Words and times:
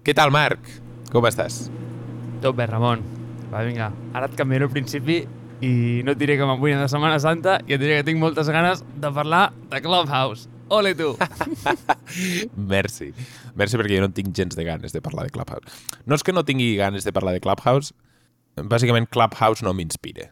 Què 0.00 0.14
tal, 0.16 0.30
Marc? 0.32 0.64
Com 1.12 1.26
estàs? 1.28 1.66
Tot 2.40 2.56
bé, 2.56 2.64
Ramon. 2.70 3.02
Va, 3.50 3.60
vinga, 3.66 3.90
ara 4.16 4.30
et 4.30 4.36
canviaré 4.38 4.64
el 4.64 4.72
principi 4.72 5.18
i 5.60 5.72
no 6.06 6.14
et 6.14 6.20
diré 6.22 6.38
que 6.40 6.46
m'avull 6.48 6.72
de 6.72 6.86
Setmana 6.88 7.18
Santa 7.20 7.58
i 7.68 7.76
et 7.76 7.82
diré 7.82 7.98
que 7.98 8.06
tinc 8.06 8.16
moltes 8.22 8.48
ganes 8.48 8.80
de 8.80 9.10
parlar 9.12 9.50
de 9.68 9.82
Clubhouse. 9.84 10.48
Ole 10.72 10.94
tu! 10.96 11.10
Merci. 12.72 13.10
Merci 13.60 13.76
perquè 13.76 13.98
jo 13.98 14.06
no 14.06 14.12
tinc 14.16 14.32
gens 14.38 14.56
de 14.56 14.64
ganes 14.64 14.96
de 14.96 15.04
parlar 15.04 15.26
de 15.28 15.34
Clubhouse. 15.36 15.68
No 16.08 16.16
és 16.16 16.24
que 16.24 16.32
no 16.32 16.46
tingui 16.48 16.72
ganes 16.80 17.04
de 17.04 17.12
parlar 17.12 17.36
de 17.36 17.44
Clubhouse, 17.44 17.92
bàsicament 18.56 19.10
Clubhouse 19.12 19.66
no 19.66 19.76
m'inspira. 19.76 20.30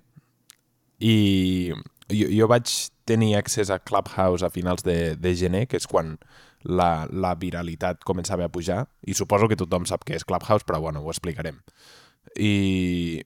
I 1.05 1.75
jo, 2.09 2.33
jo 2.33 2.49
vaig 2.49 2.73
tenir 3.05 3.35
accés 3.37 3.69
a 3.69 3.83
Clubhouse 3.85 4.47
a 4.47 4.55
finals 4.55 4.87
de, 4.87 5.13
de 5.21 5.37
gener, 5.37 5.67
que 5.69 5.77
és 5.77 5.91
quan 5.91 6.17
la, 6.69 7.09
la 7.11 7.33
viralitat 7.41 8.05
començava 8.07 8.47
a 8.47 8.53
pujar, 8.53 8.85
i 9.09 9.17
suposo 9.17 9.49
que 9.49 9.57
tothom 9.59 9.89
sap 9.89 10.05
què 10.05 10.19
és 10.19 10.27
Clubhouse, 10.29 10.67
però 10.69 10.81
bueno, 10.85 11.01
ho 11.03 11.11
explicarem. 11.13 11.59
I, 12.37 13.23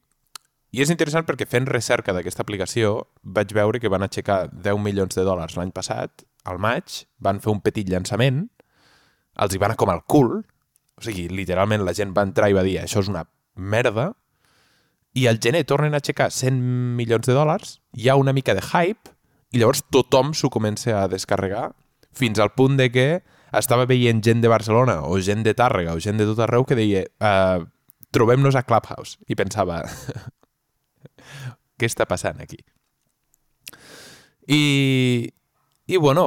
i 0.73 0.83
és 0.84 0.92
interessant 0.95 1.27
perquè 1.28 1.48
fent 1.50 1.66
recerca 1.69 2.14
d'aquesta 2.14 2.45
aplicació 2.47 2.95
vaig 3.23 3.52
veure 3.56 3.83
que 3.83 3.91
van 3.92 4.06
aixecar 4.06 4.47
10 4.52 4.78
milions 4.80 5.19
de 5.19 5.27
dòlars 5.27 5.59
l'any 5.59 5.74
passat, 5.74 6.24
al 6.47 6.62
maig, 6.62 7.02
van 7.23 7.42
fer 7.42 7.52
un 7.52 7.60
petit 7.62 7.91
llançament, 7.91 8.47
els 9.42 9.55
hi 9.55 9.61
va 9.61 9.70
anar 9.70 9.78
com 9.80 9.91
al 9.91 10.05
cul, 10.06 10.41
o 10.98 11.02
sigui, 11.05 11.27
literalment 11.33 11.84
la 11.86 11.95
gent 11.98 12.14
va 12.14 12.27
entrar 12.27 12.50
i 12.50 12.56
va 12.56 12.66
dir 12.66 12.78
això 12.80 13.02
és 13.02 13.11
una 13.11 13.27
merda, 13.56 14.12
i 15.19 15.27
al 15.28 15.42
gener 15.45 15.66
tornen 15.69 15.92
a 15.92 16.00
aixecar 16.00 16.30
100 16.33 16.62
milions 16.97 17.27
de 17.27 17.34
dòlars, 17.36 17.80
hi 17.98 18.09
ha 18.09 18.16
una 18.16 18.33
mica 18.33 18.55
de 18.56 18.62
hype, 18.64 19.12
i 19.52 19.61
llavors 19.61 19.83
tothom 19.92 20.33
s'ho 20.33 20.48
comença 20.48 20.95
a 21.02 21.09
descarregar 21.12 21.72
fins 22.16 22.41
al 22.41 22.52
punt 22.57 22.77
de 22.79 22.91
que 22.93 23.07
estava 23.52 23.87
veient 23.89 24.23
gent 24.25 24.41
de 24.41 24.51
Barcelona 24.53 25.03
o 25.05 25.19
gent 25.20 25.45
de 25.45 25.55
Tàrrega 25.57 25.95
o 25.97 26.01
gent 26.01 26.20
de 26.20 26.27
tot 26.29 26.41
arreu 26.45 26.64
que 26.69 26.77
deia 26.78 27.05
uh, 27.20 27.64
trobem-nos 28.12 28.56
a 28.56 28.64
Clubhouse. 28.69 29.19
I 29.28 29.36
pensava, 29.36 29.83
què 31.78 31.89
està 31.89 32.06
passant 32.09 32.41
aquí? 32.45 32.61
I, 34.48 34.62
i 35.86 36.01
bueno, 36.01 36.27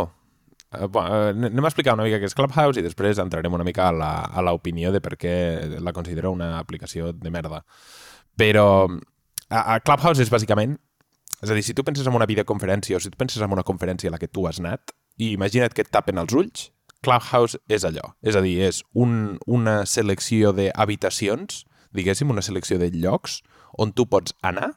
uh, 0.73 0.87
bueno, 0.87 1.21
anem 1.49 1.65
a 1.65 1.71
explicar 1.71 1.97
una 1.97 2.05
mica 2.07 2.21
què 2.21 2.29
és 2.29 2.37
Clubhouse 2.37 2.81
i 2.81 2.85
després 2.85 3.21
entrarem 3.21 3.57
una 3.57 3.67
mica 3.67 3.89
a 3.89 4.45
l'opinió 4.45 4.93
de 4.93 5.01
per 5.01 5.15
què 5.21 5.35
la 5.81 5.93
considero 5.93 6.33
una 6.33 6.55
aplicació 6.59 7.13
de 7.13 7.33
merda. 7.33 7.63
Però 8.37 8.67
a, 9.49 9.61
a 9.75 9.79
Clubhouse 9.79 10.21
és 10.21 10.33
bàsicament... 10.33 10.77
És 11.43 11.51
a 11.51 11.55
dir, 11.57 11.65
si 11.67 11.73
tu 11.75 11.83
penses 11.83 12.07
en 12.07 12.15
una 12.15 12.25
videoconferència 12.25 12.95
o 12.95 12.99
si 13.03 13.09
tu 13.11 13.19
penses 13.19 13.43
en 13.43 13.51
una 13.51 13.61
conferència 13.67 14.07
a 14.07 14.13
la 14.13 14.17
que 14.17 14.29
tu 14.31 14.45
has 14.47 14.57
anat 14.61 14.93
i 15.17 15.33
imagina't 15.33 15.75
que 15.75 15.85
et 15.85 15.91
tapen 15.91 16.19
els 16.21 16.33
ulls, 16.35 16.69
Clubhouse 17.05 17.59
és 17.69 17.85
allò. 17.85 18.13
És 18.25 18.35
a 18.35 18.41
dir, 18.41 18.57
és 18.65 18.81
un, 18.93 19.37
una 19.45 19.83
selecció 19.89 20.53
d'habitacions, 20.57 21.63
diguéssim, 21.95 22.31
una 22.33 22.43
selecció 22.45 22.79
de 22.81 22.89
llocs 22.93 23.41
on 23.77 23.93
tu 23.93 24.07
pots 24.09 24.33
anar 24.41 24.73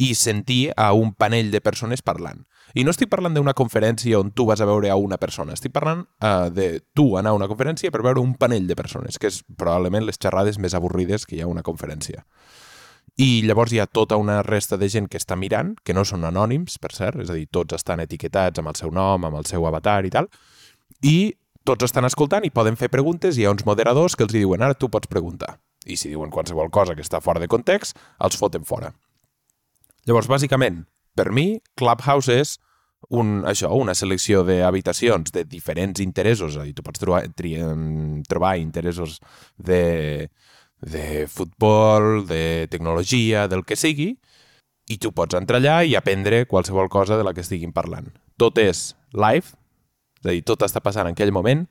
i 0.00 0.14
sentir 0.16 0.70
a 0.80 0.92
un 0.96 1.12
panell 1.12 1.50
de 1.52 1.60
persones 1.60 2.00
parlant. 2.00 2.46
I 2.72 2.84
no 2.86 2.94
estic 2.94 3.10
parlant 3.10 3.34
d'una 3.34 3.56
conferència 3.58 4.20
on 4.20 4.30
tu 4.32 4.46
vas 4.48 4.62
a 4.62 4.68
veure 4.68 4.88
a 4.88 4.96
una 4.96 5.18
persona, 5.20 5.56
estic 5.58 5.74
parlant 5.74 6.04
uh, 6.22 6.48
de 6.54 6.84
tu 6.94 7.16
anar 7.18 7.34
a 7.34 7.36
una 7.36 7.48
conferència 7.50 7.90
per 7.90 8.04
veure 8.06 8.22
un 8.22 8.36
panell 8.38 8.68
de 8.70 8.78
persones, 8.78 9.18
que 9.18 9.28
és 9.28 9.42
probablement 9.58 10.06
les 10.06 10.20
xerrades 10.22 10.60
més 10.62 10.76
avorrides 10.78 11.26
que 11.26 11.36
hi 11.36 11.42
ha 11.42 11.48
a 11.48 11.52
una 11.52 11.66
conferència. 11.66 12.24
I 13.20 13.42
llavors 13.44 13.72
hi 13.74 13.80
ha 13.82 13.84
tota 13.84 14.16
una 14.16 14.38
resta 14.46 14.78
de 14.80 14.88
gent 14.88 15.08
que 15.10 15.18
està 15.20 15.36
mirant, 15.36 15.74
que 15.84 15.92
no 15.92 16.06
són 16.08 16.24
anònims, 16.24 16.78
per 16.80 16.92
cert, 16.96 17.20
és 17.20 17.28
a 17.28 17.36
dir, 17.36 17.50
tots 17.52 17.76
estan 17.76 18.00
etiquetats 18.00 18.62
amb 18.62 18.70
el 18.72 18.78
seu 18.78 18.92
nom, 18.96 19.26
amb 19.26 19.36
el 19.36 19.44
seu 19.50 19.66
avatar 19.68 19.98
i 20.08 20.12
tal, 20.14 20.30
i 21.04 21.34
tots 21.68 21.84
estan 21.84 22.08
escoltant 22.08 22.46
i 22.48 22.52
poden 22.54 22.78
fer 22.80 22.88
preguntes 22.88 23.36
i 23.36 23.42
hi 23.42 23.48
ha 23.48 23.52
uns 23.52 23.66
moderadors 23.68 24.16
que 24.16 24.24
els 24.24 24.32
diuen 24.32 24.64
ara 24.64 24.78
tu 24.78 24.88
pots 24.88 25.10
preguntar. 25.10 25.58
I 25.84 25.98
si 26.00 26.08
diuen 26.08 26.32
qualsevol 26.32 26.72
cosa 26.72 26.96
que 26.96 27.04
està 27.04 27.20
fora 27.20 27.42
de 27.42 27.48
context, 27.48 27.98
els 28.24 28.40
foten 28.40 28.64
fora. 28.64 28.94
Llavors, 30.08 30.28
bàsicament, 30.28 30.84
per 31.16 31.28
mi, 31.36 31.58
Clubhouse 31.76 32.32
és 32.32 32.56
un, 33.16 33.42
això, 33.48 33.68
una 33.76 33.94
selecció 33.96 34.42
d'habitacions 34.48 35.32
de 35.34 35.44
diferents 35.44 36.00
interessos, 36.00 36.56
és 36.56 36.62
a 36.62 36.64
dir, 36.64 36.74
tu 36.76 36.84
pots 36.86 37.00
trobar, 37.00 37.26
tri, 37.36 37.52
trobar 38.28 38.56
interessos 38.60 39.18
de, 39.56 40.28
de 40.80 41.26
futbol, 41.28 42.26
de 42.26 42.66
tecnologia, 42.70 43.46
del 43.48 43.64
que 43.64 43.76
sigui, 43.76 44.14
i 44.90 44.98
tu 44.98 45.12
pots 45.14 45.36
entrar 45.38 45.60
allà 45.60 45.80
i 45.86 45.94
aprendre 45.94 46.46
qualsevol 46.50 46.88
cosa 46.90 47.18
de 47.18 47.26
la 47.26 47.34
que 47.36 47.44
estiguin 47.44 47.72
parlant. 47.72 48.08
Tot 48.40 48.58
és 48.58 48.90
live, 49.12 49.52
és 50.20 50.26
a 50.26 50.34
dir, 50.34 50.42
tot 50.46 50.64
està 50.66 50.82
passant 50.82 51.06
en 51.06 51.14
aquell 51.14 51.32
moment, 51.32 51.66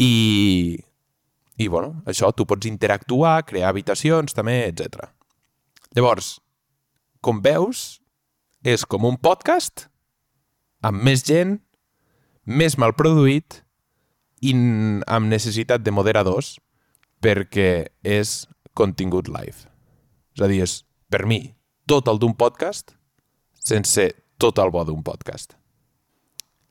i, 0.00 0.78
i 1.58 1.68
bueno, 1.68 2.00
això, 2.10 2.30
tu 2.32 2.46
pots 2.48 2.70
interactuar, 2.70 3.42
crear 3.46 3.70
habitacions 3.70 4.34
també, 4.34 4.62
etc. 4.70 5.10
Llavors, 5.94 6.38
com 7.20 7.42
veus, 7.44 8.00
és 8.64 8.86
com 8.88 9.04
un 9.04 9.18
podcast 9.20 9.86
amb 10.84 11.04
més 11.04 11.22
gent, 11.26 11.58
més 12.44 12.78
mal 12.80 12.94
produït 12.96 13.60
i 14.44 14.52
amb 14.52 15.28
necessitat 15.30 15.84
de 15.84 15.92
moderadors 15.94 16.58
perquè 17.24 17.88
és 18.04 18.44
contingut 18.76 19.30
live. 19.32 19.64
És 20.36 20.44
a 20.44 20.48
dir, 20.50 20.60
és, 20.66 20.82
per 21.08 21.24
mi, 21.30 21.40
tot 21.88 22.08
el 22.10 22.20
d'un 22.20 22.34
podcast 22.36 22.92
sense 23.64 24.10
tot 24.40 24.60
el 24.60 24.72
bo 24.74 24.82
d'un 24.84 25.00
podcast. 25.06 25.54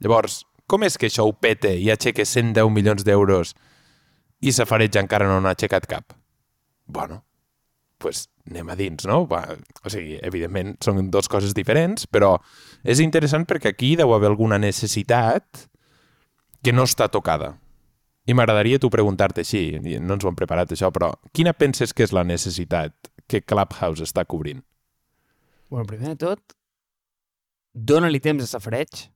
Llavors, 0.03 0.43
com 0.69 0.85
és 0.85 0.97
que 0.99 1.09
això 1.09 1.25
ho 1.25 1.33
pete 1.33 1.71
i 1.79 1.89
aixeca 1.89 2.25
110 2.27 2.69
milions 2.73 3.05
d'euros 3.07 3.55
i 4.43 4.53
Safareig 4.53 4.95
encara 4.99 5.29
no 5.29 5.39
n'ha 5.41 5.55
aixecat 5.55 5.87
cap? 5.89 6.13
Bueno, 6.85 7.23
pues 7.97 8.27
anem 8.49 8.69
a 8.69 8.77
dins, 8.77 9.07
no? 9.07 9.23
Va, 9.31 9.41
o 9.81 9.89
sigui, 9.89 10.19
evidentment 10.21 10.75
són 10.83 11.07
dues 11.09 11.31
coses 11.31 11.55
diferents, 11.55 12.05
però 12.05 12.35
és 12.83 13.01
interessant 13.01 13.47
perquè 13.49 13.71
aquí 13.71 13.95
deu 13.97 14.13
haver 14.13 14.29
alguna 14.33 14.59
necessitat 14.59 15.65
que 16.63 16.75
no 16.75 16.85
està 16.85 17.09
tocada. 17.09 17.55
I 18.23 18.35
m'agradaria 18.35 18.79
tu 18.79 18.89
preguntar-te 18.91 19.43
així, 19.43 19.63
no 19.99 20.15
ens 20.15 20.23
ho 20.23 20.29
hem 20.29 20.37
preparat 20.39 20.71
això, 20.71 20.89
però 20.95 21.11
quina 21.35 21.51
penses 21.55 21.91
que 21.91 22.05
és 22.05 22.13
la 22.15 22.23
necessitat 22.23 23.11
que 23.27 23.41
Clubhouse 23.43 24.05
està 24.05 24.23
cobrint? 24.23 24.61
Bueno, 25.71 25.87
primer 25.89 26.13
de 26.13 26.19
tot, 26.23 26.55
dóna-li 27.73 28.21
temps 28.23 28.45
a 28.45 28.47
Safareig. 28.47 29.07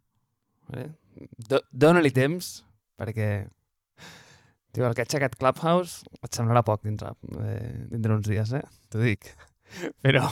Eh? 0.75 0.90
Do 1.47 1.62
dóna-li 1.72 2.12
temps, 2.12 2.57
perquè 3.00 3.29
Tio, 4.75 4.85
el 4.85 4.94
que 4.94 5.01
ha 5.01 5.07
aixecat 5.07 5.38
Clubhouse 5.40 6.03
et 6.22 6.35
semblarà 6.38 6.62
poc 6.66 6.84
dintre, 6.85 7.13
eh, 7.41 7.88
dintre 7.90 8.13
uns 8.13 8.28
dies, 8.28 8.51
eh? 8.53 8.62
T'ho 8.91 9.00
dic. 9.01 9.31
Però, 10.06 10.28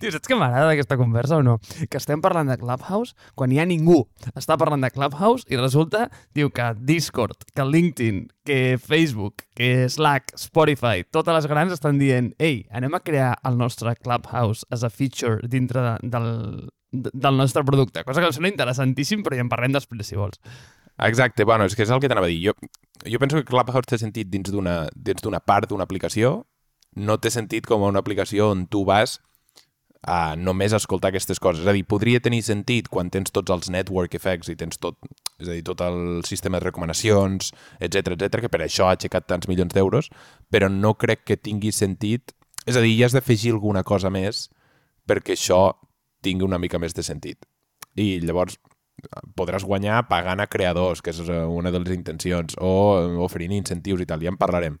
tio, 0.00 0.10
saps 0.12 0.28
què 0.28 0.36
m'agrada 0.38 0.70
d'aquesta 0.70 0.98
conversa 1.00 1.38
o 1.40 1.44
no? 1.46 1.58
Que 1.90 2.00
estem 2.00 2.22
parlant 2.24 2.50
de 2.50 2.58
Clubhouse 2.60 3.14
quan 3.38 3.52
hi 3.52 3.60
ha 3.60 3.68
ningú. 3.68 4.02
Està 4.34 4.58
parlant 4.60 4.84
de 4.84 4.90
Clubhouse 4.94 5.46
i 5.50 5.58
resulta, 5.60 6.08
diu 6.36 6.50
que 6.54 6.70
Discord, 6.88 7.46
que 7.54 7.66
LinkedIn, 7.66 8.26
que 8.46 8.78
Facebook, 8.82 9.46
que 9.56 9.88
Slack, 9.88 10.34
Spotify, 10.40 11.04
totes 11.10 11.36
les 11.36 11.48
grans 11.50 11.72
estan 11.76 12.00
dient 12.00 12.32
ei, 12.38 12.64
anem 12.74 12.96
a 12.96 13.04
crear 13.04 13.32
el 13.46 13.56
nostre 13.60 13.94
Clubhouse 14.00 14.66
as 14.70 14.84
a 14.84 14.90
feature 14.90 15.40
dintre 15.48 15.82
de, 15.84 15.94
del, 16.12 16.28
del 16.92 17.40
nostre 17.40 17.64
producte. 17.64 18.04
Cosa 18.04 18.20
que 18.20 18.30
em 18.30 18.36
sembla 18.36 18.52
interessantíssim, 18.52 19.24
però 19.24 19.38
ja 19.38 19.46
en 19.46 19.52
parlem 19.52 19.74
després, 19.76 20.06
si 20.06 20.18
vols. 20.18 20.40
Exacte, 21.00 21.46
bueno, 21.48 21.64
és 21.64 21.76
que 21.76 21.86
és 21.86 21.90
el 21.90 22.00
que 22.02 22.10
t'anava 22.12 22.28
a 22.28 22.32
dir. 22.32 22.50
Jo, 22.50 22.54
jo 23.08 23.20
penso 23.22 23.40
que 23.40 23.48
Clubhouse 23.48 23.88
té 23.88 23.98
sentit 24.00 24.28
dins 24.28 24.52
d'una 24.52 24.82
dins 24.94 25.22
d'una 25.24 25.40
part 25.40 25.70
d'una 25.70 25.86
aplicació, 25.88 26.42
no 26.96 27.16
té 27.22 27.30
sentit 27.30 27.66
com 27.70 27.86
una 27.86 28.02
aplicació 28.02 28.50
on 28.52 28.66
tu 28.68 28.84
vas 28.84 29.20
a 30.00 30.34
només 30.36 30.72
escoltar 30.72 31.10
aquestes 31.10 31.40
coses. 31.42 31.64
És 31.64 31.70
a 31.70 31.74
dir, 31.76 31.84
podria 31.88 32.22
tenir 32.24 32.40
sentit 32.46 32.88
quan 32.88 33.10
tens 33.12 33.32
tots 33.34 33.52
els 33.52 33.68
network 33.72 34.14
effects 34.16 34.48
i 34.48 34.56
tens 34.56 34.80
tot, 34.80 34.96
és 35.38 35.48
a 35.48 35.52
dir, 35.52 35.64
tot 35.66 35.82
el 35.84 36.22
sistema 36.28 36.58
de 36.58 36.68
recomanacions, 36.68 37.52
etc 37.80 38.16
etc 38.16 38.46
que 38.46 38.52
per 38.52 38.62
això 38.64 38.88
ha 38.88 38.96
aixecat 38.96 39.28
tants 39.28 39.48
milions 39.50 39.74
d'euros, 39.76 40.10
però 40.50 40.70
no 40.72 40.94
crec 40.94 41.26
que 41.26 41.40
tingui 41.40 41.72
sentit... 41.72 42.34
És 42.68 42.76
a 42.76 42.82
dir, 42.84 42.92
hi 42.92 43.04
has 43.04 43.14
d'afegir 43.16 43.54
alguna 43.54 43.80
cosa 43.82 44.10
més 44.12 44.50
perquè 45.08 45.32
això 45.34 45.72
tingui 46.22 46.44
una 46.44 46.58
mica 46.60 46.78
més 46.78 46.92
de 46.94 47.02
sentit. 47.02 47.46
I 47.96 48.20
llavors, 48.20 48.58
podràs 49.36 49.64
guanyar 49.64 50.04
pagant 50.08 50.42
a 50.42 50.48
creadors, 50.50 51.00
que 51.02 51.12
és 51.14 51.20
eh, 51.24 51.44
una 51.48 51.72
de 51.72 51.80
les 51.82 51.96
intencions, 51.96 52.56
o 52.60 52.72
eh, 53.00 53.16
oferint 53.24 53.54
incentius 53.56 54.04
i 54.04 54.08
tal, 54.08 54.22
ja 54.22 54.32
en 54.32 54.38
parlarem. 54.40 54.76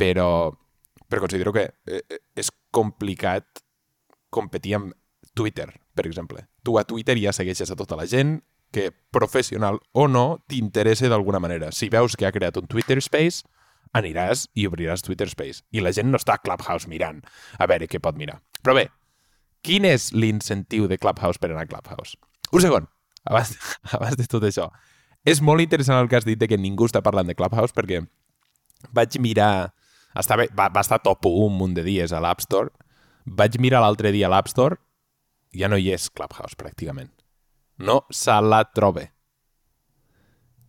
Però, 0.00 0.28
però 1.08 1.22
considero 1.22 1.52
que 1.52 1.66
eh, 1.86 2.20
és 2.40 2.50
complicat 2.72 3.62
competir 4.30 4.76
amb 4.78 4.94
Twitter, 5.34 5.68
per 5.94 6.06
exemple. 6.06 6.46
Tu 6.62 6.76
a 6.78 6.84
Twitter 6.84 7.18
ja 7.20 7.34
segueixes 7.36 7.70
a 7.70 7.78
tota 7.78 7.98
la 7.98 8.06
gent 8.10 8.40
que, 8.74 8.90
professional 9.10 9.80
o 9.92 10.06
no, 10.08 10.42
t'interessa 10.48 11.10
d'alguna 11.10 11.40
manera. 11.42 11.72
Si 11.72 11.90
veus 11.90 12.16
que 12.16 12.26
ha 12.26 12.34
creat 12.34 12.58
un 12.60 12.70
Twitter 12.70 13.00
Space, 13.02 13.42
aniràs 13.96 14.46
i 14.54 14.66
obriràs 14.70 15.02
Twitter 15.02 15.28
Space. 15.30 15.64
I 15.74 15.82
la 15.82 15.92
gent 15.94 16.10
no 16.10 16.20
està 16.20 16.38
a 16.38 16.42
Clubhouse 16.42 16.88
mirant 16.90 17.20
a 17.58 17.66
veure 17.70 17.90
què 17.90 18.00
pot 18.02 18.18
mirar. 18.18 18.38
Però 18.62 18.76
bé, 18.78 18.86
quin 19.66 19.86
és 19.88 20.10
l'incentiu 20.14 20.86
de 20.88 20.98
Clubhouse 20.98 21.42
per 21.42 21.50
anar 21.50 21.66
a 21.66 21.70
Clubhouse? 21.70 22.16
Un 22.54 22.62
segon 22.64 22.86
abans, 23.24 23.56
abans 23.96 24.16
de 24.16 24.26
tot 24.30 24.46
això. 24.46 24.70
És 25.26 25.42
molt 25.44 25.60
interessant 25.60 26.00
el 26.00 26.08
que 26.08 26.16
has 26.16 26.28
dit 26.28 26.38
de 26.40 26.48
que 26.48 26.58
ningú 26.58 26.88
està 26.88 27.02
parlant 27.04 27.28
de 27.28 27.36
Clubhouse 27.36 27.76
perquè 27.76 28.04
vaig 28.96 29.18
mirar... 29.20 29.72
Estava, 30.18 30.42
va, 30.58 30.66
va 30.74 30.82
estar 30.82 30.98
top 31.04 31.28
1 31.28 31.44
un 31.46 31.52
munt 31.54 31.74
de 31.76 31.84
dies 31.86 32.10
a 32.10 32.18
l'App 32.22 32.40
Store. 32.42 32.72
Vaig 33.30 33.60
mirar 33.62 33.82
l'altre 33.84 34.10
dia 34.10 34.26
a 34.26 34.32
l'App 34.32 34.50
Store, 34.50 34.80
ja 35.54 35.68
no 35.70 35.78
hi 35.78 35.92
és 35.94 36.08
Clubhouse, 36.10 36.58
pràcticament. 36.58 37.12
No 37.78 38.02
se 38.10 38.34
la 38.42 38.64
trobe. 38.74 39.06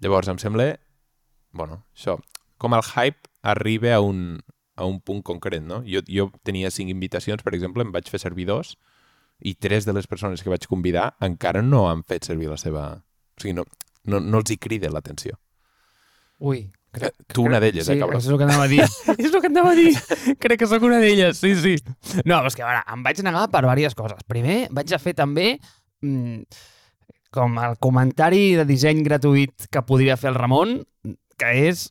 Llavors, 0.01 0.29
em 0.31 0.39
sembla... 0.41 0.75
Bueno, 1.57 1.81
això, 1.97 2.15
com 2.61 2.77
el 2.77 2.85
hype 2.85 3.27
arriba 3.41 3.95
a 3.95 4.01
un, 4.05 4.39
a 4.77 4.85
un 4.87 5.01
punt 5.01 5.19
concret, 5.25 5.63
no? 5.65 5.81
Jo, 5.83 6.03
jo 6.07 6.29
tenia 6.47 6.71
cinc 6.71 6.93
invitacions, 6.93 7.43
per 7.43 7.55
exemple, 7.57 7.83
em 7.83 7.91
vaig 7.91 8.07
fer 8.13 8.21
servir 8.21 8.47
dos, 8.47 8.75
i 9.41 9.55
tres 9.57 9.87
de 9.89 9.93
les 9.97 10.07
persones 10.07 10.43
que 10.43 10.53
vaig 10.53 10.67
convidar 10.69 11.15
encara 11.25 11.63
no 11.65 11.87
han 11.89 12.05
fet 12.07 12.29
servir 12.29 12.49
la 12.51 12.59
seva... 12.61 12.85
O 13.37 13.41
sigui, 13.41 13.55
no, 13.57 13.65
no, 14.05 14.21
no 14.21 14.41
els 14.41 14.53
hi 14.53 14.59
crida 14.61 14.93
l'atenció. 14.93 15.39
Ui, 16.39 16.67
Crec, 16.91 17.15
tu 17.31 17.45
una 17.47 17.61
d'elles, 17.63 17.85
sí, 17.87 17.93
eh, 17.95 17.99
cabró? 18.01 18.19
és 18.19 18.27
el 18.27 18.35
que 18.39 18.43
anava 18.43 18.65
a 18.65 18.71
dir. 18.71 18.81
és 19.15 19.29
el 19.29 19.39
que 19.39 19.47
anava 19.47 19.71
a 19.71 19.77
dir. 19.77 19.93
Crec 20.43 20.59
que 20.59 20.67
sóc 20.67 20.83
una 20.83 20.99
d'elles, 20.99 21.39
sí, 21.39 21.53
sí. 21.55 21.77
No, 22.27 22.41
és 22.49 22.57
que, 22.57 22.65
a 22.65 22.67
veure, 22.67 22.83
em 22.91 23.05
vaig 23.05 23.21
negar 23.23 23.45
per 23.53 23.63
diverses 23.63 23.95
coses. 23.95 24.25
Primer, 24.27 24.65
vaig 24.75 24.91
a 24.91 24.99
fer 24.99 25.15
també 25.15 25.53
mm, 26.03 26.43
com 27.31 27.55
el 27.63 27.79
comentari 27.79 28.57
de 28.59 28.67
disseny 28.67 29.05
gratuït 29.07 29.69
que 29.71 29.85
podria 29.87 30.19
fer 30.19 30.33
el 30.33 30.39
Ramon, 30.41 30.81
que 31.39 31.53
és 31.69 31.87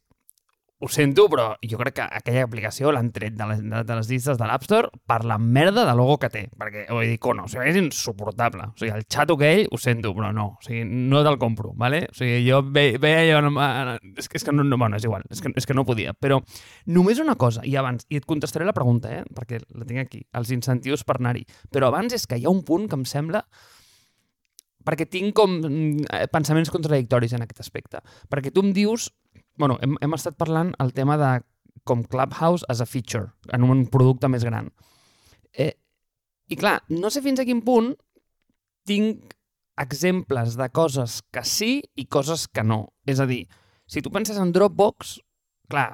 ho 0.81 0.89
sento, 0.89 1.27
però 1.29 1.51
jo 1.61 1.77
crec 1.77 1.99
que 1.99 2.05
aquella 2.21 2.47
aplicació 2.47 2.89
l'han 2.95 3.11
tret 3.13 3.35
de 3.37 3.47
les, 3.51 3.59
de, 3.61 3.83
de 3.85 3.97
les 3.99 4.09
llistes 4.09 4.39
de 4.41 4.47
l'App 4.49 4.65
Store 4.65 4.89
per 5.07 5.19
la 5.29 5.37
merda 5.37 5.85
de 5.85 5.95
logo 5.99 6.17
que 6.23 6.31
té. 6.33 6.47
Perquè, 6.57 6.87
vull 6.89 7.05
dir, 7.05 7.19
cono, 7.21 7.45
o 7.45 7.53
sigui, 7.53 7.67
és 7.69 7.77
insuportable. 7.77 8.71
O 8.73 8.81
sigui, 8.81 8.95
el 8.97 9.05
xato 9.05 9.37
aquell, 9.37 9.67
ho 9.69 9.81
sento, 9.81 10.15
però 10.17 10.31
no. 10.33 10.47
O 10.57 10.65
sigui, 10.65 10.87
no 10.89 11.21
te'l 11.27 11.37
compro, 11.43 11.75
¿vale? 11.77 12.07
O 12.09 12.17
sigui, 12.17 12.39
jo 12.47 12.63
ve, 12.65 12.87
veia... 13.03 13.43
allò... 13.43 13.99
És 14.17 14.31
que, 14.33 14.41
és 14.41 14.47
que 14.47 14.55
no, 14.57 14.65
no, 14.65 14.79
bueno, 14.81 14.97
és 14.97 15.05
igual, 15.05 15.27
és 15.29 15.45
que, 15.45 15.53
és 15.61 15.69
que 15.69 15.77
no 15.77 15.85
podia. 15.85 16.15
Però 16.17 16.41
només 16.89 17.21
una 17.21 17.37
cosa, 17.37 17.61
i 17.69 17.77
abans, 17.77 18.09
i 18.09 18.17
et 18.17 18.29
contestaré 18.29 18.65
la 18.65 18.77
pregunta, 18.77 19.13
eh? 19.13 19.21
Perquè 19.37 19.61
la 19.77 19.85
tinc 19.85 20.07
aquí, 20.07 20.25
els 20.41 20.55
incentius 20.57 21.05
per 21.05 21.19
anar-hi. 21.21 21.45
Però 21.69 21.93
abans 21.93 22.17
és 22.17 22.25
que 22.25 22.41
hi 22.41 22.49
ha 22.49 22.55
un 22.57 22.65
punt 22.65 22.89
que 22.89 22.97
em 22.97 23.05
sembla 23.05 23.45
perquè 24.87 25.05
tinc 25.13 25.35
com 25.37 25.59
mm, 25.61 26.29
pensaments 26.33 26.73
contradictoris 26.73 27.35
en 27.37 27.45
aquest 27.45 27.61
aspecte. 27.67 28.01
Perquè 28.33 28.53
tu 28.55 28.65
em 28.65 28.73
dius... 28.77 29.11
Bueno, 29.61 29.77
hem, 29.85 29.99
hem 30.01 30.17
estat 30.17 30.39
parlant 30.41 30.73
el 30.81 30.95
tema 30.97 31.19
de 31.21 31.31
com 31.85 32.03
Clubhouse 32.09 32.65
as 32.73 32.81
a 32.81 32.87
feature, 32.89 33.29
en 33.53 33.67
un 33.67 33.85
producte 33.93 34.29
més 34.33 34.45
gran. 34.47 34.71
Eh, 35.53 35.75
I 36.49 36.57
clar, 36.57 36.79
no 36.89 37.11
sé 37.13 37.21
fins 37.25 37.43
a 37.43 37.47
quin 37.49 37.61
punt 37.67 37.93
tinc 38.89 39.35
exemples 39.81 40.57
de 40.57 40.69
coses 40.73 41.21
que 41.33 41.45
sí 41.45 41.81
i 41.97 42.07
coses 42.09 42.47
que 42.49 42.65
no. 42.65 42.87
És 43.05 43.21
a 43.21 43.29
dir, 43.29 43.43
si 43.85 44.01
tu 44.01 44.13
penses 44.13 44.41
en 44.41 44.53
Dropbox, 44.57 45.19
clar, 45.69 45.93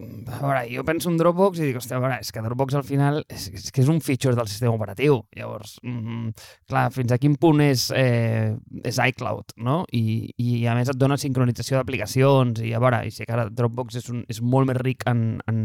a 0.00 0.38
veure, 0.40 0.62
jo 0.70 0.84
penso 0.86 1.10
en 1.10 1.18
Dropbox 1.18 1.60
i 1.60 1.66
dic, 1.66 1.76
hòstia, 1.76 1.98
a 1.98 2.02
veure, 2.02 2.18
és 2.22 2.30
que 2.32 2.40
Dropbox 2.44 2.76
al 2.78 2.84
final 2.86 3.20
és, 3.28 3.48
és 3.52 3.66
que 3.74 3.82
és 3.82 3.90
un 3.92 4.00
feature 4.04 4.36
del 4.38 4.48
sistema 4.48 4.72
operatiu. 4.72 5.18
Llavors, 5.36 5.76
mm, 5.84 6.30
clar, 6.70 6.86
fins 6.94 7.12
a 7.12 7.18
quin 7.20 7.36
punt 7.40 7.60
és, 7.64 7.88
eh, 7.96 8.54
és 8.84 9.00
iCloud, 9.10 9.56
no? 9.66 9.82
I, 9.92 10.32
I 10.40 10.64
a 10.70 10.76
més 10.78 10.88
et 10.92 11.00
dona 11.00 11.18
sincronització 11.20 11.76
d'aplicacions 11.76 12.62
i 12.64 12.72
a 12.72 12.80
veure, 12.80 13.02
i 13.06 13.12
sé 13.14 13.26
que 13.28 13.36
ara 13.36 13.48
Dropbox 13.50 14.00
és, 14.00 14.08
un, 14.14 14.24
és 14.28 14.40
molt 14.40 14.70
més 14.70 14.80
ric 14.80 15.04
en, 15.10 15.40
en, 15.50 15.60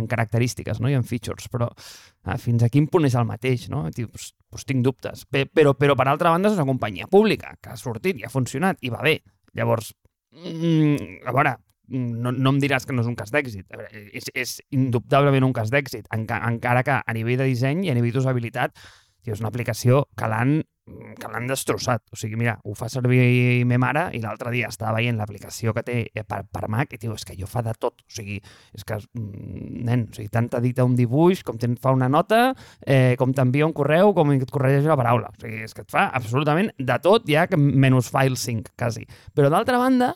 en 0.00 0.10
característiques 0.10 0.80
no? 0.80 0.90
i 0.90 0.98
en 0.98 1.06
features, 1.06 1.46
però 1.52 1.70
ah, 1.70 2.38
fins 2.38 2.66
a 2.66 2.72
quin 2.72 2.90
punt 2.90 3.06
és 3.06 3.14
el 3.14 3.28
mateix, 3.28 3.68
no? 3.70 3.86
Dius, 3.94 4.32
doncs 4.50 4.66
tinc 4.66 4.84
dubtes. 4.86 5.26
Pe 5.30 5.46
però, 5.46 5.76
però 5.78 5.94
per 5.94 6.08
altra 6.10 6.34
banda 6.34 6.50
és 6.50 6.58
una 6.58 6.68
companyia 6.68 7.06
pública 7.10 7.54
que 7.60 7.74
ha 7.74 7.78
sortit 7.78 8.18
i 8.18 8.26
ha 8.26 8.32
funcionat 8.32 8.82
i 8.82 8.90
va 8.90 9.04
bé. 9.06 9.20
Llavors, 9.54 9.94
mm, 10.34 11.26
a 11.26 11.34
veure, 11.34 11.58
no, 11.90 12.32
no 12.32 12.54
em 12.54 12.62
diràs 12.62 12.86
que 12.86 12.96
no 12.96 13.04
és 13.04 13.10
un 13.10 13.18
cas 13.18 13.32
d'èxit. 13.34 13.66
És, 14.14 14.30
és 14.34 14.56
indubtablement 14.76 15.50
un 15.50 15.54
cas 15.56 15.72
d'èxit, 15.72 16.08
enca, 16.16 16.40
encara 16.48 16.84
que 16.86 16.98
a 17.00 17.16
nivell 17.16 17.40
de 17.42 17.50
disseny 17.50 17.86
i 17.86 17.92
a 17.92 17.96
nivell 17.98 18.16
d'usabilitat 18.16 18.76
tio, 19.20 19.34
és 19.34 19.40
una 19.42 19.50
aplicació 19.52 20.04
que 20.16 20.28
l'han 20.30 20.60
que 20.90 21.28
l'han 21.30 21.46
destrossat. 21.46 22.02
O 22.10 22.16
sigui, 22.18 22.34
mira, 22.40 22.56
ho 22.64 22.72
fa 22.74 22.88
servir 22.90 23.20
me 23.68 23.76
mare 23.78 24.08
i 24.16 24.20
l'altre 24.22 24.50
dia 24.50 24.66
estava 24.72 24.96
veient 24.96 25.18
l'aplicació 25.20 25.74
que 25.76 25.84
té 25.86 25.98
per, 26.26 26.40
per 26.50 26.70
Mac 26.72 26.94
i, 26.94 26.98
tio, 26.98 27.14
és 27.14 27.26
que 27.26 27.36
jo 27.38 27.46
fa 27.50 27.62
de 27.62 27.74
tot. 27.78 28.02
O 28.02 28.10
sigui, 28.10 28.40
és 28.74 28.86
que, 28.86 28.98
mm, 28.98 29.84
nen, 29.86 30.06
o 30.10 30.16
sigui, 30.16 30.30
tant 30.32 30.48
t'edita 30.50 30.86
un 30.88 30.96
dibuix, 30.98 31.44
com 31.46 31.60
te'n 31.60 31.76
fa 31.80 31.94
una 31.94 32.08
nota, 32.10 32.56
eh, 32.82 33.14
com 33.20 33.34
t'envia 33.36 33.68
un 33.68 33.76
correu, 33.76 34.14
com 34.16 34.32
et 34.34 34.50
corregeix 34.50 34.88
la 34.90 34.98
paraula. 34.98 35.30
O 35.30 35.40
sigui, 35.44 35.62
és 35.68 35.76
que 35.76 35.86
et 35.86 35.94
fa 35.94 36.08
absolutament 36.16 36.72
de 36.78 36.98
tot, 36.98 37.28
ja 37.28 37.46
que 37.46 37.60
menys 37.60 38.10
file 38.10 38.36
sync, 38.40 38.72
quasi. 38.76 39.06
Però 39.36 39.52
d'altra 39.52 39.78
banda, 39.78 40.14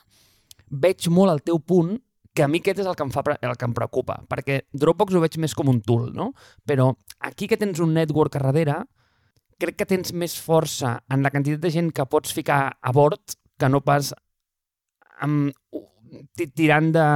veig 0.81 1.09
molt 1.13 1.33
el 1.33 1.43
teu 1.47 1.61
punt 1.61 1.97
que 2.35 2.43
a 2.43 2.49
mi 2.51 2.59
aquest 2.59 2.83
és 2.83 2.89
el 2.91 2.97
que 2.99 3.05
em, 3.07 3.13
fa, 3.15 3.23
el 3.31 3.57
que 3.57 3.69
em 3.69 3.75
preocupa, 3.77 4.19
perquè 4.31 4.65
Dropbox 4.75 5.15
ho 5.15 5.23
veig 5.23 5.39
més 5.39 5.55
com 5.55 5.71
un 5.71 5.81
tool, 5.87 6.09
no? 6.17 6.33
Però 6.67 6.91
aquí 7.23 7.47
que 7.47 7.59
tens 7.61 7.79
un 7.81 7.95
network 7.95 8.37
a 8.37 8.43
darrere, 8.43 8.81
crec 9.63 9.79
que 9.79 9.87
tens 9.87 10.11
més 10.13 10.35
força 10.43 10.97
en 11.15 11.23
la 11.23 11.31
quantitat 11.31 11.63
de 11.63 11.71
gent 11.71 11.93
que 11.95 12.07
pots 12.11 12.35
ficar 12.35 12.75
a 12.75 12.93
bord 12.93 13.37
que 13.59 13.71
no 13.71 13.85
pas 13.87 14.11
amb, 15.23 15.55
tirant 16.35 16.91
de, 16.95 17.07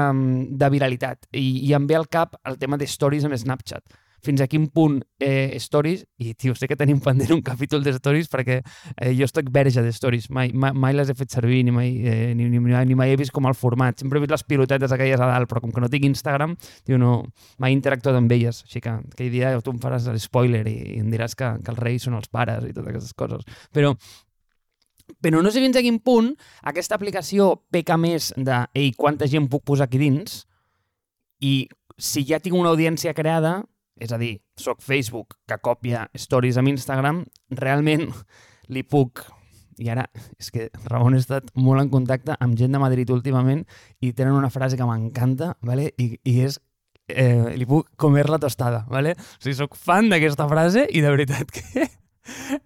de 0.55 0.71
viralitat. 0.71 1.27
I, 1.35 1.67
I 1.67 1.75
em 1.75 1.91
ve 1.91 1.99
al 1.99 2.07
cap 2.07 2.39
el 2.47 2.59
tema 2.63 2.79
de 2.79 2.87
stories 2.87 3.27
amb 3.27 3.35
Snapchat 3.35 3.99
fins 4.25 4.43
a 4.43 4.49
quin 4.51 4.67
punt 4.75 4.99
eh, 5.21 5.57
Stories, 5.63 6.05
i 6.19 6.35
tio, 6.35 6.55
sé 6.59 6.69
que 6.69 6.77
tenim 6.79 7.01
pendent 7.05 7.33
un 7.37 7.43
capítol 7.47 7.85
de 7.85 7.95
Stories 7.97 8.31
perquè 8.33 8.61
eh, 8.61 9.13
jo 9.17 9.27
estic 9.29 9.51
verge 9.55 9.83
de 9.85 9.93
Stories, 9.95 10.29
mai, 10.35 10.53
mai, 10.53 10.75
mai 10.75 10.97
les 10.97 11.11
he 11.11 11.17
fet 11.19 11.33
servir, 11.35 11.63
ni 11.67 11.75
mai, 11.75 11.91
eh, 12.03 12.35
ni, 12.39 12.49
ni, 12.53 12.61
ni 12.61 12.99
mai 12.99 13.15
he 13.15 13.19
vist 13.21 13.35
com 13.35 13.49
el 13.51 13.57
format, 13.59 13.99
sempre 14.01 14.19
he 14.19 14.25
vist 14.25 14.35
les 14.35 14.47
pilotetes 14.49 14.95
aquelles 14.95 15.21
a 15.21 15.31
dalt, 15.31 15.51
però 15.51 15.63
com 15.65 15.75
que 15.75 15.85
no 15.85 15.91
tinc 15.93 16.09
Instagram, 16.11 16.57
tio, 16.87 17.01
no, 17.01 17.19
mai 17.59 17.73
he 17.73 17.79
interactuat 17.79 18.19
amb 18.19 18.33
elles, 18.35 18.63
així 18.67 18.83
que 18.85 18.95
aquell 18.95 19.35
dia 19.35 19.57
tu 19.65 19.75
em 19.75 19.83
faràs 19.83 20.09
l'espoiler 20.13 20.65
i, 20.69 20.79
i 20.97 21.03
em 21.03 21.11
diràs 21.13 21.37
que, 21.39 21.55
que 21.65 21.75
els 21.75 21.83
reis 21.83 22.09
són 22.09 22.19
els 22.19 22.31
pares 22.33 22.65
i 22.67 22.73
totes 22.75 22.95
aquestes 22.95 23.15
coses, 23.19 23.47
però 23.75 23.95
però 25.25 25.41
no 25.43 25.51
sé 25.51 25.63
fins 25.65 25.79
a 25.79 25.83
quin 25.83 25.99
punt 26.05 26.35
aquesta 26.69 26.97
aplicació 26.99 27.55
peca 27.73 27.97
més 27.97 28.33
de 28.37 28.61
ei, 28.77 28.93
quanta 28.93 29.27
gent 29.31 29.49
puc 29.51 29.65
posar 29.67 29.89
aquí 29.89 30.01
dins? 30.01 30.43
I 31.41 31.69
si 31.99 32.25
ja 32.29 32.41
tinc 32.43 32.57
una 32.59 32.73
audiència 32.75 33.15
creada, 33.17 33.63
és 34.01 34.13
a 34.15 34.19
dir, 34.21 34.39
sóc 34.59 34.81
Facebook 34.85 35.37
que 35.49 35.59
copia 35.63 36.07
stories 36.17 36.59
amb 36.61 36.73
Instagram, 36.75 37.25
realment 37.51 38.09
li 38.73 38.85
puc... 38.85 39.25
I 39.79 39.93
ara, 39.93 40.09
és 40.43 40.49
que 40.51 40.65
Ramon 40.91 41.15
ha 41.15 41.21
estat 41.23 41.53
molt 41.55 41.79
en 41.79 41.91
contacte 41.93 42.35
amb 42.43 42.57
gent 42.59 42.73
de 42.75 42.81
Madrid 42.83 43.13
últimament 43.15 43.61
i 44.03 44.11
tenen 44.11 44.35
una 44.35 44.51
frase 44.51 44.75
que 44.75 44.87
m'encanta, 44.89 45.53
¿vale? 45.63 45.93
I, 46.03 46.17
i 46.27 46.33
és 46.43 46.57
eh, 47.09 47.55
li 47.55 47.67
puc 47.69 47.93
comer 47.97 48.27
la 48.29 48.41
tostada, 48.43 48.85
¿vale? 48.91 49.15
O 49.15 49.39
sigui, 49.39 49.55
sóc 49.55 49.79
fan 49.79 50.11
d'aquesta 50.11 50.49
frase 50.51 50.89
i 50.91 51.05
de 51.05 51.13
veritat 51.15 51.53
que 51.55 51.87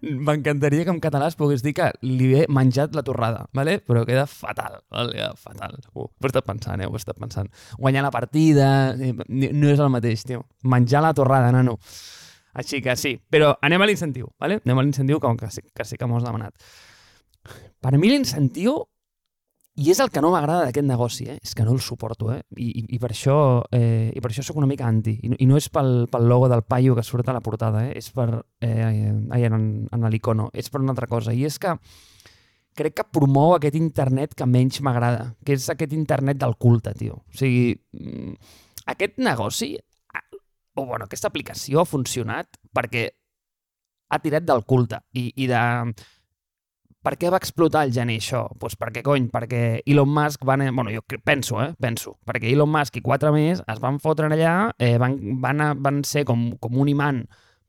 M'encantaria 0.01 0.85
que 0.85 0.93
en 0.93 1.01
català 1.03 1.27
es 1.31 1.37
pogués 1.39 1.63
dir 1.65 1.73
que 1.77 1.89
li 2.05 2.31
he 2.37 2.45
menjat 2.51 2.95
la 2.95 3.03
torrada, 3.05 3.45
¿vale? 3.53 3.79
però 3.83 4.05
queda 4.07 4.25
fatal, 4.27 4.81
¿vale? 4.91 5.13
queda 5.17 5.33
fatal. 5.39 5.77
Uh, 5.93 6.05
ho 6.05 6.09
he 6.23 6.31
estat 6.31 6.47
pensant, 6.47 6.81
eh? 6.81 6.87
ho 6.87 6.95
he 6.95 7.01
estat 7.01 7.19
pensant. 7.19 7.51
Guanyar 7.77 8.05
la 8.05 8.11
partida 8.11 8.67
eh, 8.93 9.13
no 9.27 9.71
és 9.71 9.79
el 9.79 9.91
mateix, 9.93 10.25
tio. 10.27 10.45
Menjar 10.63 11.03
la 11.03 11.13
torrada, 11.17 11.51
nano. 11.55 11.77
Així 12.53 12.83
que 12.85 12.95
sí, 12.99 13.15
però 13.17 13.55
anem 13.65 13.81
a 13.81 13.89
l'incentiu, 13.89 14.29
¿vale? 14.39 14.59
anem 14.63 14.79
a 14.79 14.85
l'incentiu 14.85 15.19
que, 15.19 15.35
que, 15.41 15.51
sí, 15.51 15.65
que 15.73 15.85
sí 15.89 15.97
que 15.97 16.09
m'ho 16.09 16.19
has 16.19 16.27
demanat. 16.27 16.53
Per 17.83 17.97
mi 17.99 18.11
l'incentiu 18.11 18.77
i 19.73 19.89
és 19.89 19.97
el 20.03 20.11
que 20.13 20.21
no 20.21 20.29
m'agrada 20.29 20.67
d'aquest 20.67 20.85
negoci, 20.85 21.25
eh? 21.33 21.39
és 21.41 21.55
que 21.57 21.63
no 21.65 21.73
el 21.73 21.81
suporto, 21.81 22.29
eh? 22.29 22.43
I, 22.61 22.67
i, 22.69 22.83
i 22.93 22.99
per 23.01 23.09
això 23.09 23.35
eh, 23.73 24.11
i 24.13 24.21
per 24.21 24.29
això 24.29 24.43
sóc 24.45 24.59
una 24.61 24.69
mica 24.69 24.85
anti. 24.85 25.15
I, 25.25 25.31
i 25.41 25.47
no 25.49 25.57
és 25.57 25.65
pel, 25.73 26.05
pel 26.13 26.27
logo 26.29 26.49
del 26.51 26.61
paio 26.61 26.93
que 26.93 27.05
surt 27.05 27.29
a 27.29 27.33
la 27.33 27.41
portada, 27.41 27.87
eh? 27.87 27.95
és 27.97 28.11
per... 28.13 28.27
Eh, 28.61 28.83
ai, 28.85 29.47
en, 29.49 29.63
en 29.89 30.09
l'icono, 30.13 30.51
és 30.53 30.69
per 30.69 30.83
una 30.83 30.93
altra 30.93 31.09
cosa. 31.09 31.33
I 31.33 31.47
és 31.49 31.57
que 31.57 31.73
crec 32.77 32.99
que 32.99 33.07
promou 33.17 33.55
aquest 33.55 33.77
internet 33.79 34.37
que 34.37 34.45
menys 34.49 34.77
m'agrada, 34.85 35.31
que 35.45 35.57
és 35.57 35.65
aquest 35.73 35.97
internet 35.97 36.37
del 36.41 36.53
culte, 36.61 36.93
tio. 36.97 37.23
O 37.25 37.41
sigui, 37.41 37.73
mm, 37.97 38.37
aquest 38.93 39.17
negoci, 39.25 39.73
o 40.75 40.85
bueno, 40.85 41.05
aquesta 41.05 41.29
aplicació 41.29 41.81
ha 41.81 41.89
funcionat 41.89 42.57
perquè 42.73 43.07
ha 44.13 44.19
tirat 44.21 44.45
del 44.45 44.63
culte 44.69 45.01
i, 45.17 45.31
i 45.41 45.49
de 45.49 45.61
per 47.03 47.17
què 47.19 47.29
va 47.31 47.39
explotar 47.41 47.83
el 47.85 47.91
gener 47.95 48.15
això? 48.19 48.45
Doncs 48.47 48.59
pues 48.61 48.77
perquè, 48.79 49.03
cony, 49.05 49.27
perquè 49.31 49.63
Elon 49.89 50.09
Musk 50.09 50.45
van... 50.47 50.63
Bueno, 50.75 50.91
jo 50.93 51.03
penso, 51.25 51.59
eh? 51.61 51.73
Penso. 51.81 52.15
Perquè 52.27 52.51
Elon 52.53 52.71
Musk 52.71 52.97
i 52.99 53.03
quatre 53.03 53.31
més 53.35 53.59
es 53.59 53.81
van 53.83 53.99
fotre 54.03 54.29
allà, 54.31 54.55
eh, 54.79 54.95
van, 55.01 55.17
van, 55.43 55.65
van 55.83 56.01
ser 56.07 56.23
com, 56.29 56.53
com 56.63 56.79
un 56.79 56.91
imant 56.93 57.23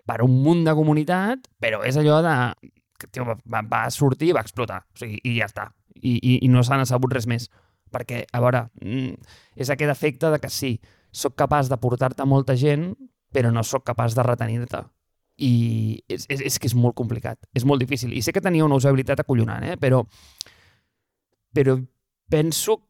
per 0.06 0.20
un 0.22 0.38
munt 0.44 0.62
de 0.66 0.74
comunitat, 0.76 1.48
però 1.60 1.82
és 1.86 1.98
allò 1.98 2.20
de... 2.24 2.34
Que, 3.00 3.10
tio, 3.10 3.26
va, 3.26 3.62
va 3.66 3.84
sortir 3.90 4.30
i 4.30 4.36
va 4.36 4.44
explotar. 4.44 4.84
O 4.94 5.02
sigui, 5.02 5.18
i 5.26 5.38
ja 5.40 5.48
està. 5.50 5.68
I, 5.98 6.14
i, 6.14 6.38
i 6.44 6.50
no 6.52 6.62
s'han 6.62 6.86
sabut 6.86 7.12
res 7.16 7.26
més. 7.30 7.48
Perquè, 7.94 8.24
a 8.30 8.42
veure, 8.42 8.66
mm, 8.82 9.34
és 9.58 9.70
aquest 9.70 9.90
efecte 9.90 10.30
de 10.30 10.38
que 10.42 10.50
sí, 10.50 10.76
sóc 11.14 11.34
capaç 11.38 11.70
de 11.72 11.78
portar-te 11.82 12.26
molta 12.26 12.54
gent, 12.58 12.92
però 13.34 13.50
no 13.50 13.66
sóc 13.66 13.82
capaç 13.86 14.14
de 14.14 14.22
retenir-te 14.26 14.84
i 15.36 16.02
és, 16.08 16.26
és, 16.30 16.40
és 16.40 16.58
que 16.58 16.68
és 16.70 16.74
molt 16.78 16.94
complicat, 16.94 17.38
és 17.54 17.64
molt 17.66 17.80
difícil. 17.82 18.12
I 18.14 18.22
sé 18.22 18.32
que 18.32 18.40
tenia 18.44 18.64
una 18.64 18.76
usabilitat 18.78 19.20
acollonant, 19.24 19.64
eh? 19.64 19.76
però, 19.80 20.04
però 21.54 21.78
penso 22.30 22.80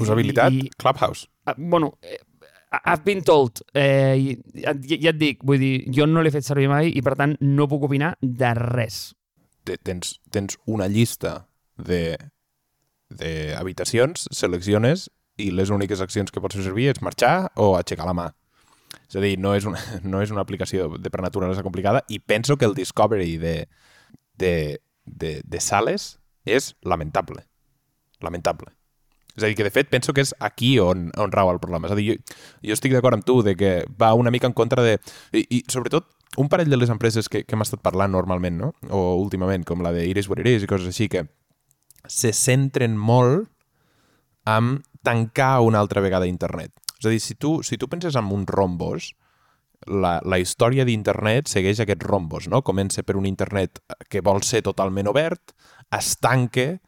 Usabilitat, 0.00 0.50
I, 0.52 0.70
Clubhouse. 0.76 1.28
uh, 1.46 1.52
bueno, 1.56 1.92
eh, 2.02 2.18
I've 2.84 3.04
been 3.04 3.22
told. 3.22 3.60
Eh, 3.72 4.16
i- 4.18 4.62
ja, 4.64 4.72
ja 4.74 5.10
et 5.12 5.18
dic, 5.20 5.44
vull 5.46 5.58
dir, 5.62 5.84
jo 5.94 6.06
no 6.10 6.22
l'he 6.22 6.32
fet 6.34 6.42
servir 6.42 6.66
mai 6.68 6.88
i, 6.90 7.02
per 7.02 7.14
tant, 7.14 7.36
no 7.40 7.68
puc 7.70 7.84
opinar 7.86 8.16
de 8.20 8.50
res. 8.58 9.14
Te- 9.64 9.78
Tens, 9.78 10.16
tens 10.34 10.58
una 10.66 10.88
llista 10.90 11.46
de 11.78 12.16
d'habitacions, 13.14 14.26
selecciones 14.32 15.08
i 15.38 15.50
les 15.54 15.70
úniques 15.70 16.00
accions 16.02 16.30
que 16.32 16.40
pots 16.42 16.56
fer 16.58 16.64
servir 16.66 16.88
és 16.90 17.00
marxar 17.04 17.52
o 17.54 17.74
aixecar 17.78 18.06
la 18.08 18.14
mà. 18.16 18.26
És 19.08 19.16
a 19.18 19.24
dir, 19.24 19.34
no 19.40 19.54
és 19.56 19.66
una, 19.68 19.80
no 20.02 20.22
és 20.22 20.32
una 20.34 20.44
aplicació 20.44 20.88
de 20.98 21.12
per 21.12 21.22
naturalesa 21.24 21.64
complicada 21.66 22.04
i 22.08 22.20
penso 22.20 22.56
que 22.56 22.68
el 22.68 22.74
discovery 22.74 23.36
de, 23.42 23.56
de, 24.38 24.54
de, 25.04 25.40
de 25.44 25.60
sales 25.60 26.14
és 26.44 26.74
lamentable. 26.82 27.46
Lamentable. 28.20 28.72
És 29.34 29.42
a 29.42 29.48
dir, 29.48 29.56
que 29.58 29.66
de 29.66 29.72
fet 29.74 29.88
penso 29.90 30.14
que 30.14 30.22
és 30.22 30.34
aquí 30.38 30.76
on, 30.78 31.08
on 31.18 31.32
rau 31.34 31.50
el 31.50 31.58
problema. 31.62 31.88
És 31.88 31.94
a 31.94 31.98
dir, 31.98 32.12
jo, 32.12 32.36
jo 32.62 32.76
estic 32.76 32.94
d'acord 32.94 33.18
amb 33.18 33.26
tu 33.26 33.40
de 33.42 33.56
que 33.58 33.72
va 34.00 34.12
una 34.14 34.30
mica 34.30 34.46
en 34.46 34.54
contra 34.54 34.84
de... 34.86 34.98
I, 35.34 35.42
i 35.58 35.64
sobretot, 35.70 36.06
un 36.38 36.50
parell 36.50 36.70
de 36.70 36.78
les 36.78 36.90
empreses 36.90 37.28
que, 37.30 37.42
que 37.42 37.56
hem 37.56 37.64
estat 37.64 37.82
parlant 37.82 38.14
normalment, 38.14 38.60
no? 38.60 38.70
o 38.90 39.16
últimament, 39.18 39.66
com 39.66 39.82
la 39.82 39.92
de 39.94 40.06
Iris 40.06 40.30
What 40.30 40.44
It 40.44 40.52
Is 40.52 40.66
i 40.66 40.70
coses 40.70 40.90
així, 40.90 41.08
que 41.10 41.26
se 42.10 42.34
centren 42.36 42.94
molt 42.98 43.50
en 44.46 44.78
tancar 45.02 45.58
una 45.64 45.80
altra 45.82 46.02
vegada 46.04 46.30
internet. 46.30 46.72
És 47.04 47.10
a 47.10 47.12
dir, 47.12 47.20
si 47.20 47.36
tu, 47.36 47.58
si 47.62 47.76
tu 47.76 47.88
penses 47.92 48.16
en 48.16 48.32
un 48.32 48.46
rombos, 48.48 49.10
la, 49.84 50.16
la 50.24 50.38
història 50.40 50.86
d'internet 50.88 51.50
segueix 51.52 51.82
aquests 51.84 52.06
rombos, 52.08 52.48
no? 52.48 52.62
Comença 52.64 53.04
per 53.04 53.18
un 53.20 53.28
internet 53.28 53.82
que 54.08 54.24
vol 54.24 54.40
ser 54.42 54.62
totalment 54.64 55.10
obert, 55.12 55.52
es 55.92 56.14
tanque 56.16 56.78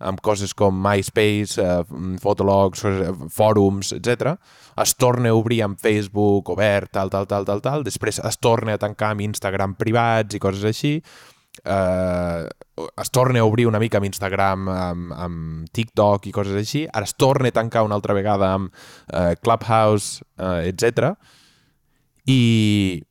amb 0.00 0.18
coses 0.24 0.54
com 0.56 0.74
MySpace, 0.74 1.60
eh, 1.60 2.16
Fotologs, 2.18 2.82
eh, 2.88 3.12
fòrums, 3.30 3.92
etc. 3.94 4.34
Es 4.80 4.96
torna 4.96 5.30
a 5.30 5.36
obrir 5.36 5.60
amb 5.62 5.78
Facebook 5.78 6.48
obert, 6.50 6.90
tal, 6.96 7.12
tal, 7.12 7.28
tal, 7.28 7.44
tal, 7.44 7.60
tal. 7.60 7.84
Després 7.84 8.18
es 8.18 8.40
torna 8.40 8.74
a 8.74 8.80
tancar 8.80 9.12
amb 9.12 9.28
Instagram 9.28 9.76
privats 9.76 10.34
i 10.34 10.40
coses 10.40 10.64
així. 10.64 10.96
Eh, 11.64 12.48
es 13.02 13.10
torna 13.10 13.40
a 13.40 13.44
obrir 13.44 13.66
una 13.66 13.78
mica 13.78 13.98
amb 13.98 14.08
Instagram, 14.08 14.68
amb, 14.72 15.12
amb 15.12 15.68
TikTok 15.76 16.26
i 16.30 16.32
coses 16.32 16.56
així. 16.56 16.86
Ara 16.88 17.08
es 17.08 17.14
torna 17.14 17.50
a 17.50 17.56
tancar 17.56 17.84
una 17.86 17.96
altra 17.98 18.16
vegada 18.16 18.54
amb 18.56 18.72
eh, 19.12 19.34
Clubhouse, 19.42 20.24
eh, 20.38 20.70
etc. 20.70 21.12
I, 22.26 23.02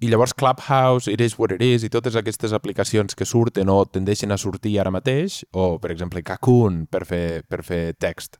i 0.00 0.10
llavors 0.12 0.34
Clubhouse, 0.34 1.10
It 1.10 1.20
is 1.20 1.38
what 1.38 1.52
it 1.52 1.62
is, 1.62 1.84
i 1.84 1.90
totes 1.90 2.16
aquestes 2.16 2.54
aplicacions 2.56 3.14
que 3.14 3.26
surten 3.26 3.68
o 3.68 3.82
tendeixen 3.86 4.32
a 4.32 4.38
sortir 4.38 4.78
ara 4.80 4.92
mateix, 4.94 5.42
o 5.52 5.78
per 5.78 5.90
exemple 5.94 6.22
Kakun 6.22 6.86
per 6.86 7.04
fer, 7.08 7.42
per 7.48 7.64
fer 7.66 7.82
text, 7.98 8.38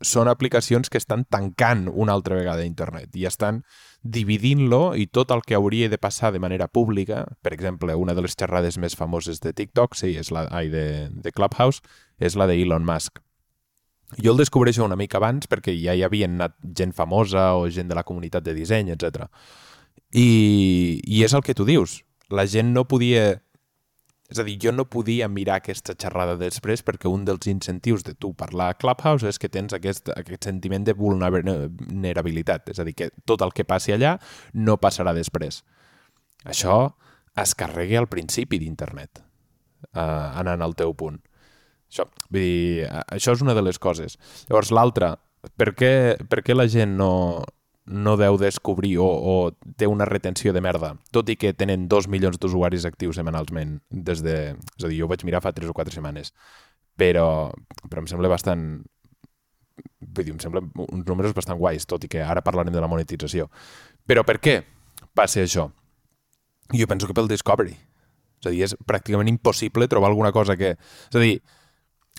són 0.00 0.28
aplicacions 0.30 0.90
que 0.90 0.98
estan 0.98 1.24
tancant 1.24 1.88
una 1.90 2.14
altra 2.14 2.36
vegada 2.38 2.66
internet 2.66 3.16
i 3.18 3.26
estan 3.26 3.62
dividint-lo 4.02 4.94
i 4.94 5.08
tot 5.10 5.32
el 5.34 5.42
que 5.42 5.56
hauria 5.58 5.88
de 5.90 5.98
passar 5.98 6.30
de 6.32 6.38
manera 6.38 6.68
pública, 6.68 7.24
per 7.42 7.52
exemple, 7.52 7.94
una 7.94 8.14
de 8.14 8.22
les 8.22 8.36
xerrades 8.38 8.78
més 8.78 8.94
famoses 8.96 9.40
de 9.42 9.52
TikTok, 9.52 9.96
sí, 9.98 10.14
és 10.16 10.30
la 10.30 10.46
ai, 10.54 10.70
de, 10.70 11.08
de 11.10 11.32
Clubhouse, 11.32 11.82
és 12.18 12.38
la 12.38 12.46
d'Elon 12.46 12.86
Musk. 12.86 13.18
Jo 14.16 14.32
el 14.32 14.38
descobreixo 14.40 14.86
una 14.86 14.96
mica 14.96 15.18
abans 15.18 15.50
perquè 15.50 15.74
ja 15.76 15.92
hi 15.92 16.04
havia 16.06 16.28
anat 16.30 16.54
gent 16.62 16.94
famosa 16.96 17.50
o 17.58 17.66
gent 17.68 17.90
de 17.90 17.98
la 17.98 18.06
comunitat 18.08 18.46
de 18.46 18.54
disseny, 18.56 18.94
etc. 18.94 19.26
I, 20.14 21.02
I 21.04 21.24
és 21.26 21.34
el 21.34 21.44
que 21.44 21.54
tu 21.54 21.66
dius. 21.68 22.02
La 22.30 22.46
gent 22.46 22.72
no 22.72 22.86
podia... 22.88 23.42
És 24.28 24.38
a 24.38 24.44
dir, 24.44 24.58
jo 24.60 24.74
no 24.76 24.84
podia 24.92 25.28
mirar 25.32 25.56
aquesta 25.58 25.94
xerrada 25.96 26.34
després 26.36 26.82
perquè 26.84 27.08
un 27.08 27.24
dels 27.24 27.48
incentius 27.48 28.04
de 28.04 28.12
tu 28.12 28.34
parlar 28.36 28.68
a 28.70 28.76
Clubhouse 28.76 29.24
és 29.30 29.40
que 29.40 29.48
tens 29.48 29.72
aquest, 29.72 30.10
aquest 30.12 30.44
sentiment 30.50 30.84
de 30.84 30.92
vulnerabilitat. 30.98 32.68
És 32.68 32.80
a 32.80 32.84
dir, 32.84 32.94
que 32.98 33.08
tot 33.24 33.44
el 33.44 33.54
que 33.56 33.64
passi 33.64 33.96
allà 33.96 34.18
no 34.52 34.76
passarà 34.76 35.14
després. 35.16 35.62
Això 36.44 36.76
es 37.40 37.54
carrega 37.56 37.98
al 38.02 38.10
principi 38.12 38.60
d'internet, 38.60 39.22
eh, 39.94 40.00
anant 40.02 40.62
al 40.62 40.76
teu 40.76 40.92
punt. 40.92 41.22
Això, 41.88 42.04
vull 42.28 42.42
dir, 42.44 42.84
això 43.08 43.32
és 43.32 43.40
una 43.40 43.56
de 43.56 43.64
les 43.64 43.80
coses. 43.80 44.18
Llavors, 44.50 44.74
l'altra, 44.76 45.14
per, 45.56 45.72
què, 45.72 45.92
per 46.28 46.42
què 46.44 46.56
la 46.56 46.68
gent 46.68 46.98
no, 46.98 47.10
no 47.88 48.16
deu 48.20 48.36
descobrir 48.36 48.98
o, 49.00 49.06
o 49.08 49.34
té 49.80 49.88
una 49.88 50.04
retenció 50.04 50.52
de 50.52 50.60
merda, 50.60 50.92
tot 51.14 51.30
i 51.32 51.38
que 51.40 51.54
tenen 51.56 51.86
dos 51.88 52.08
milions 52.08 52.36
d'usuaris 52.40 52.84
actius 52.88 53.16
setmanalment 53.16 53.78
des 53.88 54.22
de... 54.24 54.36
És 54.76 54.84
a 54.84 54.90
dir, 54.90 55.00
jo 55.00 55.08
ho 55.08 55.10
vaig 55.10 55.24
mirar 55.24 55.40
fa 55.44 55.54
3 55.56 55.72
o 55.72 55.76
4 55.76 55.96
setmanes, 55.96 56.34
però, 57.00 57.48
però 57.88 58.04
em 58.04 58.10
sembla 58.10 58.30
bastant... 58.32 58.68
Vull 59.98 60.26
dir, 60.26 60.34
em 60.34 60.40
sembla 60.42 60.62
uns 60.84 61.06
números 61.06 61.34
bastant 61.36 61.58
guais, 61.58 61.86
tot 61.88 62.04
i 62.04 62.12
que 62.12 62.22
ara 62.22 62.44
parlarem 62.44 62.74
de 62.74 62.82
la 62.82 62.90
monetització. 62.90 63.48
Però 64.06 64.24
per 64.26 64.38
què 64.42 64.60
passa 65.16 65.42
això? 65.44 65.68
Jo 66.74 66.86
penso 66.90 67.08
que 67.08 67.16
pel 67.16 67.30
Discovery. 67.30 67.72
És 68.38 68.46
a 68.50 68.52
dir, 68.52 68.62
és 68.66 68.76
pràcticament 68.86 69.30
impossible 69.30 69.88
trobar 69.88 70.12
alguna 70.12 70.32
cosa 70.34 70.58
que... 70.60 70.74
És 71.08 71.16
a 71.16 71.22
dir, 71.22 71.38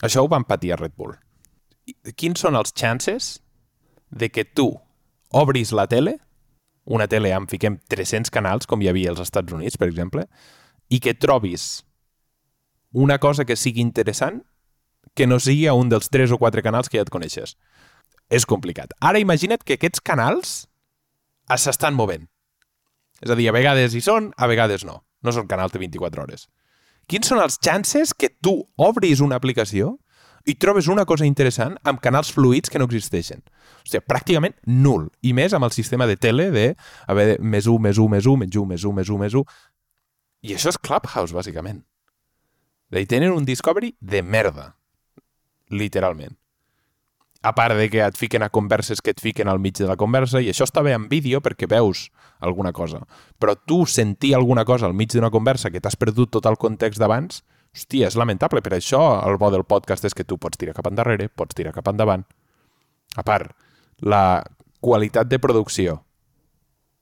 això 0.02 0.24
ho 0.24 0.32
van 0.32 0.48
patir 0.50 0.74
a 0.74 0.80
Red 0.80 0.98
Bull. 0.98 1.14
Quins 2.16 2.42
són 2.42 2.58
els 2.58 2.74
chances 2.74 3.36
de 4.10 4.30
que 4.34 4.46
tu 4.46 4.72
obris 5.30 5.72
la 5.72 5.88
tele, 5.88 6.18
una 6.86 7.08
tele 7.08 7.34
amb, 7.34 7.50
fiquem, 7.50 7.78
300 7.90 8.32
canals, 8.34 8.68
com 8.68 8.82
hi 8.82 8.90
havia 8.90 9.12
als 9.14 9.22
Estats 9.22 9.54
Units, 9.54 9.78
per 9.78 9.90
exemple, 9.90 10.26
i 10.90 11.00
que 11.00 11.14
trobis 11.14 11.84
una 12.92 13.20
cosa 13.20 13.46
que 13.46 13.58
sigui 13.60 13.82
interessant 13.82 14.42
que 15.14 15.28
no 15.28 15.40
sigui 15.40 15.68
a 15.68 15.76
un 15.78 15.90
dels 15.90 16.10
3 16.10 16.32
o 16.34 16.40
4 16.42 16.64
canals 16.66 16.90
que 16.90 16.98
ja 16.98 17.06
et 17.06 17.14
coneixes. 17.14 17.56
És 18.30 18.46
complicat. 18.46 18.94
Ara 19.02 19.22
imagina't 19.22 19.64
que 19.66 19.78
aquests 19.78 20.02
canals 20.02 20.64
s'estan 21.58 21.98
movent. 21.98 22.28
És 23.22 23.32
a 23.32 23.36
dir, 23.36 23.50
a 23.50 23.56
vegades 23.56 23.96
hi 23.96 24.02
són, 24.06 24.32
a 24.38 24.48
vegades 24.48 24.86
no. 24.86 25.02
No 25.26 25.34
són 25.36 25.50
canals 25.50 25.74
de 25.74 25.82
24 25.82 26.24
hores. 26.24 26.48
Quins 27.10 27.28
són 27.28 27.42
els 27.42 27.58
chances 27.58 28.14
que 28.14 28.30
tu 28.30 28.62
obris 28.78 29.20
una 29.26 29.40
aplicació 29.42 29.98
i 30.46 30.56
trobes 30.56 30.88
una 30.88 31.06
cosa 31.06 31.28
interessant 31.28 31.78
amb 31.84 32.02
canals 32.04 32.32
fluïts 32.36 32.72
que 32.72 32.80
no 32.80 32.88
existeixen. 32.90 33.44
Sigui, 33.84 34.04
pràcticament 34.08 34.56
nul. 34.66 35.10
I 35.22 35.34
més 35.34 35.54
amb 35.56 35.68
el 35.68 35.76
sistema 35.76 36.08
de 36.10 36.18
tele 36.18 36.50
de 36.54 36.66
haver 37.08 37.28
de 37.34 37.38
més 37.42 37.68
1, 37.68 37.80
més 37.84 38.00
1, 38.00 38.10
més 38.16 38.26
1, 38.26 38.40
menys 38.46 38.56
1, 38.56 38.66
més 38.74 38.86
1, 38.86 38.96
més 38.96 39.10
1, 39.10 39.22
més 39.24 39.38
1. 39.42 39.46
I 40.48 40.56
això 40.56 40.72
és 40.72 40.80
Clubhouse, 40.80 41.36
bàsicament. 41.36 41.84
I 42.96 43.06
tenen 43.06 43.36
un 43.36 43.46
Discovery 43.46 43.94
de 44.00 44.24
merda. 44.24 44.74
Literalment. 45.70 46.38
A 47.42 47.54
part 47.56 47.78
de 47.78 47.86
que 47.88 48.02
et 48.04 48.18
fiquen 48.20 48.44
a 48.44 48.50
converses 48.52 49.00
que 49.00 49.14
et 49.14 49.22
fiquen 49.22 49.48
al 49.48 49.62
mig 49.64 49.78
de 49.78 49.88
la 49.88 49.96
conversa, 49.96 50.42
i 50.42 50.50
això 50.52 50.66
està 50.68 50.82
bé 50.84 50.92
en 50.96 51.06
vídeo 51.12 51.40
perquè 51.40 51.70
veus 51.72 52.10
alguna 52.44 52.74
cosa. 52.76 53.00
Però 53.40 53.56
tu 53.56 53.86
sentir 53.86 54.34
alguna 54.36 54.66
cosa 54.66 54.90
al 54.90 54.96
mig 54.98 55.14
d'una 55.14 55.32
conversa 55.32 55.72
que 55.72 55.80
t'has 55.80 55.96
perdut 55.96 56.34
tot 56.36 56.50
el 56.50 56.58
context 56.60 57.00
d'abans, 57.00 57.44
hòstia, 57.76 58.10
és 58.10 58.18
lamentable. 58.20 58.62
Per 58.66 58.74
això 58.78 59.02
el 59.26 59.38
bo 59.42 59.52
del 59.54 59.66
podcast 59.66 60.06
és 60.06 60.16
que 60.16 60.26
tu 60.28 60.38
pots 60.38 60.58
tirar 60.58 60.76
cap 60.78 60.90
endarrere, 60.90 61.30
pots 61.30 61.56
tirar 61.56 61.74
cap 61.76 61.88
endavant. 61.92 62.26
A 63.18 63.24
part, 63.26 63.54
la 64.02 64.44
qualitat 64.82 65.30
de 65.30 65.40
producció. 65.40 66.00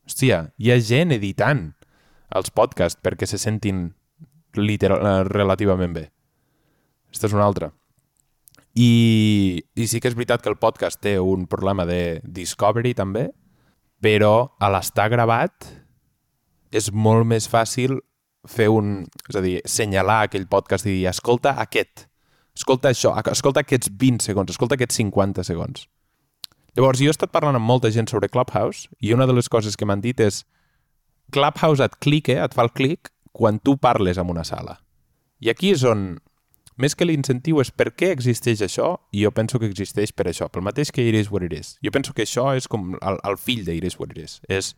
Hòstia, 0.08 0.48
hi 0.58 0.72
ha 0.72 0.80
gent 0.80 1.12
editant 1.16 1.72
els 2.36 2.52
podcasts 2.52 3.00
perquè 3.04 3.28
se 3.28 3.40
sentin 3.40 3.90
literal, 4.56 5.04
eh, 5.04 5.24
relativament 5.28 5.94
bé. 5.94 6.08
Aquesta 7.08 7.28
és 7.28 7.36
una 7.36 7.46
altra. 7.46 7.72
I, 8.78 9.64
I 9.74 9.88
sí 9.90 10.00
que 10.00 10.12
és 10.12 10.16
veritat 10.16 10.44
que 10.44 10.52
el 10.52 10.60
podcast 10.62 11.02
té 11.02 11.18
un 11.20 11.48
problema 11.50 11.86
de 11.90 12.22
discovery 12.24 12.94
també, 12.94 13.32
però 14.04 14.54
a 14.62 14.70
l'estar 14.70 15.08
gravat 15.10 15.66
és 16.72 16.92
molt 16.94 17.26
més 17.26 17.48
fàcil 17.50 17.98
fer 18.52 18.70
un... 18.74 19.06
És 19.30 19.38
a 19.40 19.44
dir, 19.44 19.58
senyalar 19.68 20.24
aquell 20.28 20.48
podcast 20.50 20.88
i 20.88 20.94
dir, 20.96 21.08
escolta 21.12 21.56
aquest, 21.64 22.08
escolta 22.58 22.92
això, 22.94 23.14
escolta 23.32 23.64
aquests 23.66 23.92
20 23.94 24.26
segons, 24.30 24.54
escolta 24.54 24.78
aquests 24.78 25.00
50 25.04 25.46
segons. 25.48 25.88
Llavors, 26.78 27.02
jo 27.02 27.10
he 27.10 27.16
estat 27.16 27.34
parlant 27.34 27.58
amb 27.58 27.66
molta 27.66 27.90
gent 27.94 28.10
sobre 28.12 28.30
Clubhouse 28.30 28.86
i 29.02 29.14
una 29.16 29.26
de 29.26 29.34
les 29.34 29.50
coses 29.50 29.78
que 29.78 29.86
m'han 29.90 30.04
dit 30.04 30.20
és 30.22 30.44
Clubhouse 31.34 31.84
et 31.84 31.96
clica, 32.04 32.38
et 32.46 32.54
fa 32.54 32.68
el 32.68 32.74
clic 32.78 33.10
quan 33.34 33.60
tu 33.60 33.76
parles 33.82 34.18
en 34.22 34.30
una 34.30 34.46
sala. 34.48 34.78
I 35.42 35.50
aquí 35.52 35.72
és 35.74 35.84
on, 35.86 36.20
més 36.78 36.94
que 36.94 37.06
l'incentiu 37.06 37.62
és 37.62 37.72
per 37.74 37.90
què 37.98 38.12
existeix 38.14 38.62
això, 38.66 38.94
i 39.12 39.26
jo 39.26 39.32
penso 39.34 39.60
que 39.62 39.70
existeix 39.70 40.14
per 40.14 40.28
això, 40.30 40.48
pel 40.54 40.66
mateix 40.66 40.94
que 40.94 41.06
It 41.06 41.18
is 41.18 41.32
what 41.34 41.46
it 41.46 41.54
is. 41.54 41.76
Jo 41.86 41.94
penso 41.94 42.14
que 42.14 42.26
això 42.26 42.52
és 42.58 42.70
com 42.70 42.94
el, 43.02 43.18
el 43.26 43.38
fill 43.42 43.66
de 43.66 43.78
It 43.78 43.86
is 43.90 43.98
what 44.00 44.14
it 44.14 44.22
is. 44.22 44.38
És, 44.50 44.76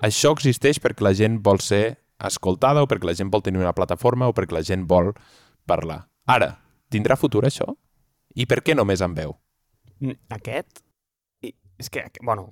això 0.00 0.32
existeix 0.34 0.80
perquè 0.80 1.04
la 1.04 1.14
gent 1.16 1.42
vol 1.44 1.60
ser 1.60 1.98
escoltada 2.22 2.82
o 2.84 2.88
perquè 2.90 3.08
la 3.08 3.16
gent 3.18 3.30
vol 3.32 3.42
tenir 3.44 3.62
una 3.62 3.74
plataforma 3.76 4.28
o 4.28 4.34
perquè 4.36 4.56
la 4.56 4.64
gent 4.66 4.86
vol 4.90 5.12
parlar. 5.66 6.04
Ara, 6.30 6.54
tindrà 6.92 7.16
futur 7.20 7.44
això? 7.48 7.66
I 8.34 8.46
per 8.50 8.62
què 8.66 8.74
només 8.74 9.02
en 9.04 9.14
veu? 9.14 9.36
Mm, 10.00 10.18
Aquest? 10.36 10.82
I, 11.44 11.52
és 11.78 11.90
que, 11.90 12.06
bueno, 12.22 12.48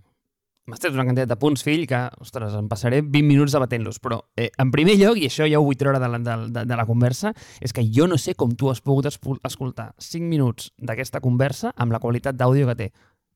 m'has 0.69 0.83
tret 0.83 0.95
una 0.95 1.04
quantitat 1.07 1.31
de 1.33 1.38
punts, 1.40 1.64
fill, 1.66 1.87
que, 1.90 2.00
ostres, 2.23 2.54
em 2.59 2.69
passaré 2.71 3.00
20 3.02 3.26
minuts 3.26 3.54
debatent-los. 3.57 3.99
Però, 4.02 4.21
eh, 4.38 4.50
en 4.62 4.71
primer 4.75 4.97
lloc, 5.00 5.19
i 5.19 5.26
això 5.26 5.49
ja 5.50 5.61
ho 5.61 5.66
vull 5.66 5.78
treure 5.78 6.00
de 6.02 6.11
la, 6.11 6.21
de, 6.23 6.37
de, 6.54 6.66
de 6.71 6.78
la 6.78 6.87
conversa, 6.87 7.33
és 7.61 7.75
que 7.75 7.85
jo 7.97 8.07
no 8.07 8.19
sé 8.19 8.37
com 8.38 8.54
tu 8.54 8.71
has 8.71 8.81
pogut 8.81 9.09
escoltar 9.11 9.92
5 9.99 10.28
minuts 10.28 10.71
d'aquesta 10.78 11.21
conversa 11.25 11.73
amb 11.76 11.92
la 11.92 12.00
qualitat 12.02 12.38
d'àudio 12.38 12.69
que 12.71 12.78
té. 12.78 12.92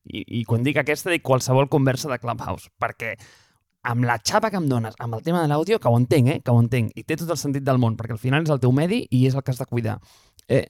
I, 0.07 0.23
I 0.39 0.45
quan 0.47 0.63
dic 0.63 0.79
aquesta, 0.79 1.11
dic 1.11 1.25
qualsevol 1.25 1.67
conversa 1.67 2.07
de 2.07 2.19
Clubhouse, 2.21 2.71
perquè 2.79 3.17
amb 3.87 4.03
la 4.07 4.17
xapa 4.19 4.51
que 4.51 4.59
em 4.59 4.67
dones, 4.67 4.95
amb 4.99 5.15
el 5.15 5.23
tema 5.23 5.41
de 5.43 5.47
l'àudio, 5.51 5.79
que 5.79 5.89
ho 5.89 5.97
entenc, 5.97 6.29
eh? 6.33 6.39
que 6.43 6.51
ho 6.51 6.59
entenc, 6.59 6.91
i 6.99 7.05
té 7.07 7.15
tot 7.19 7.31
el 7.31 7.39
sentit 7.39 7.63
del 7.63 7.79
món, 7.79 7.95
perquè 7.99 8.15
al 8.17 8.21
final 8.21 8.43
és 8.43 8.51
el 8.51 8.59
teu 8.63 8.73
medi 8.75 9.05
i 9.15 9.23
és 9.29 9.35
el 9.35 9.45
que 9.45 9.53
has 9.53 9.61
de 9.61 9.67
cuidar. 9.69 9.97
Eh, 10.51 10.65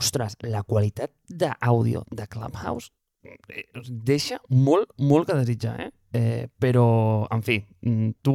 ostres, 0.00 0.36
la 0.42 0.64
qualitat 0.66 1.12
d'àudio 1.28 2.02
de 2.10 2.26
Clubhouse 2.30 2.90
eh, 3.22 3.64
deixa 3.86 4.40
molt, 4.50 4.90
molt 4.98 5.28
que 5.28 5.38
desitjar, 5.38 5.76
eh? 5.84 5.90
eh 6.18 6.48
però, 6.58 6.86
en 7.30 7.44
fi, 7.46 7.60
mm, 7.86 8.16
tu, 8.26 8.34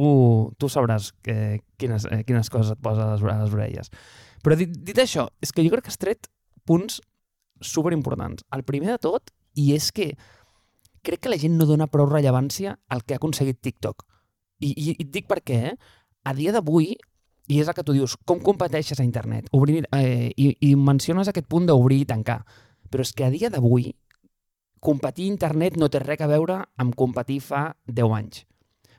tu 0.56 0.70
sabràs 0.72 1.10
que, 1.26 1.60
quines, 1.76 2.08
eh, 2.08 2.22
quines 2.24 2.50
coses 2.52 2.72
et 2.72 2.80
posa 2.82 3.10
a 3.10 3.10
les, 3.12 3.26
a 3.26 3.36
les 3.42 3.58
orelles. 3.58 3.92
Però 4.44 4.56
dit, 4.56 4.72
dit 4.86 5.02
això, 5.02 5.26
és 5.44 5.52
que 5.52 5.64
jo 5.66 5.74
crec 5.74 5.88
que 5.88 5.92
has 5.92 6.00
tret 6.00 6.30
punts 6.64 7.02
superimportants. 7.60 8.46
El 8.56 8.64
primer 8.64 8.94
de 8.94 9.02
tot, 9.10 9.32
i 9.56 9.72
és 9.76 9.90
que 9.92 10.14
crec 11.06 11.22
que 11.22 11.30
la 11.30 11.38
gent 11.38 11.54
no 11.58 11.66
dona 11.68 11.86
prou 11.90 12.08
rellevància 12.10 12.76
al 12.90 13.04
que 13.04 13.14
ha 13.14 13.20
aconseguit 13.20 13.60
TikTok. 13.62 14.02
I, 14.60 14.72
i, 14.72 14.88
i 14.96 15.04
et 15.04 15.12
dic 15.14 15.28
per 15.30 15.42
què, 15.46 15.58
eh? 15.70 15.76
A 16.26 16.34
dia 16.34 16.54
d'avui, 16.54 16.94
i 17.46 17.60
és 17.62 17.68
el 17.70 17.76
que 17.76 17.84
tu 17.86 17.94
dius, 17.94 18.16
com 18.26 18.40
competeixes 18.42 18.98
a 18.98 19.06
internet? 19.06 19.46
Obrir, 19.54 19.84
eh, 19.94 20.32
i, 20.34 20.50
I 20.66 20.72
menciones 20.74 21.30
aquest 21.30 21.46
punt 21.50 21.68
d'obrir 21.68 22.00
i 22.02 22.08
tancar. 22.10 22.40
Però 22.90 23.06
és 23.06 23.12
que 23.14 23.26
a 23.26 23.30
dia 23.30 23.50
d'avui, 23.52 23.92
competir 24.82 25.28
a 25.28 25.34
internet 25.34 25.78
no 25.78 25.90
té 25.90 26.02
res 26.02 26.22
a 26.22 26.30
veure 26.30 26.60
amb 26.82 26.98
competir 26.98 27.38
fa 27.44 27.68
10 27.86 28.18
anys. 28.18 28.44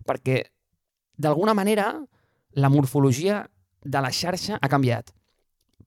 Perquè, 0.08 0.42
d'alguna 1.20 1.56
manera, 1.58 1.92
la 2.56 2.72
morfologia 2.72 3.44
de 3.84 4.04
la 4.04 4.12
xarxa 4.12 4.60
ha 4.62 4.72
canviat. 4.72 5.12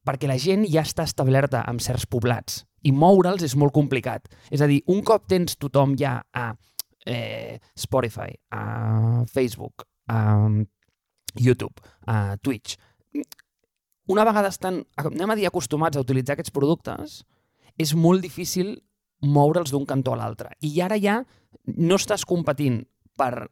Perquè 0.05 0.29
la 0.29 0.41
gent 0.41 0.67
ja 0.69 0.85
està 0.85 1.05
establerta 1.09 1.65
amb 1.69 1.81
certs 1.85 2.07
poblats 2.09 2.65
i 2.83 2.93
moure'ls 2.93 3.45
és 3.47 3.57
molt 3.59 3.75
complicat. 3.77 4.29
És 4.51 4.61
a 4.61 4.69
dir, 4.71 4.81
un 4.89 5.03
cop 5.07 5.27
tens 5.29 5.57
tothom 5.61 5.97
ja 6.01 6.19
a 6.33 6.51
eh, 7.07 7.59
Spotify, 7.77 8.33
a 8.51 9.25
Facebook, 9.31 9.87
a 10.09 10.49
YouTube, 11.39 11.81
a 12.07 12.37
Twitch, 12.43 12.77
una 14.11 14.25
vegada 14.27 14.51
estan, 14.51 14.81
anem 14.99 15.31
a 15.31 15.37
dir, 15.39 15.47
acostumats 15.47 15.97
a 15.97 16.03
utilitzar 16.03 16.35
aquests 16.35 16.55
productes, 16.55 17.21
és 17.79 17.93
molt 17.95 18.25
difícil 18.25 18.75
moure'ls 19.23 19.71
d'un 19.71 19.87
cantó 19.87 20.17
a 20.17 20.19
l'altre. 20.19 20.51
I 20.67 20.73
ara 20.83 20.99
ja 20.99 21.21
no 21.77 21.99
estàs 22.01 22.25
competint 22.27 22.83
per 23.21 23.47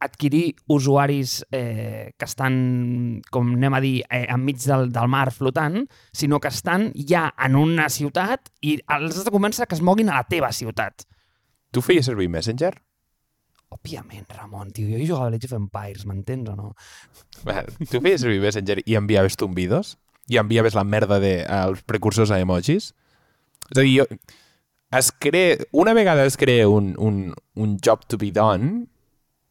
adquirir 0.00 0.54
usuaris 0.66 1.44
eh, 1.50 2.12
que 2.16 2.26
estan, 2.26 3.20
com 3.30 3.54
anem 3.56 3.74
a 3.74 3.80
dir, 3.82 3.94
eh, 4.10 4.26
enmig 4.30 4.60
del, 4.62 4.92
del 4.94 5.08
mar 5.10 5.30
flotant, 5.34 5.82
sinó 6.12 6.38
que 6.40 6.50
estan 6.52 6.92
ja 6.94 7.28
en 7.44 7.56
una 7.58 7.88
ciutat 7.90 8.52
i 8.62 8.78
els 8.94 9.18
has 9.18 9.26
de 9.26 9.34
convèncer 9.34 9.66
que 9.66 9.78
es 9.78 9.82
moguin 9.82 10.10
a 10.12 10.20
la 10.20 10.26
teva 10.28 10.52
ciutat. 10.54 11.06
Tu 11.74 11.82
feies 11.84 12.06
servir 12.08 12.30
Messenger? 12.32 12.72
Òbviament, 13.74 14.24
Ramon, 14.32 14.70
tio, 14.72 14.88
jo 14.88 15.00
jugava 15.02 15.28
a 15.28 15.36
Age 15.36 15.50
of 15.50 15.56
Empires, 15.58 16.06
m'entens 16.08 16.48
o 16.48 16.56
no? 16.56 16.70
Bé, 17.44 17.66
Tu 17.84 18.00
feies 18.00 18.22
servir 18.22 18.40
Messenger 18.40 18.80
i 18.86 18.96
enviaves 18.96 19.36
tumbidos? 19.36 19.96
I 20.28 20.38
enviaves 20.40 20.76
la 20.76 20.84
merda 20.84 21.18
de, 21.20 21.42
als 21.44 21.82
precursors 21.84 22.32
a 22.32 22.38
emojis? 22.40 22.92
És 23.68 23.76
a 23.76 23.82
dir, 23.82 23.98
jo, 23.98 24.06
es 24.96 25.10
crea, 25.12 25.58
una 25.72 25.92
vegada 25.92 26.24
es 26.24 26.38
crea 26.40 26.68
un, 26.68 26.94
un, 26.96 27.34
un 27.56 27.76
job 27.84 28.06
to 28.08 28.16
be 28.16 28.30
done, 28.32 28.86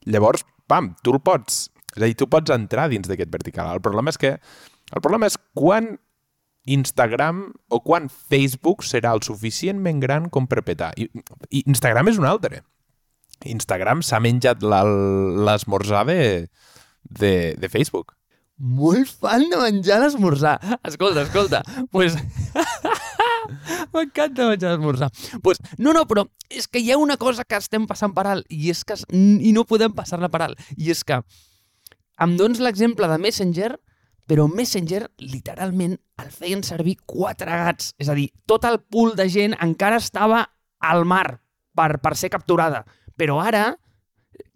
llavors, 0.08 0.46
pam, 0.68 0.94
tu 1.04 1.14
el 1.16 1.22
pots, 1.24 1.68
és 1.94 2.02
a 2.02 2.06
dir, 2.06 2.18
tu 2.20 2.28
pots 2.32 2.54
entrar 2.54 2.88
dins 2.92 3.08
d'aquest 3.10 3.32
vertical. 3.34 3.72
El 3.74 3.84
problema 3.84 4.14
és 4.14 4.20
que, 4.22 4.36
el 4.94 5.04
problema 5.04 5.30
és 5.30 5.38
quan 5.58 5.96
Instagram 6.68 7.46
o 7.72 7.80
quan 7.84 8.10
Facebook 8.12 8.84
serà 8.84 9.14
el 9.16 9.24
suficientment 9.24 10.02
gran 10.04 10.28
com 10.34 10.50
per 10.52 10.66
petar. 10.68 10.92
I, 11.00 11.08
i 11.50 11.64
Instagram 11.66 12.12
és 12.12 12.20
un 12.20 12.28
altre. 12.28 12.62
Instagram 13.48 14.04
s'ha 14.04 14.20
menjat 14.24 14.64
l'esmorzar 14.66 16.04
de, 16.10 16.20
de, 17.08 17.34
de 17.58 17.70
Facebook. 17.72 18.14
Molt 18.58 19.12
fan 19.22 19.46
de 19.52 19.60
menjar 19.62 20.02
l'esmorzar. 20.02 20.58
Escolta, 20.84 21.28
escolta, 21.28 21.64
pues... 21.92 22.18
M'encanta 23.94 24.48
menjar 24.50 24.74
l'esmorzar. 24.76 25.10
Pues, 25.44 25.60
no, 25.78 25.94
no, 25.94 26.06
però 26.10 26.26
és 26.50 26.68
que 26.68 26.80
hi 26.80 26.92
ha 26.92 26.98
una 27.02 27.18
cosa 27.18 27.44
que 27.48 27.58
estem 27.60 27.88
passant 27.88 28.14
per 28.16 28.26
alt 28.28 28.46
i 28.54 28.70
és 28.72 28.84
que 28.88 28.96
i 29.14 29.52
no 29.56 29.66
podem 29.68 29.94
passar-la 29.96 30.30
per 30.34 30.44
alt. 30.48 30.62
I 30.78 30.92
és 30.94 31.04
que 31.08 31.22
em 32.24 32.38
dones 32.38 32.60
l'exemple 32.64 33.08
de 33.12 33.18
Messenger, 33.22 33.76
però 34.28 34.48
Messenger 34.52 35.06
literalment 35.24 35.98
el 36.20 36.32
feien 36.34 36.64
servir 36.66 36.98
quatre 37.06 37.48
gats. 37.52 37.94
És 38.02 38.10
a 38.10 38.16
dir, 38.18 38.30
tot 38.50 38.66
el 38.68 38.80
pool 38.82 39.14
de 39.16 39.28
gent 39.32 39.56
encara 39.64 40.00
estava 40.02 40.46
al 40.80 41.06
mar 41.06 41.40
per, 41.78 41.98
per 42.04 42.16
ser 42.20 42.32
capturada. 42.34 42.84
Però 43.18 43.38
ara, 43.42 43.70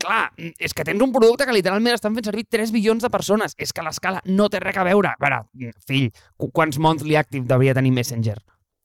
clar, 0.02 0.32
és 0.60 0.74
que 0.74 0.84
tens 0.86 1.02
un 1.02 1.14
producte 1.14 1.46
que 1.48 1.54
literalment 1.56 1.96
estan 1.96 2.14
fent 2.18 2.28
servir 2.28 2.44
3 2.50 2.74
bilions 2.74 3.02
de 3.06 3.10
persones. 3.14 3.56
És 3.58 3.72
que 3.74 3.86
l'escala 3.86 4.22
no 4.26 4.50
té 4.50 4.60
res 4.62 4.78
a 4.78 4.84
veure. 4.88 5.14
A 5.14 5.22
veure, 5.22 5.72
fill, 5.88 6.10
qu- 6.36 6.52
quants 6.52 6.78
monthly 6.82 7.16
active 7.22 7.46
devia 7.48 7.74
tenir 7.78 7.94
Messenger? 7.96 8.40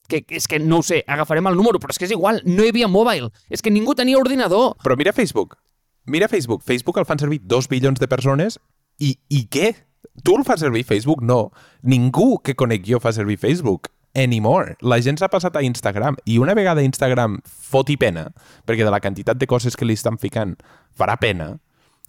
Que, 0.07 0.23
és 0.29 0.47
que 0.47 0.61
no 0.63 0.81
ho 0.81 0.87
sé, 0.87 1.03
agafarem 1.07 1.49
el 1.51 1.59
número, 1.59 1.81
però 1.83 1.95
és 1.95 1.99
que 1.99 2.07
és 2.07 2.15
igual, 2.15 2.43
no 2.47 2.65
hi 2.65 2.71
havia 2.73 2.89
mobile. 2.89 3.33
És 3.51 3.63
que 3.63 3.73
ningú 3.75 3.97
tenia 3.99 4.19
ordinador. 4.19 4.77
Però 4.85 4.97
mira 4.99 5.15
Facebook. 5.17 5.57
Mira 6.07 6.29
Facebook. 6.29 6.63
Facebook 6.63 6.99
el 7.03 7.09
fan 7.09 7.19
servir 7.19 7.41
dos 7.43 7.69
bilions 7.69 7.99
de 7.99 8.09
persones 8.09 8.61
i, 8.99 9.17
i 9.29 9.47
què? 9.51 9.75
Tu 10.23 10.37
el 10.37 10.47
fas 10.47 10.63
servir 10.63 10.85
Facebook? 10.87 11.23
No. 11.23 11.51
Ningú 11.83 12.39
que 12.43 12.55
conec 12.55 12.87
jo 12.87 13.01
fa 13.03 13.13
servir 13.13 13.37
Facebook 13.43 13.91
anymore. 14.17 14.77
La 14.81 14.99
gent 15.05 15.19
s'ha 15.21 15.29
passat 15.29 15.59
a 15.59 15.63
Instagram 15.67 16.17
i 16.25 16.39
una 16.41 16.55
vegada 16.57 16.85
Instagram 16.87 17.41
foti 17.45 17.99
pena, 18.01 18.31
perquè 18.67 18.87
de 18.87 18.93
la 18.95 19.03
quantitat 19.05 19.39
de 19.39 19.49
coses 19.51 19.77
que 19.77 19.85
li 19.85 19.97
estan 19.99 20.17
ficant 20.19 20.57
farà 20.97 21.19
pena, 21.21 21.57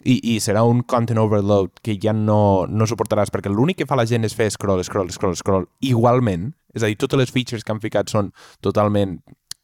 i, 0.04 0.20
i 0.36 0.38
serà 0.44 0.64
un 0.68 0.84
content 0.84 1.20
overload 1.22 1.82
que 1.84 1.98
ja 2.02 2.14
no, 2.14 2.68
no 2.70 2.88
suportaràs, 2.90 3.32
perquè 3.34 3.52
l'únic 3.52 3.82
que 3.82 3.90
fa 3.90 3.98
la 4.00 4.08
gent 4.10 4.28
és 4.28 4.36
fer 4.38 4.50
scroll, 4.54 4.84
scroll, 4.86 5.12
scroll, 5.14 5.36
scroll, 5.40 5.68
igualment, 5.82 6.52
és 6.76 6.84
a 6.84 6.92
dir, 6.92 7.00
totes 7.02 7.20
les 7.20 7.34
features 7.34 7.66
que 7.66 7.74
han 7.74 7.84
ficat 7.84 8.14
són 8.14 8.32
totalment 8.62 9.18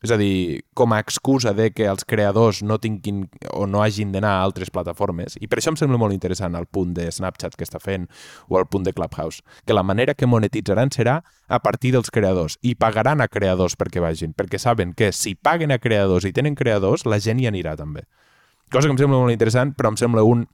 és 0.04 0.12
a 0.12 0.18
dir, 0.20 0.66
com 0.76 0.92
a 0.92 1.00
excusa 1.00 1.54
de 1.56 1.70
que 1.72 1.86
els 1.88 2.04
creadors 2.04 2.60
no 2.62 2.76
tinguin 2.84 3.22
o 3.56 3.64
no 3.72 3.80
hagin 3.82 4.12
d'anar 4.12 4.34
a 4.36 4.42
altres 4.44 4.68
plataformes. 4.74 5.38
I 5.40 5.48
per 5.48 5.62
això 5.62 5.72
em 5.72 5.78
sembla 5.80 6.00
molt 6.02 6.16
interessant 6.16 6.58
el 6.60 6.68
punt 6.68 6.92
de 6.98 7.08
Snapchat 7.08 7.56
que 7.56 7.64
està 7.64 7.80
fent 7.80 8.10
o 8.52 8.60
el 8.60 8.68
punt 8.68 8.84
de 8.84 8.92
Clubhouse, 8.92 9.40
que 9.64 9.78
la 9.78 9.86
manera 9.88 10.14
que 10.14 10.28
monetitzaran 10.28 10.92
serà 10.92 11.22
a 11.48 11.62
partir 11.64 11.94
dels 11.96 12.12
creadors 12.12 12.60
i 12.62 12.76
pagaran 12.76 13.24
a 13.24 13.30
creadors 13.32 13.78
perquè 13.80 14.04
vagin, 14.04 14.36
perquè 14.36 14.60
saben 14.60 14.92
que 14.92 15.14
si 15.16 15.38
paguen 15.40 15.72
a 15.72 15.80
creadors 15.80 16.28
i 16.28 16.36
tenen 16.36 16.60
creadors, 16.60 17.08
la 17.08 17.22
gent 17.24 17.40
hi 17.40 17.48
anirà 17.48 17.78
també. 17.80 18.04
Cosa 18.72 18.88
que 18.88 18.96
em 18.96 19.02
sembla 19.02 19.20
molt 19.20 19.34
interessant, 19.34 19.74
però 19.78 19.92
em 19.92 19.98
sembla 20.00 20.24
un, 20.28 20.46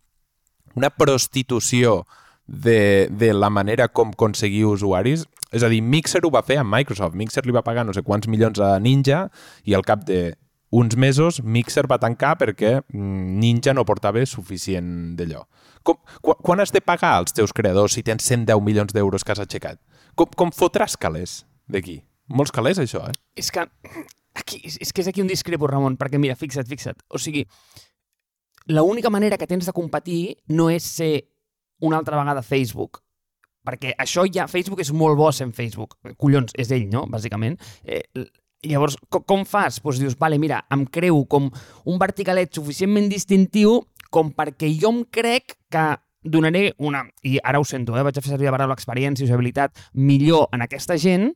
una 0.76 0.90
prostitució 0.90 2.04
de, 2.50 3.08
de 3.12 3.34
la 3.34 3.50
manera 3.50 3.88
com 3.88 4.16
aconseguir 4.16 4.66
usuaris. 4.66 5.28
És 5.52 5.64
a 5.64 5.70
dir, 5.70 5.82
Mixer 5.82 6.22
ho 6.26 6.32
va 6.34 6.44
fer 6.46 6.60
amb 6.62 6.74
Microsoft. 6.74 7.18
Mixer 7.18 7.46
li 7.46 7.56
va 7.56 7.66
pagar 7.66 7.86
no 7.86 7.94
sé 7.96 8.04
quants 8.06 8.30
milions 8.30 8.60
a 8.62 8.76
Ninja 8.82 9.28
i 9.66 9.78
al 9.78 9.86
cap 9.86 10.04
de 10.06 10.36
uns 10.70 10.96
mesos 10.98 11.40
Mixer 11.42 11.88
va 11.90 11.98
tancar 12.02 12.36
perquè 12.38 12.76
mm, 12.82 13.40
Ninja 13.42 13.74
no 13.74 13.86
portava 13.86 14.22
suficient 14.30 15.16
d'allò. 15.18 15.46
Com, 15.84 15.98
qu 16.22 16.36
quan 16.46 16.62
has 16.62 16.74
de 16.76 16.82
pagar 16.82 17.16
als 17.18 17.34
teus 17.34 17.54
creadors 17.56 17.96
si 17.98 18.04
tens 18.06 18.26
110 18.28 18.62
milions 18.66 18.94
d'euros 18.94 19.26
que 19.26 19.34
has 19.34 19.42
aixecat? 19.42 19.80
Com, 20.16 20.30
com 20.38 20.54
fotràs 20.54 20.98
calés 21.00 21.44
d'aquí? 21.70 22.02
Molts 22.30 22.54
calés, 22.54 22.78
això, 22.78 23.02
eh? 23.10 23.16
És 23.40 23.50
que 23.50 23.64
aquí, 24.38 24.62
és 24.70 24.94
que 24.94 25.02
és 25.02 25.10
aquí 25.10 25.24
un 25.24 25.30
discrepo, 25.30 25.68
Ramon, 25.68 25.98
perquè 25.98 26.20
mira, 26.22 26.38
fixa't, 26.38 26.68
fixa't. 26.70 27.02
O 27.10 27.18
sigui, 27.18 27.48
l'única 28.70 29.10
manera 29.10 29.38
que 29.38 29.48
tens 29.50 29.66
de 29.66 29.76
competir 29.76 30.38
no 30.48 30.70
és 30.70 30.86
ser 30.86 31.14
una 31.82 31.98
altra 31.98 32.20
vegada 32.20 32.44
Facebook, 32.46 33.02
perquè 33.66 33.96
això 33.98 34.26
ja, 34.30 34.48
Facebook 34.48 34.82
és 34.84 34.92
molt 34.94 35.18
bo 35.20 35.32
sent 35.36 35.54
Facebook. 35.56 35.98
Collons, 36.18 36.54
és 36.58 36.72
ell, 36.76 36.88
no?, 36.92 37.06
bàsicament. 37.10 37.58
Eh, 37.84 38.04
llavors, 38.64 38.98
com, 39.10 39.24
com 39.24 39.46
fas? 39.48 39.80
Doncs 39.84 40.02
dius, 40.04 40.18
vale, 40.20 40.40
mira, 40.42 40.64
em 40.74 40.86
creu 40.86 41.24
com 41.32 41.50
un 41.86 42.02
verticalet 42.02 42.54
suficientment 42.56 43.10
distintiu 43.12 43.82
com 44.10 44.32
perquè 44.34 44.72
jo 44.74 44.92
em 44.94 45.04
crec 45.06 45.56
que 45.72 45.86
donaré 46.24 46.74
una, 46.84 47.06
i 47.24 47.38
ara 47.44 47.62
ho 47.62 47.66
sento, 47.66 47.96
eh, 47.96 48.04
vaig 48.04 48.18
a 48.18 48.24
fer 48.24 48.34
servir 48.34 48.50
la 48.50 48.58
paraula 48.58 48.76
experiència 48.76 49.24
i 49.24 49.30
usabilitat 49.30 49.78
millor 49.96 50.50
en 50.56 50.66
aquesta 50.66 50.98
gent 51.00 51.32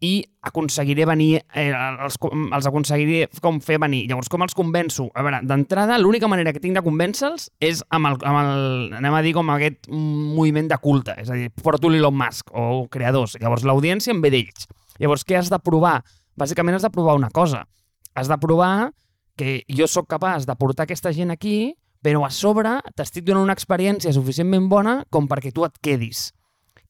i 0.00 0.24
aconseguiré 0.48 1.04
venir, 1.04 1.42
eh, 1.52 1.70
els, 1.76 2.16
els 2.24 2.66
aconseguiré 2.66 3.26
com 3.44 3.58
fer 3.60 3.76
venir. 3.82 4.06
Llavors, 4.08 4.30
com 4.32 4.42
els 4.44 4.56
convenço? 4.56 5.10
A 5.14 5.24
veure, 5.24 5.42
d'entrada, 5.44 5.98
l'única 6.00 6.28
manera 6.28 6.54
que 6.56 6.62
tinc 6.62 6.78
de 6.78 6.84
convèncer-los 6.84 7.50
és 7.60 7.82
amb 7.92 8.08
el, 8.08 8.16
amb 8.24 8.40
el, 8.40 8.94
anem 8.96 9.16
a 9.18 9.20
dir, 9.26 9.34
com 9.36 9.52
aquest 9.52 9.90
moviment 9.92 10.70
de 10.72 10.80
culte, 10.80 11.18
és 11.20 11.28
a 11.28 11.36
dir, 11.36 11.50
porto 11.62 11.92
l'Elon 11.92 12.16
Musk 12.16 12.54
o 12.56 12.86
creadors. 12.92 13.36
Llavors, 13.42 13.66
l'audiència 13.68 14.14
em 14.14 14.24
ve 14.24 14.32
d'ells. 14.32 14.70
Llavors, 15.00 15.26
què 15.28 15.36
has 15.36 15.52
de 15.52 15.60
provar? 15.60 15.98
Bàsicament 16.40 16.78
has 16.78 16.88
de 16.88 16.92
provar 16.94 17.18
una 17.20 17.30
cosa. 17.30 17.66
Has 18.16 18.28
de 18.28 18.40
provar 18.40 18.90
que 19.36 19.60
jo 19.68 19.86
sóc 19.88 20.08
capaç 20.08 20.48
de 20.48 20.56
portar 20.56 20.88
aquesta 20.88 21.12
gent 21.12 21.30
aquí, 21.32 21.74
però 22.00 22.24
a 22.24 22.32
sobre 22.32 22.78
t'estic 22.96 23.26
donant 23.28 23.44
una 23.44 23.56
experiència 23.56 24.12
suficientment 24.16 24.68
bona 24.72 25.02
com 25.12 25.28
perquè 25.28 25.52
tu 25.52 25.64
et 25.68 25.76
quedis. 25.84 26.30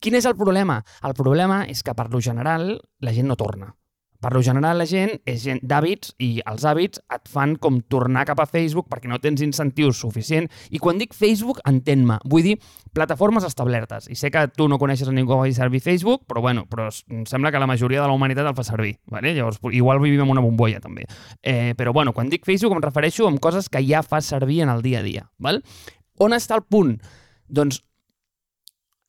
Quin 0.01 0.17
és 0.17 0.25
el 0.25 0.33
problema? 0.33 0.79
El 1.05 1.13
problema 1.13 1.67
és 1.69 1.85
que 1.85 1.93
per 1.93 2.09
lo 2.09 2.23
general 2.25 2.73
la 3.05 3.13
gent 3.13 3.29
no 3.29 3.37
torna. 3.37 3.75
Per 4.21 4.33
lo 4.33 4.43
general 4.45 4.77
la 4.77 4.85
gent 4.89 5.15
és 5.29 5.41
gent 5.41 5.63
d'hàbits 5.65 6.15
i 6.21 6.29
els 6.49 6.65
hàbits 6.69 7.01
et 7.13 7.29
fan 7.29 7.55
com 7.57 7.79
tornar 7.81 8.27
cap 8.29 8.41
a 8.41 8.47
Facebook 8.49 8.89
perquè 8.93 9.09
no 9.09 9.19
tens 9.21 9.41
incentius 9.45 10.01
suficient. 10.01 10.49
I 10.69 10.81
quan 10.81 11.01
dic 11.01 11.17
Facebook, 11.17 11.63
entén-me. 11.69 12.19
Vull 12.29 12.45
dir 12.45 12.55
plataformes 12.97 13.45
establertes. 13.49 14.11
I 14.13 14.17
sé 14.21 14.31
que 14.33 14.47
tu 14.53 14.69
no 14.69 14.79
coneixes 14.81 15.09
a 15.09 15.15
ningú 15.17 15.33
que 15.33 15.41
vagi 15.41 15.57
servir 15.57 15.81
Facebook, 15.85 16.27
però 16.29 16.45
bueno, 16.45 16.67
però 16.69 16.89
em 17.09 17.25
sembla 17.29 17.53
que 17.53 17.61
la 17.61 17.69
majoria 17.69 18.01
de 18.01 18.09
la 18.09 18.17
humanitat 18.17 18.49
el 18.49 18.57
fa 18.57 18.65
servir. 18.65 18.99
Vale? 19.09 19.33
Llavors, 19.37 19.61
igual 19.73 20.01
vivim 20.05 20.25
en 20.25 20.33
una 20.37 20.45
bombolla 20.45 20.81
també. 20.85 21.05
Eh, 21.41 21.73
però 21.77 21.93
bueno, 21.97 22.13
quan 22.13 22.29
dic 22.29 22.45
Facebook 22.49 22.77
em 22.77 22.85
refereixo 22.85 23.29
a 23.29 23.37
coses 23.41 23.69
que 23.69 23.85
ja 23.85 24.05
fas 24.05 24.29
servir 24.29 24.63
en 24.65 24.73
el 24.73 24.81
dia 24.81 25.01
a 25.01 25.03
dia. 25.05 25.29
Val? 25.39 25.61
On 26.21 26.37
està 26.37 26.61
el 26.61 26.69
punt? 26.69 26.99
Doncs 27.49 27.81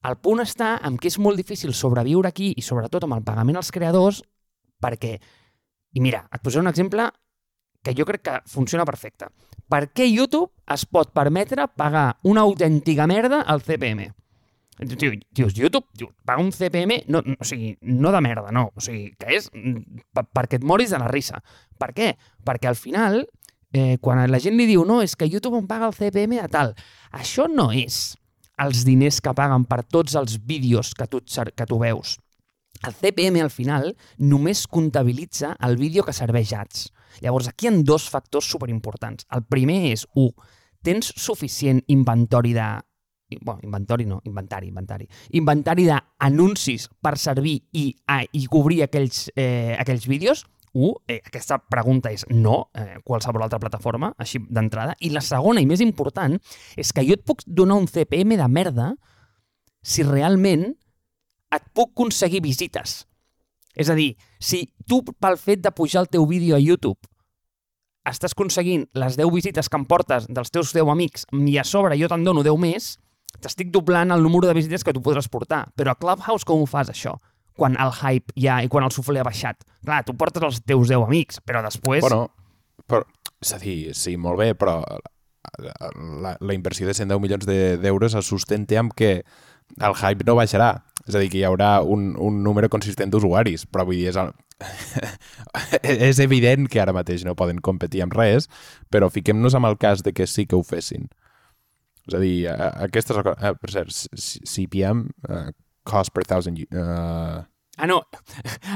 el 0.07 0.17
punt 0.17 0.41
està 0.41 0.75
en 0.87 0.97
que 0.97 1.11
és 1.11 1.19
molt 1.21 1.37
difícil 1.37 1.73
sobreviure 1.77 2.29
aquí 2.31 2.51
i 2.57 2.63
sobretot 2.65 3.05
amb 3.05 3.19
el 3.19 3.25
pagament 3.25 3.59
als 3.59 3.71
creadors 3.73 4.21
perquè, 4.81 5.17
i 5.93 6.01
mira, 6.01 6.23
et 6.33 6.41
posaré 6.41 6.65
un 6.65 6.71
exemple 6.71 7.05
que 7.81 7.93
jo 7.97 8.05
crec 8.05 8.23
que 8.25 8.39
funciona 8.49 8.85
perfecte. 8.85 9.29
Per 9.69 9.87
què 9.93 10.07
YouTube 10.09 10.51
es 10.73 10.85
pot 10.85 11.13
permetre 11.13 11.67
pagar 11.77 12.17
una 12.27 12.45
autèntica 12.45 13.07
merda 13.09 13.41
al 13.41 13.61
CPM? 13.65 14.09
Tio, 14.81 15.11
dius, 15.29 15.53
YouTube 15.53 15.85
diu, 15.93 16.09
paga 16.25 16.41
un 16.41 16.49
CPM, 16.55 17.03
no, 17.13 17.21
o 17.21 17.45
sigui, 17.45 17.75
no 17.81 18.11
de 18.13 18.21
merda, 18.25 18.49
no. 18.55 18.71
O 18.73 18.81
sigui, 18.81 19.11
que 19.19 19.35
és 19.37 19.49
perquè 20.33 20.57
et 20.57 20.65
moris 20.65 20.93
de 20.93 21.01
la 21.01 21.09
risa. 21.11 21.41
Per 21.77 21.91
què? 21.93 22.15
Perquè 22.47 22.71
al 22.71 22.79
final, 22.79 23.21
eh, 23.73 23.99
quan 24.01 24.23
la 24.31 24.41
gent 24.41 24.57
li 24.57 24.65
diu 24.69 24.85
no, 24.87 25.01
és 25.05 25.13
que 25.15 25.29
YouTube 25.29 25.59
em 25.59 25.69
paga 25.69 25.89
el 25.89 25.97
CPM 25.97 26.41
de 26.41 26.49
tal, 26.49 26.73
això 27.13 27.45
no 27.51 27.69
és 27.75 28.15
els 28.61 28.83
diners 28.85 29.19
que 29.23 29.33
paguen 29.37 29.65
per 29.69 29.81
tots 29.83 30.15
els 30.19 30.37
vídeos 30.45 30.93
que 30.97 31.07
tu, 31.09 31.21
que 31.21 31.67
tu 31.67 31.79
veus. 31.81 32.17
El 32.81 32.95
CPM 32.97 33.41
al 33.41 33.51
final 33.53 33.91
només 34.17 34.65
comptabilitza 34.67 35.55
el 35.67 35.77
vídeo 35.77 36.03
que 36.03 36.15
serveix 36.17 36.53
ads. 36.57 36.87
Llavors, 37.21 37.51
aquí 37.51 37.67
hi 37.67 37.69
ha 37.69 37.81
dos 37.85 38.07
factors 38.09 38.47
superimportants. 38.49 39.27
El 39.35 39.43
primer 39.45 39.91
és, 39.91 40.07
un, 40.17 40.31
tens 40.81 41.13
suficient 41.17 41.83
inventori 41.93 42.55
de... 42.57 42.69
Bueno, 43.39 43.61
inventori 43.63 44.05
no, 44.05 44.19
inventari, 44.27 44.67
inventari. 44.67 45.05
Inventari 45.39 45.85
d'anuncis 45.87 46.89
per 46.99 47.13
servir 47.21 47.61
i, 47.79 47.85
a, 48.11 48.23
i 48.25 48.47
cobrir 48.51 48.81
aquells, 48.83 49.29
eh, 49.39 49.77
aquells 49.79 50.07
vídeos? 50.09 50.43
Un, 50.73 50.93
eh, 51.07 51.19
aquesta 51.25 51.57
pregunta 51.59 52.11
és 52.11 52.23
no, 52.29 52.69
eh, 52.73 52.99
qualsevol 53.03 53.43
altra 53.43 53.59
plataforma, 53.59 54.13
així 54.17 54.39
d'entrada. 54.39 54.95
I 54.99 55.09
la 55.11 55.21
segona 55.21 55.59
i 55.59 55.67
més 55.67 55.81
important 55.83 56.37
és 56.77 56.93
que 56.93 57.03
jo 57.03 57.17
et 57.17 57.25
puc 57.27 57.43
donar 57.45 57.75
un 57.75 57.87
CPM 57.87 58.37
de 58.37 58.47
merda 58.47 58.93
si 59.83 60.03
realment 60.03 60.69
et 61.51 61.63
puc 61.75 61.91
aconseguir 61.91 62.41
visites. 62.41 63.05
És 63.75 63.89
a 63.89 63.95
dir, 63.95 64.15
si 64.39 64.73
tu 64.87 65.01
pel 65.03 65.37
fet 65.37 65.61
de 65.61 65.71
pujar 65.71 66.05
el 66.05 66.11
teu 66.11 66.25
vídeo 66.25 66.55
a 66.55 66.59
YouTube 66.59 66.99
estàs 68.07 68.33
aconseguint 68.33 68.87
les 68.97 69.17
10 69.17 69.29
visites 69.33 69.69
que 69.69 69.77
em 69.77 69.85
portes 69.85 70.25
dels 70.27 70.49
teus 70.49 70.73
10 70.73 70.89
amics 70.89 71.27
i 71.31 71.57
a 71.61 71.65
sobre 71.67 71.97
jo 71.99 72.09
te'n 72.09 72.23
dono 72.25 72.43
10 72.43 72.57
més, 72.57 72.95
t'estic 73.39 73.69
doblant 73.71 74.11
el 74.11 74.23
número 74.23 74.49
de 74.49 74.55
visites 74.57 74.83
que 74.83 74.93
tu 74.93 75.03
podràs 75.05 75.29
portar. 75.29 75.67
Però 75.77 75.93
a 75.93 75.99
Clubhouse 75.99 76.47
com 76.47 76.63
ho 76.63 76.65
fas, 76.69 76.89
això? 76.89 77.17
Quan 77.57 77.77
el 77.79 77.91
hype 77.93 78.33
ja 78.39 78.59
i 78.63 78.69
quan 78.71 78.85
el 78.87 78.93
suflé 78.95 79.21
ha 79.21 79.27
baixat. 79.27 79.63
Clar, 79.85 80.03
tu 80.07 80.15
portes 80.17 80.43
els 80.47 80.61
teus 80.65 80.89
10 80.89 81.07
amics, 81.07 81.41
però 81.45 81.63
després... 81.65 82.03
Bueno, 82.05 82.29
però, 82.87 83.05
és 83.41 83.53
a 83.55 83.59
dir, 83.61 83.93
sí, 83.97 84.17
molt 84.17 84.39
bé, 84.41 84.51
però 84.57 84.79
la, 86.21 86.37
la 86.39 86.53
inversió 86.53 86.87
de 86.87 86.93
110 86.93 87.21
milions 87.21 87.47
d'euros 87.47 88.13
de, 88.13 88.19
es 88.19 88.29
sustenta 88.29 88.79
amb 88.79 88.93
que 88.97 89.21
el 89.79 89.95
hype 89.95 90.27
no 90.27 90.37
baixarà. 90.39 90.73
És 91.07 91.15
a 91.15 91.21
dir, 91.21 91.31
que 91.33 91.39
hi 91.39 91.45
haurà 91.47 91.79
un, 91.81 92.11
un 92.21 92.43
número 92.45 92.69
consistent 92.69 93.11
d'usuaris, 93.13 93.65
però 93.71 93.87
vull 93.87 93.97
dir, 93.97 94.11
és, 94.11 94.19
el... 94.21 94.33
és 96.11 96.21
evident 96.21 96.67
que 96.69 96.81
ara 96.83 96.93
mateix 96.93 97.25
no 97.25 97.37
poden 97.37 97.61
competir 97.65 98.03
amb 98.05 98.13
res, 98.13 98.47
però 98.93 99.09
fiquem-nos 99.09 99.57
amb 99.57 99.71
el 99.71 99.79
cas 99.81 100.05
de 100.05 100.13
que 100.13 100.29
sí 100.29 100.45
que 100.45 100.59
ho 100.59 100.63
fessin. 100.67 101.09
És 102.09 102.17
a 102.17 102.21
dir, 102.21 102.35
cosa... 102.93 103.33
Eh, 103.33 103.53
per 103.57 103.73
cert, 103.73 103.97
CPM, 104.21 105.07
uh, 105.29 105.49
cost 105.87 106.13
per 106.15 106.25
thousand... 106.27 106.59
Uh... 106.71 107.41
Ah, 107.77 107.87
no. 107.89 108.01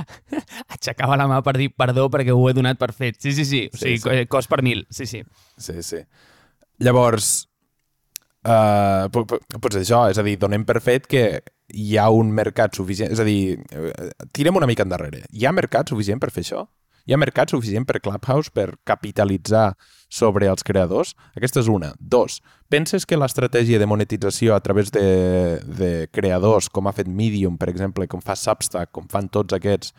Aixecava 0.76 1.18
la 1.20 1.28
mà 1.30 1.42
per 1.46 1.56
dir 1.60 1.70
perdó 1.78 2.08
perquè 2.10 2.34
ho 2.34 2.46
he 2.50 2.54
donat 2.58 2.80
per 2.82 2.92
fet. 2.96 3.20
Sí, 3.22 3.36
sí, 3.38 3.46
sí. 3.46 3.66
O 3.72 3.78
sigui, 3.78 4.00
sí, 4.02 4.10
sí. 4.10 4.30
cost 4.32 4.50
per 4.50 4.62
mil. 4.66 4.86
Sí, 4.90 5.06
sí. 5.10 5.22
Sí, 5.62 5.82
sí. 5.86 6.00
Llavors, 6.84 7.34
uh, 8.48 9.06
potser 9.12 9.84
això, 9.84 10.06
és 10.12 10.20
a 10.20 10.26
dir, 10.26 10.38
donem 10.42 10.66
per 10.68 10.80
fet 10.84 11.06
que 11.12 11.26
hi 11.76 11.98
ha 11.98 12.10
un 12.14 12.32
mercat 12.36 12.76
suficient, 12.78 13.12
és 13.14 13.22
a 13.22 13.26
dir, 13.28 13.58
eh, 13.74 14.10
tirem 14.36 14.58
una 14.58 14.68
mica 14.70 14.86
endarrere. 14.86 15.24
Hi 15.34 15.46
ha 15.46 15.54
mercat 15.56 15.90
suficient 15.90 16.22
per 16.22 16.32
fer 16.34 16.44
això? 16.46 16.66
Hi 17.06 17.14
ha 17.14 17.20
mercat 17.22 17.52
suficient 17.54 17.86
per 17.86 18.00
Clubhouse 18.02 18.50
per 18.50 18.80
capitalitzar 18.90 19.76
sobre 20.10 20.48
els 20.50 20.66
creadors? 20.66 21.12
Aquesta 21.38 21.62
és 21.62 21.68
una. 21.70 21.92
Dos, 22.02 22.40
penses 22.74 23.06
que 23.06 23.20
l'estratègia 23.20 23.78
de 23.78 23.86
monetització 23.86 24.56
a 24.56 24.62
través 24.66 24.90
de, 24.94 25.04
de 25.62 25.92
creadors, 26.10 26.66
com 26.74 26.90
ha 26.90 26.96
fet 26.98 27.06
Medium, 27.06 27.60
per 27.62 27.70
exemple, 27.70 28.08
com 28.10 28.26
fa 28.26 28.34
Substack, 28.34 28.90
com 28.96 29.06
fan 29.12 29.30
tots 29.30 29.54
aquests, 29.54 29.94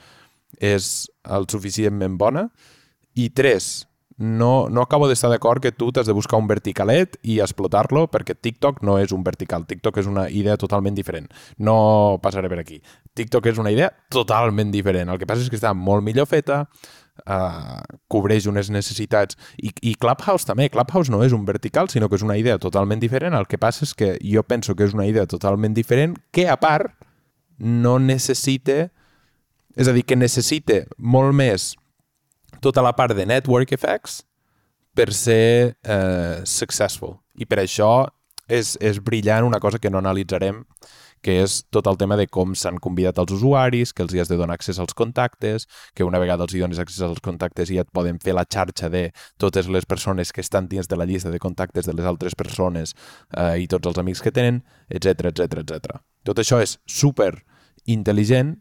és 0.59 0.89
el 1.37 1.47
suficientment 1.53 2.19
bona? 2.19 2.49
I 3.15 3.29
tres, 3.31 3.87
no, 4.19 4.69
no 4.71 4.81
acabo 4.81 5.09
d'estar 5.09 5.29
d'acord 5.29 5.61
que 5.61 5.73
tu 5.73 5.91
t'has 5.93 6.07
de 6.09 6.15
buscar 6.17 6.39
un 6.41 6.47
verticalet 6.49 7.19
i 7.23 7.39
explotar-lo 7.45 8.07
perquè 8.09 8.33
TikTok 8.35 8.81
no 8.87 8.97
és 8.99 9.13
un 9.13 9.25
vertical. 9.25 9.67
TikTok 9.69 10.01
és 10.01 10.09
una 10.09 10.29
idea 10.33 10.57
totalment 10.57 10.97
diferent. 10.97 11.29
No 11.59 12.19
passaré 12.23 12.49
per 12.49 12.63
aquí. 12.63 12.81
TikTok 13.15 13.53
és 13.53 13.61
una 13.61 13.73
idea 13.75 13.91
totalment 14.09 14.73
diferent. 14.73 15.13
El 15.13 15.21
que 15.21 15.29
passa 15.29 15.45
és 15.45 15.53
que 15.53 15.61
està 15.61 15.75
molt 15.77 16.05
millor 16.07 16.29
feta, 16.31 16.65
uh, 17.29 17.81
cobreix 18.09 18.49
unes 18.49 18.73
necessitats 18.73 19.37
i, 19.61 19.71
i 19.83 19.95
Clubhouse 20.01 20.49
també. 20.49 20.71
Clubhouse 20.73 21.13
no 21.13 21.21
és 21.25 21.37
un 21.37 21.45
vertical, 21.45 21.93
sinó 21.93 22.09
que 22.09 22.17
és 22.17 22.25
una 22.25 22.41
idea 22.41 22.57
totalment 22.59 23.03
diferent. 23.03 23.37
El 23.37 23.49
que 23.51 23.61
passa 23.61 23.85
és 23.85 23.93
que 23.93 24.15
jo 24.25 24.45
penso 24.49 24.75
que 24.75 24.89
és 24.89 24.97
una 24.97 25.07
idea 25.09 25.29
totalment 25.29 25.77
diferent 25.77 26.17
que, 26.33 26.49
a 26.49 26.57
part, 26.57 26.93
no 27.59 27.99
necessita... 28.01 28.87
És 29.77 29.91
a 29.91 29.93
dir, 29.93 30.07
que 30.09 30.17
necessita 30.17 30.87
molt 30.97 31.37
més 31.37 31.75
tota 32.61 32.85
la 32.85 32.95
part 32.97 33.17
de 33.17 33.27
network 33.27 33.73
effects 33.73 34.23
per 34.97 35.13
ser 35.13 35.77
eh, 35.83 36.43
successful. 36.45 37.19
I 37.37 37.45
per 37.49 37.61
això 37.61 38.07
és, 38.49 38.77
és 38.81 39.01
brillant 39.03 39.45
una 39.45 39.61
cosa 39.61 39.79
que 39.79 39.91
no 39.91 40.01
analitzarem, 40.01 40.63
que 41.27 41.41
és 41.43 41.57
tot 41.75 41.89
el 41.91 41.97
tema 41.99 42.17
de 42.19 42.29
com 42.31 42.53
s'han 42.55 42.79
convidat 42.83 43.19
els 43.19 43.33
usuaris, 43.35 43.93
que 43.93 44.05
els 44.05 44.15
hi 44.15 44.21
has 44.23 44.31
de 44.31 44.39
donar 44.39 44.55
accés 44.55 44.79
als 44.79 44.95
contactes, 44.95 45.67
que 45.97 46.07
una 46.07 46.21
vegada 46.23 46.47
els 46.47 46.55
hi 46.55 46.63
dones 46.63 46.79
accés 46.79 47.03
als 47.03 47.23
contactes 47.25 47.73
ja 47.73 47.83
et 47.83 47.91
poden 47.91 48.21
fer 48.23 48.37
la 48.37 48.47
xarxa 48.47 48.91
de 48.93 49.09
totes 49.43 49.67
les 49.73 49.89
persones 49.89 50.33
que 50.33 50.45
estan 50.45 50.69
dins 50.71 50.89
de 50.89 50.97
la 50.97 51.09
llista 51.09 51.33
de 51.33 51.43
contactes 51.43 51.89
de 51.89 51.97
les 51.97 52.07
altres 52.07 52.39
persones 52.39 52.95
eh, 53.33 53.57
i 53.65 53.67
tots 53.67 53.91
els 53.91 53.99
amics 53.99 54.23
que 54.23 54.33
tenen, 54.33 54.63
etc 54.89 55.33
etc 55.33 55.65
etc. 55.65 55.99
Tot 56.23 56.39
això 56.39 56.61
és 56.63 56.79
super 56.87 57.33
intel·ligent 57.87 58.57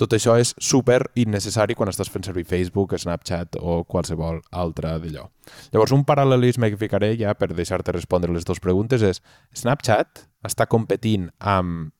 tot 0.00 0.14
això 0.16 0.34
és 0.40 0.54
super 0.58 1.00
innecessari 1.20 1.76
quan 1.78 1.90
estàs 1.90 2.10
fent 2.10 2.26
servir 2.26 2.46
Facebook, 2.48 2.96
Snapchat 2.98 3.58
o 3.60 3.82
qualsevol 3.86 4.40
altra 4.50 4.96
d'allò. 4.98 5.28
Llavors, 5.72 5.94
un 5.94 6.02
paral·lelisme 6.06 6.70
que 6.72 6.80
ficaré 6.80 7.12
ja 7.20 7.34
per 7.38 7.52
deixar-te 7.54 7.94
respondre 7.94 8.32
les 8.32 8.46
dues 8.46 8.62
preguntes 8.62 9.02
és 9.06 9.22
Snapchat 9.54 10.26
està 10.46 10.66
competint 10.70 11.30
amb... 11.38 11.92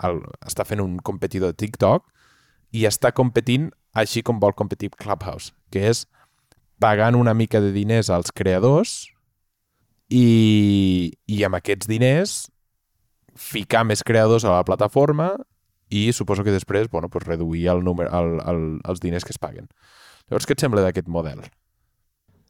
El, 0.00 0.22
està 0.46 0.64
fent 0.64 0.80
un 0.80 0.94
competidor 1.04 1.50
de 1.52 1.58
TikTok 1.60 2.06
i 2.72 2.86
està 2.88 3.10
competint 3.12 3.66
així 3.92 4.22
com 4.24 4.38
vol 4.40 4.54
competir 4.56 4.88
Clubhouse, 4.94 5.50
que 5.74 5.82
és 5.90 6.06
pagant 6.80 7.18
una 7.18 7.34
mica 7.34 7.60
de 7.60 7.72
diners 7.74 8.08
als 8.08 8.32
creadors 8.32 9.10
i, 10.08 11.12
i 11.26 11.42
amb 11.44 11.58
aquests 11.58 11.90
diners 11.90 12.36
ficar 13.36 13.82
més 13.84 14.06
creadors 14.06 14.46
a 14.46 14.54
la 14.54 14.64
plataforma 14.64 15.34
i 15.90 16.10
suposo 16.14 16.44
que 16.46 16.54
després 16.54 16.88
bueno, 16.90 17.10
pues 17.10 17.26
reduir 17.26 17.66
el 17.68 17.84
número, 17.84 18.10
el, 18.16 18.40
el, 18.46 18.64
els 18.88 19.02
diners 19.02 19.26
que 19.26 19.34
es 19.34 19.42
paguen. 19.42 19.68
Llavors, 20.30 20.46
què 20.46 20.54
et 20.54 20.62
sembla 20.62 20.84
d'aquest 20.86 21.10
model? 21.10 21.42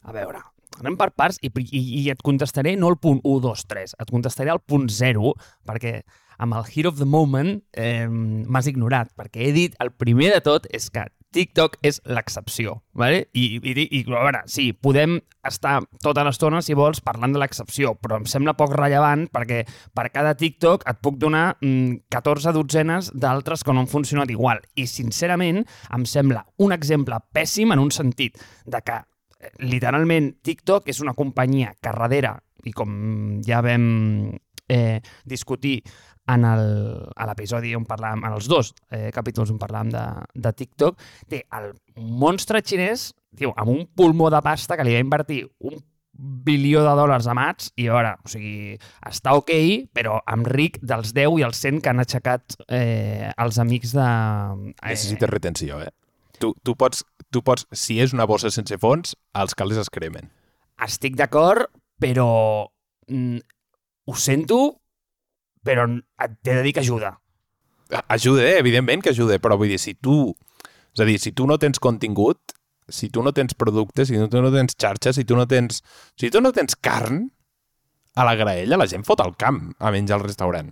A 0.04 0.14
veure, 0.16 0.42
anem 0.80 0.96
per 1.00 1.10
parts 1.16 1.40
i, 1.44 1.50
i, 1.50 1.82
i 2.02 2.08
et 2.12 2.20
contestaré 2.24 2.76
no 2.76 2.90
el 2.92 2.98
punt 3.00 3.22
1, 3.24 3.40
2, 3.46 3.64
3, 3.72 3.96
et 4.04 4.12
contestaré 4.12 4.52
el 4.52 4.60
punt 4.60 4.88
0, 4.92 5.32
perquè 5.68 6.00
amb 6.40 6.56
el 6.56 6.68
Hero 6.72 6.92
of 6.92 7.00
the 7.00 7.08
Moment 7.08 7.58
eh, 7.76 8.06
m'has 8.08 8.68
ignorat, 8.70 9.12
perquè 9.16 9.48
he 9.48 9.54
dit, 9.56 9.74
el 9.80 9.92
primer 9.92 10.30
de 10.34 10.44
tot 10.44 10.68
és 10.72 10.88
que 10.92 11.04
TikTok 11.34 11.78
és 11.86 12.00
l'excepció, 12.10 12.80
¿vale? 12.92 13.28
I, 13.32 13.60
i, 13.62 13.74
i, 13.86 14.00
a 14.08 14.22
veure, 14.24 14.42
sí, 14.50 14.70
podem 14.72 15.18
estar 15.46 15.78
tota 16.02 16.24
l'estona, 16.26 16.60
si 16.64 16.74
vols, 16.76 17.02
parlant 17.04 17.34
de 17.34 17.40
l'excepció, 17.42 17.94
però 18.02 18.18
em 18.20 18.26
sembla 18.30 18.56
poc 18.58 18.74
rellevant 18.76 19.26
perquè 19.32 19.62
per 19.96 20.08
cada 20.14 20.34
TikTok 20.38 20.84
et 20.90 21.00
puc 21.04 21.20
donar 21.22 21.54
mm, 21.60 22.10
14 22.12 22.54
dotzenes 22.56 23.12
d'altres 23.14 23.64
que 23.64 23.74
no 23.74 23.84
han 23.84 23.90
funcionat 23.90 24.32
igual. 24.34 24.62
I, 24.74 24.88
sincerament, 24.90 25.62
em 25.94 26.06
sembla 26.08 26.44
un 26.58 26.74
exemple 26.76 27.20
pèssim 27.32 27.72
en 27.72 27.82
un 27.82 27.94
sentit 27.94 28.38
de 28.66 28.82
que 28.84 29.00
literalment, 29.64 30.34
TikTok 30.44 30.90
és 30.92 31.00
una 31.00 31.16
companyia 31.16 31.72
que 31.80 31.94
darrere, 31.94 32.36
i 32.68 32.72
com 32.76 32.90
ja 33.46 33.62
vam 33.64 33.84
eh, 34.70 35.00
discutir 35.26 35.80
en 36.30 36.46
l'episodi 36.46 37.74
on 37.74 37.86
parlàvem, 37.88 38.22
en 38.28 38.36
els 38.36 38.48
dos 38.50 38.72
eh, 38.94 39.08
capítols 39.14 39.50
on 39.50 39.58
parlàvem 39.58 39.90
de, 39.94 40.04
de 40.46 40.52
TikTok, 40.56 41.00
té 41.30 41.42
el 41.58 41.72
monstre 41.98 42.62
xinès, 42.62 43.10
tio, 43.36 43.52
amb 43.58 43.72
un 43.72 43.86
pulmó 43.96 44.30
de 44.30 44.42
pasta 44.44 44.78
que 44.78 44.86
li 44.86 44.94
va 44.94 45.02
invertir 45.02 45.42
un 45.66 45.80
bilió 46.20 46.82
de 46.84 46.92
dòlars 46.98 47.26
a 47.30 47.34
mats 47.36 47.70
i 47.80 47.86
a 47.88 47.94
veure, 47.94 48.10
o 48.20 48.28
sigui, 48.28 48.74
està 49.08 49.32
ok, 49.38 49.52
però 49.96 50.18
amb 50.28 50.48
ric 50.52 50.76
dels 50.84 51.14
10 51.16 51.38
i 51.40 51.46
els 51.46 51.62
100 51.62 51.80
que 51.80 51.92
han 51.92 52.02
aixecat 52.02 52.58
eh, 52.68 53.30
els 53.40 53.60
amics 53.62 53.94
de... 53.96 54.08
Eh, 54.74 54.90
Necessites 54.92 55.32
retenció, 55.32 55.80
eh? 55.80 55.88
Tu, 56.40 56.52
tu, 56.64 56.74
pots, 56.76 57.04
tu 57.32 57.42
pots, 57.44 57.66
si 57.76 57.98
és 58.00 58.12
una 58.16 58.26
bossa 58.28 58.52
sense 58.52 58.76
fons, 58.80 59.14
els 59.36 59.56
calés 59.56 59.80
es 59.80 59.92
cremen. 59.92 60.28
Estic 60.84 61.16
d'acord, 61.16 61.68
però 62.00 62.28
mm, 63.08 63.40
ho 64.10 64.18
sento, 64.18 64.60
però 65.66 65.86
et 65.86 66.38
he 66.46 66.54
de 66.54 66.62
dir 66.66 66.74
que 66.76 66.82
ajuda. 66.84 67.14
Ajuda, 68.06 68.46
eh? 68.46 68.58
evidentment 68.58 69.02
que 69.04 69.14
ajuda, 69.14 69.38
però 69.42 69.58
vull 69.60 69.70
dir, 69.72 69.80
si 69.82 69.94
tu... 69.94 70.34
És 70.90 71.02
a 71.02 71.06
dir, 71.06 71.20
si 71.22 71.30
tu 71.36 71.46
no 71.46 71.58
tens 71.62 71.78
contingut, 71.78 72.54
si 72.90 73.08
tu 73.14 73.22
no 73.22 73.32
tens 73.32 73.54
productes, 73.54 74.10
si 74.10 74.18
tu 74.18 74.42
no 74.42 74.50
tens 74.50 74.74
xarxa, 74.74 75.14
si 75.14 75.24
tu 75.24 75.38
no 75.38 75.46
tens... 75.50 75.84
Si 76.18 76.30
tu 76.34 76.42
no 76.42 76.50
tens 76.54 76.74
carn, 76.74 77.28
a 78.14 78.26
la 78.26 78.34
graella 78.34 78.78
la 78.78 78.88
gent 78.90 79.06
fot 79.06 79.22
al 79.22 79.36
camp 79.38 79.70
a 79.78 79.90
menjar 79.94 80.18
al 80.18 80.26
restaurant. 80.26 80.70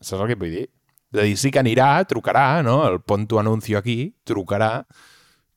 Saps 0.00 0.22
el 0.22 0.30
que 0.30 0.38
vull 0.38 0.54
dir? 0.54 0.66
És 1.12 1.20
a 1.20 1.24
dir, 1.24 1.36
sí 1.40 1.50
que 1.50 1.62
anirà, 1.62 1.90
trucarà, 2.08 2.62
no? 2.62 2.82
El 2.86 3.00
pon 3.00 3.26
tu 3.26 3.40
anuncio 3.40 3.78
aquí, 3.80 4.12
trucarà, 4.28 4.84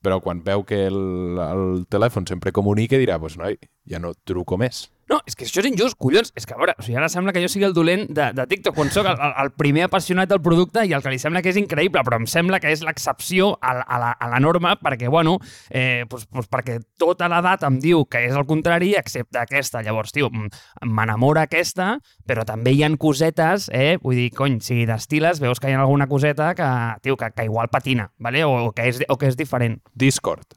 però 0.01 0.19
quan 0.23 0.41
veu 0.45 0.63
que 0.65 0.85
el, 0.87 1.37
el 1.43 1.65
telèfon 1.91 2.25
sempre 2.29 2.53
comunica 2.55 2.97
dirà, 2.97 3.19
doncs 3.19 3.37
pues, 3.37 3.41
noi, 3.41 3.59
ja 3.91 3.99
no 4.01 4.15
truco 4.25 4.57
més. 4.57 4.87
No, 5.11 5.17
és 5.27 5.35
que 5.35 5.43
això 5.43 5.59
és 5.59 5.67
injust, 5.67 5.97
collons. 5.99 6.29
És 6.39 6.45
que, 6.47 6.53
a 6.55 6.59
veure, 6.61 6.71
o 6.79 6.83
sigui, 6.85 6.95
ara 6.95 7.09
sembla 7.11 7.33
que 7.35 7.41
jo 7.43 7.49
sigui 7.51 7.65
el 7.67 7.73
dolent 7.75 8.05
de, 8.15 8.29
de 8.37 8.45
TikTok, 8.47 8.75
quan 8.77 8.91
sóc 8.93 9.09
el, 9.11 9.17
el, 9.43 9.49
primer 9.59 9.83
apassionat 9.89 10.29
del 10.31 10.39
producte 10.39 10.85
i 10.87 10.93
el 10.95 11.03
que 11.03 11.11
li 11.11 11.19
sembla 11.19 11.41
que 11.43 11.51
és 11.51 11.57
increïble, 11.59 11.99
però 12.07 12.15
em 12.21 12.27
sembla 12.31 12.61
que 12.63 12.71
és 12.71 12.79
l'excepció 12.87 13.49
a, 13.59 13.73
la- 13.81 13.83
a, 13.83 13.99
la, 13.99 14.11
a 14.15 14.29
la 14.31 14.39
norma 14.39 14.77
perquè, 14.79 15.09
bueno, 15.11 15.33
eh, 15.69 16.05
doncs, 16.07 16.29
doncs 16.31 16.47
perquè 16.53 16.77
tota 17.01 17.27
l'edat 17.27 17.65
em 17.67 17.81
diu 17.83 18.05
que 18.07 18.23
és 18.29 18.37
el 18.39 18.47
contrari, 18.47 18.93
excepte 18.95 19.41
aquesta. 19.43 19.83
Llavors, 19.83 20.15
tio, 20.15 20.29
m- 20.31 20.47
m'enamora 20.87 21.43
aquesta, 21.49 21.97
però 22.25 22.47
també 22.47 22.71
hi 22.77 22.85
han 22.87 22.95
cosetes, 23.01 23.67
eh? 23.75 23.97
Vull 24.01 24.15
dir, 24.21 24.29
cony, 24.37 24.61
si 24.63 24.85
d'estiles 24.87 25.43
veus 25.43 25.59
que 25.59 25.67
hi 25.69 25.75
ha 25.75 25.83
alguna 25.83 26.07
coseta 26.07 26.53
que, 26.55 26.71
tio, 27.03 27.17
que, 27.19 27.33
que 27.35 27.49
igual 27.51 27.67
patina, 27.67 28.13
¿vale? 28.17 28.45
o, 28.45 28.55
o, 28.69 28.71
que 28.71 28.87
és, 28.87 29.03
o 29.11 29.17
que 29.19 29.27
és 29.27 29.35
diferent. 29.35 29.81
Discord. 29.93 30.47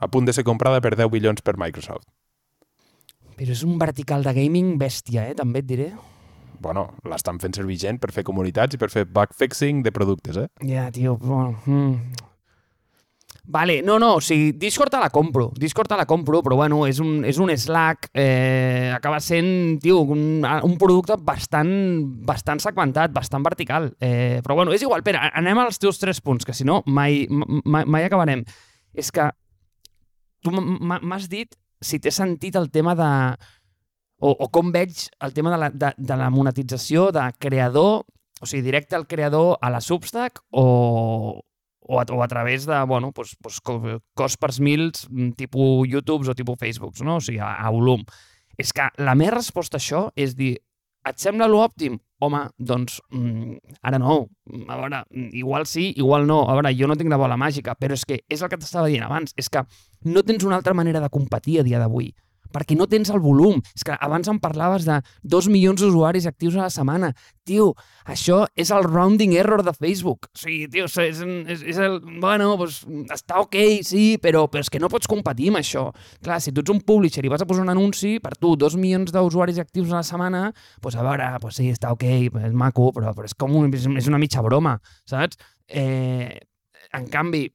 A 0.00 0.08
punt 0.08 0.24
de 0.26 0.32
ser 0.32 0.44
comprada 0.48 0.80
per 0.80 0.96
10 0.96 1.10
bilions 1.12 1.44
per 1.44 1.58
Microsoft. 1.60 2.08
Però 3.34 3.50
és 3.50 3.64
un 3.66 3.78
vertical 3.80 4.22
de 4.22 4.34
gaming 4.36 4.76
bèstia, 4.78 5.28
eh? 5.30 5.34
També 5.38 5.64
et 5.64 5.66
diré. 5.70 5.92
bueno, 6.64 6.86
l'estan 7.04 7.36
fent 7.42 7.52
servir 7.52 7.76
gent 7.76 7.98
per 8.00 8.08
fer 8.14 8.22
comunitats 8.24 8.72
i 8.72 8.78
per 8.80 8.88
fer 8.88 9.04
bug 9.04 9.34
fixing 9.36 9.82
de 9.84 9.90
productes, 9.92 10.38
eh? 10.38 10.48
Ja, 10.64 10.90
tio, 10.90 11.18
bueno... 11.20 11.58
Mm. 11.66 12.30
Vale, 13.46 13.82
no, 13.82 13.98
no, 13.98 14.14
o 14.16 14.20
sigui, 14.24 14.54
Discord 14.56 14.88
te 14.88 14.96
la 14.96 15.10
compro, 15.12 15.50
Discord 15.60 15.90
te 15.90 15.96
la 15.98 16.06
compro, 16.08 16.40
però 16.40 16.56
bueno, 16.56 16.86
és 16.88 16.96
un, 17.04 17.26
és 17.28 17.36
un 17.36 17.50
Slack, 17.52 18.08
eh, 18.16 18.88
acaba 18.96 19.18
sent, 19.20 19.82
tio, 19.82 19.98
un, 20.00 20.40
un 20.40 20.76
producte 20.80 21.18
bastant, 21.20 21.68
bastant 22.24 22.62
segmentat, 22.64 23.12
bastant 23.12 23.44
vertical. 23.44 23.90
Eh, 24.00 24.40
però 24.40 24.56
bueno, 24.56 24.72
és 24.72 24.80
igual, 24.80 25.04
Pere, 25.04 25.20
anem 25.36 25.60
als 25.60 25.76
teus 25.82 26.00
tres 26.00 26.22
punts, 26.24 26.48
que 26.48 26.56
si 26.56 26.64
no 26.64 26.80
mai, 26.86 27.26
mai, 27.28 27.84
mai 27.84 28.08
acabarem. 28.08 28.46
És 28.96 29.12
que 29.12 29.28
tu 30.40 30.54
m'has 30.54 31.28
dit 31.28 31.52
si 31.84 32.00
té 32.00 32.10
sentit 32.14 32.56
el 32.56 32.70
tema 32.72 32.94
de... 32.98 33.10
O, 34.24 34.30
o 34.30 34.46
com 34.48 34.70
veig 34.72 35.08
el 35.26 35.34
tema 35.36 35.50
de 35.52 35.58
la, 35.60 35.68
de, 35.70 35.90
de 35.98 36.16
la 36.16 36.30
monetització 36.32 37.10
de 37.12 37.24
creador, 37.42 38.04
o 38.40 38.46
sigui, 38.48 38.62
directe 38.64 38.96
al 38.96 39.06
creador 39.10 39.58
a 39.60 39.68
la 39.74 39.80
Substack 39.84 40.38
o, 40.50 41.42
o, 41.80 41.98
a, 42.00 42.04
o 42.08 42.22
a 42.22 42.28
través 42.28 42.64
de, 42.64 42.78
bueno, 42.88 43.12
pues, 43.12 43.34
pues, 43.42 43.60
co- 43.60 43.98
cost 44.16 44.38
per 44.40 44.52
mils 44.64 45.04
mm, 45.10 45.34
tipus 45.36 45.88
YouTubes 45.90 46.30
o 46.30 46.34
tipus 46.38 46.56
Facebooks, 46.62 47.02
no? 47.04 47.18
O 47.18 47.20
sigui, 47.20 47.42
a, 47.42 47.52
a 47.66 47.70
volum. 47.74 48.04
És 48.56 48.72
que 48.72 48.86
la 49.02 49.16
meva 49.18 49.36
resposta 49.42 49.76
a 49.76 49.82
això 49.82 50.06
és 50.16 50.36
dir, 50.38 50.54
et 51.04 51.20
sembla 51.20 51.50
lo 51.50 51.60
òptim? 51.66 51.98
Home, 52.24 52.46
doncs, 52.56 53.00
mm, 53.12 53.58
ara 53.84 53.98
no. 54.00 54.22
Mm, 54.48 54.64
A 54.70 54.78
veure, 54.80 55.02
mm, 55.10 55.28
igual 55.42 55.66
sí, 55.68 55.90
igual 56.00 56.24
no. 56.30 56.44
A 56.48 56.54
veure, 56.56 56.72
jo 56.78 56.88
no 56.88 56.96
tinc 56.96 57.10
la 57.12 57.18
bola 57.20 57.36
màgica, 57.36 57.74
però 57.76 57.92
és 57.98 58.06
que 58.08 58.22
és 58.30 58.40
el 58.40 58.48
que 58.48 58.56
t'estava 58.62 58.88
dient 58.88 59.04
abans, 59.04 59.34
és 59.36 59.50
que 59.52 59.66
no 60.04 60.22
tens 60.22 60.44
una 60.44 60.60
altra 60.60 60.74
manera 60.74 61.00
de 61.00 61.10
competir 61.12 61.60
a 61.60 61.66
dia 61.66 61.82
d'avui 61.82 62.12
perquè 62.54 62.76
no 62.78 62.86
tens 62.90 63.10
el 63.12 63.20
volum. 63.22 63.60
És 63.74 63.84
que 63.86 63.96
abans 63.98 64.30
em 64.30 64.38
parlaves 64.42 64.86
de 64.86 65.00
dos 65.22 65.48
milions 65.50 65.82
d'usuaris 65.82 66.28
actius 66.30 66.56
a 66.56 66.64
la 66.64 66.72
setmana. 66.72 67.10
Tio, 67.44 67.72
això 68.10 68.44
és 68.56 68.70
el 68.74 68.86
rounding 68.86 69.34
error 69.36 69.64
de 69.66 69.74
Facebook. 69.74 70.30
O 70.30 70.42
sigui, 70.44 70.68
tio, 70.72 70.86
és, 70.86 71.20
és, 71.24 71.64
és 71.74 71.80
el... 71.82 71.98
Bueno, 72.22 72.52
doncs, 72.60 72.82
està 73.14 73.42
ok, 73.42 73.58
sí, 73.86 74.04
però, 74.22 74.46
però 74.50 74.64
és 74.64 74.70
que 74.72 74.82
no 74.82 74.90
pots 74.92 75.10
competir 75.10 75.50
amb 75.52 75.60
això. 75.60 75.88
Clar, 76.24 76.38
si 76.40 76.54
tu 76.54 76.64
ets 76.64 76.72
un 76.72 76.84
publisher 76.86 77.24
i 77.26 77.32
vas 77.32 77.44
a 77.44 77.48
posar 77.50 77.66
un 77.66 77.74
anunci, 77.74 78.16
per 78.24 78.36
tu, 78.38 78.54
dos 78.60 78.78
milions 78.80 79.12
d'usuaris 79.14 79.60
actius 79.64 79.90
a 79.92 80.00
la 80.00 80.06
setmana, 80.06 80.46
doncs 80.84 80.98
a 81.00 81.04
veure, 81.06 81.28
doncs 81.42 81.60
sí, 81.60 81.68
està 81.74 81.92
ok, 81.96 82.06
és 82.46 82.56
maco, 82.56 82.90
però, 82.94 83.12
però 83.16 83.28
és 83.28 83.36
com 83.36 83.58
un, 83.58 83.72
és 83.74 84.08
una 84.10 84.20
mitja 84.22 84.44
broma, 84.46 84.78
saps? 85.10 85.40
Eh, 85.68 86.38
en 86.94 87.06
canvi, 87.10 87.48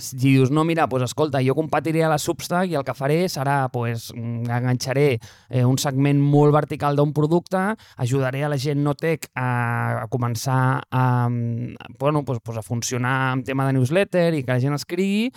si 0.00 0.16
dius, 0.16 0.50
no, 0.50 0.64
mira, 0.64 0.86
doncs 0.88 1.10
escolta, 1.10 1.42
jo 1.44 1.54
competiré 1.54 2.02
a 2.04 2.08
la 2.08 2.18
Substack 2.18 2.70
i 2.70 2.76
el 2.78 2.84
que 2.86 2.94
faré 2.96 3.26
serà, 3.28 3.66
doncs, 3.72 4.10
enganxaré 4.16 5.06
eh, 5.18 5.64
un 5.64 5.76
segment 5.78 6.20
molt 6.20 6.54
vertical 6.54 6.96
d'un 6.96 7.12
producte, 7.12 7.60
ajudaré 8.00 8.44
a 8.44 8.50
la 8.52 8.58
gent 8.60 8.80
no 8.82 8.94
tech 8.96 9.28
a, 9.34 10.04
a 10.04 10.06
començar 10.12 10.80
a, 10.88 11.04
bueno, 11.28 12.22
doncs, 12.24 12.40
doncs 12.40 12.58
a 12.58 12.64
funcionar 12.64 13.16
en 13.36 13.44
tema 13.44 13.66
de 13.68 13.76
newsletter 13.76 14.30
i 14.34 14.42
que 14.46 14.54
la 14.54 14.62
gent 14.62 14.78
escrigui, 14.78 15.28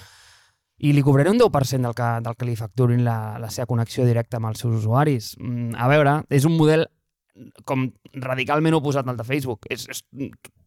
i 0.77 0.91
li 0.91 1.03
cobraré 1.03 1.31
un 1.31 1.39
10% 1.39 1.87
del 1.87 1.95
que, 1.95 2.09
del 2.23 2.35
que 2.35 2.47
li 2.47 2.55
facturin 2.59 3.03
la, 3.05 3.37
la 3.39 3.51
seva 3.51 3.67
connexió 3.69 4.03
directa 4.07 4.41
amb 4.41 4.51
els 4.51 4.59
seus 4.63 4.81
usuaris. 4.81 5.33
Mm, 5.39 5.75
A 5.79 5.87
veure, 5.91 6.21
és 6.29 6.47
un 6.47 6.57
model 6.57 6.87
com 7.67 7.87
radicalment 8.23 8.77
oposat 8.77 9.07
al 9.07 9.17
de 9.19 9.27
Facebook. 9.27 9.67
És, 9.71 9.85
és 9.91 10.01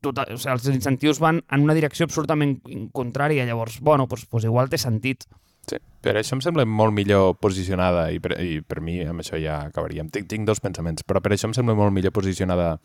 total, 0.05 0.35
o 0.35 0.39
sigui, 0.39 0.55
els 0.55 0.71
incentius 0.75 1.21
van 1.23 1.43
en 1.49 1.67
una 1.67 1.77
direcció 1.77 2.09
absolutament 2.09 2.59
contrària. 2.95 3.47
Llavors, 3.49 3.81
bueno, 3.81 4.09
doncs, 4.11 4.29
doncs 4.31 4.49
igual 4.49 4.71
té 4.73 4.81
sentit. 4.81 5.27
Sí. 5.69 5.81
Per 6.01 6.15
això 6.17 6.37
em 6.37 6.41
sembla 6.45 6.65
molt 6.65 6.95
millor 6.97 7.35
posicionada, 7.43 8.07
i 8.15 8.21
per, 8.25 8.39
i 8.41 8.61
per 8.65 8.81
mi 8.85 9.01
amb 9.05 9.21
això 9.21 9.41
ja 9.41 9.61
acabaríem. 9.69 10.09
Tinc, 10.15 10.29
tinc 10.31 10.49
dos 10.49 10.63
pensaments, 10.65 11.05
però 11.05 11.21
per 11.25 11.35
això 11.35 11.51
em 11.51 11.57
sembla 11.57 11.77
molt 11.77 11.93
millor 11.93 12.15
posicionada 12.17 12.77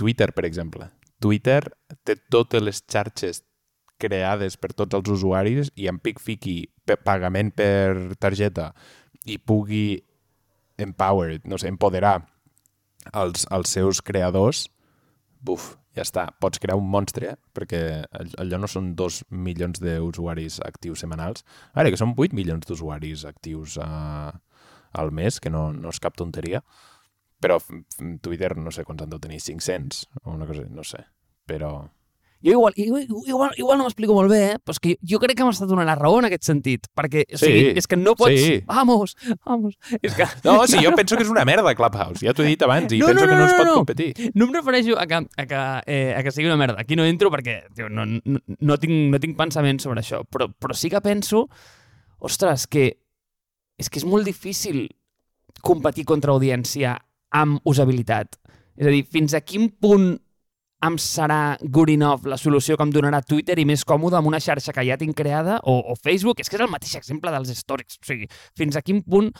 Twitter, 0.00 0.32
per 0.34 0.46
exemple. 0.48 0.90
Twitter 1.22 1.60
té 2.02 2.16
totes 2.30 2.62
les 2.64 2.82
xarxes 2.82 3.44
creades 4.02 4.56
per 4.58 4.72
tots 4.74 4.98
els 4.98 5.12
usuaris 5.14 5.70
i 5.78 5.86
amb 5.86 6.02
pic 6.02 6.18
fiqui 6.18 6.64
pagament 7.06 7.52
per 7.54 8.16
targeta 8.18 8.72
i 9.30 9.38
pugui 9.38 10.00
empower, 10.82 11.38
no 11.46 11.60
sé, 11.60 11.70
empoderar 11.70 12.16
els, 13.12 13.46
els 13.50 13.72
seus 13.74 14.00
creadors, 14.04 14.66
buf, 15.42 15.72
ja 15.96 16.04
està. 16.06 16.28
Pots 16.40 16.60
crear 16.62 16.78
un 16.80 16.88
monstre, 16.88 17.34
eh? 17.34 17.36
perquè 17.56 17.82
all- 18.18 18.34
allò 18.44 18.60
no 18.62 18.70
són 18.70 18.92
dos 18.98 19.22
milions 19.30 19.80
d'usuaris 19.82 20.60
actius 20.64 21.02
setmanals. 21.04 21.44
Ara, 21.74 21.90
que 21.90 22.00
són 22.00 22.14
8 22.16 22.36
milions 22.36 22.66
d'usuaris 22.68 23.26
actius 23.28 23.76
uh, 23.82 24.30
al 24.92 25.12
mes, 25.12 25.40
que 25.40 25.50
no, 25.52 25.70
no 25.72 25.92
és 25.92 26.00
cap 26.00 26.16
tonteria. 26.16 26.62
Però 27.42 27.58
Twitter, 28.22 28.54
no 28.56 28.70
sé 28.70 28.84
quants 28.86 29.02
han 29.02 29.10
de 29.10 29.18
tenir, 29.18 29.40
500 29.42 30.04
o 30.22 30.36
una 30.36 30.46
cosa, 30.46 30.68
no 30.70 30.84
sé. 30.86 31.02
Però... 31.46 31.74
Jo 32.42 32.56
igual, 32.56 32.74
igual, 32.76 33.04
igual, 33.26 33.50
igual 33.56 33.78
no 33.78 33.84
m'explico 33.86 34.14
molt 34.16 34.30
bé, 34.32 34.40
eh? 34.52 34.56
però 34.58 34.74
és 34.74 34.80
que 34.82 34.96
jo 35.06 35.20
crec 35.22 35.36
que 35.38 35.46
m'està 35.46 35.66
donant 35.70 35.86
la 35.86 35.94
raó 35.94 36.18
en 36.18 36.26
aquest 36.26 36.48
sentit, 36.48 36.88
perquè 36.98 37.22
o 37.28 37.38
Sí, 37.38 37.46
sigui, 37.46 37.68
és 37.78 37.86
que 37.86 37.98
no 38.00 38.16
pots... 38.18 38.34
sí. 38.34 38.56
Vamos, 38.66 39.14
vamos. 39.46 39.76
És 40.00 40.16
que... 40.18 40.26
No, 40.44 40.56
sí, 40.66 40.80
jo 40.82 40.90
penso 40.98 41.16
que 41.18 41.22
és 41.22 41.30
una 41.30 41.44
merda 41.46 41.74
Clubhouse, 41.78 42.24
ja 42.26 42.34
t'ho 42.34 42.42
he 42.42 42.50
dit 42.50 42.64
abans, 42.66 42.90
i 42.92 42.98
No, 42.98 43.12
penso 43.12 43.24
no, 43.24 43.28
que 43.30 43.36
no, 43.36 43.44
no 43.44 43.46
es 43.46 43.52
no, 43.52 43.58
pot 43.60 43.70
no. 43.70 43.76
competir. 43.82 44.08
No 44.34 44.48
em 44.48 44.56
refereixo 44.58 44.98
a 44.98 45.06
que, 45.06 45.20
a 45.22 45.46
que, 45.46 45.62
eh, 45.86 46.14
a 46.18 46.22
que 46.26 46.32
sigui 46.34 46.50
una 46.50 46.58
merda. 46.58 46.80
Aquí 46.82 46.98
no 46.98 47.06
entro 47.06 47.30
perquè 47.30 47.60
tio, 47.76 47.88
no, 47.88 48.06
no, 48.06 48.42
no, 48.58 48.78
tinc, 48.82 48.96
no 49.14 49.22
tinc 49.22 49.38
pensament 49.38 49.78
sobre 49.84 50.02
això, 50.02 50.24
però, 50.26 50.50
però 50.50 50.74
sí 50.74 50.90
que 50.90 51.00
penso, 51.04 51.46
ostres, 52.18 52.66
que 52.66 52.88
és 53.78 53.88
que 53.90 54.02
és 54.02 54.06
molt 54.06 54.26
difícil 54.26 54.84
competir 55.62 56.04
contra 56.08 56.34
audiència 56.34 56.96
amb 57.32 57.62
usabilitat. 57.68 58.36
És 58.76 58.86
a 58.88 58.92
dir, 58.92 59.02
fins 59.06 59.34
a 59.34 59.40
quin 59.46 59.70
punt 59.80 60.16
em 60.82 60.96
serà 60.98 61.56
good 61.62 61.92
enough 61.92 62.26
la 62.26 62.38
solució 62.40 62.76
que 62.76 62.86
em 62.86 62.92
donarà 62.94 63.22
Twitter 63.22 63.56
i 63.60 63.66
més 63.68 63.84
còmode 63.86 64.18
amb 64.18 64.30
una 64.30 64.40
xarxa 64.42 64.74
que 64.74 64.84
ja 64.86 64.98
tinc 64.98 65.16
creada 65.18 65.60
o, 65.62 65.78
o 65.92 65.96
Facebook? 65.96 66.42
És 66.42 66.50
que 66.50 66.58
és 66.58 66.64
el 66.64 66.70
mateix 66.72 66.96
exemple 66.98 67.30
dels 67.34 67.52
stories. 67.58 67.98
O 68.00 68.06
sigui, 68.08 68.28
fins 68.58 68.78
a 68.78 68.82
quin 68.84 69.02
punt 69.06 69.30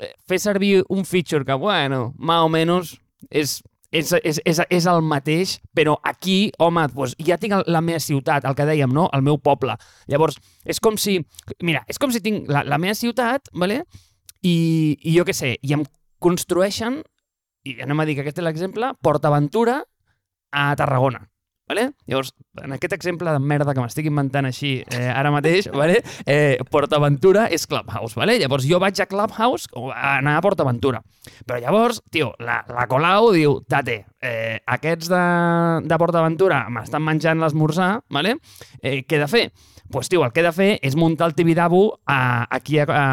eh, 0.00 0.12
fer 0.28 0.40
servir 0.42 0.80
un 0.88 1.04
feature 1.04 1.44
que, 1.44 1.56
bueno, 1.60 2.14
más 2.16 2.44
o 2.44 2.48
menos 2.52 2.94
és, 3.30 3.58
és, 3.90 4.12
és, 4.22 4.40
és, 4.44 4.60
és 4.70 4.86
el 4.90 5.02
mateix, 5.04 5.56
però 5.76 5.96
aquí, 6.02 6.50
home, 6.62 6.86
doncs, 6.94 7.16
ja 7.26 7.38
tinc 7.40 7.66
la 7.68 7.82
meva 7.84 8.00
ciutat, 8.02 8.46
el 8.48 8.56
que 8.56 8.68
dèiem, 8.68 8.92
no? 8.92 9.08
el 9.16 9.24
meu 9.26 9.38
poble. 9.38 9.76
Llavors, 10.10 10.40
és 10.64 10.80
com 10.80 10.96
si... 11.00 11.18
Mira, 11.64 11.84
és 11.90 12.00
com 12.00 12.12
si 12.14 12.22
tinc 12.24 12.48
la, 12.52 12.64
la 12.66 12.80
meva 12.82 12.96
ciutat, 12.96 13.52
vale? 13.54 13.82
I, 14.42 14.56
i 15.02 15.16
jo 15.16 15.26
què 15.26 15.34
sé, 15.36 15.56
i 15.60 15.76
em 15.76 15.84
construeixen, 16.22 17.02
i 17.66 17.76
anem 17.82 18.00
a 18.00 18.06
dir 18.08 18.16
que 18.16 18.24
aquest 18.24 18.40
és 18.40 18.46
l'exemple, 18.46 18.92
PortAventura 19.02 19.82
a 20.56 20.70
Tarragona. 20.78 21.26
Vale? 21.66 21.88
Llavors, 22.06 22.30
en 22.62 22.76
aquest 22.76 22.92
exemple 22.94 23.32
de 23.34 23.40
merda 23.42 23.72
que 23.74 23.82
m'estic 23.82 24.06
inventant 24.06 24.46
així 24.46 24.84
eh, 24.94 25.08
ara 25.10 25.32
mateix, 25.34 25.66
vale? 25.74 25.96
eh, 26.22 26.60
PortAventura 26.70 27.48
és 27.50 27.66
Clubhouse. 27.66 28.14
Vale? 28.14 28.36
Llavors 28.38 28.68
jo 28.70 28.78
vaig 28.78 29.00
a 29.02 29.08
Clubhouse 29.10 29.66
a 29.90 30.12
anar 30.20 30.36
a 30.38 30.44
PortAventura. 30.46 31.00
Però 31.42 31.58
llavors, 31.58 31.98
tio, 32.14 32.30
la, 32.38 32.60
la 32.70 32.86
Colau 32.86 33.32
diu, 33.34 33.58
tate, 33.66 34.04
eh, 34.22 34.60
aquests 34.76 35.10
de, 35.10 35.24
de 35.90 35.98
PortAventura 35.98 36.62
m'estan 36.70 37.02
menjant 37.02 37.42
l'esmorzar, 37.42 37.96
vale? 38.14 38.36
eh, 38.78 39.00
què 39.02 39.18
he 39.18 39.24
de 39.24 39.30
fer? 39.34 39.48
Doncs, 39.50 39.90
pues, 39.90 40.08
tio, 40.10 40.22
el 40.22 40.30
que 40.34 40.42
he 40.42 40.46
de 40.46 40.54
fer 40.54 40.70
és 40.86 40.94
muntar 40.98 41.32
el 41.32 41.34
Tibidabo 41.34 41.82
a, 42.06 42.46
aquí 42.46 42.78
a, 42.78 42.86
a, 42.86 43.10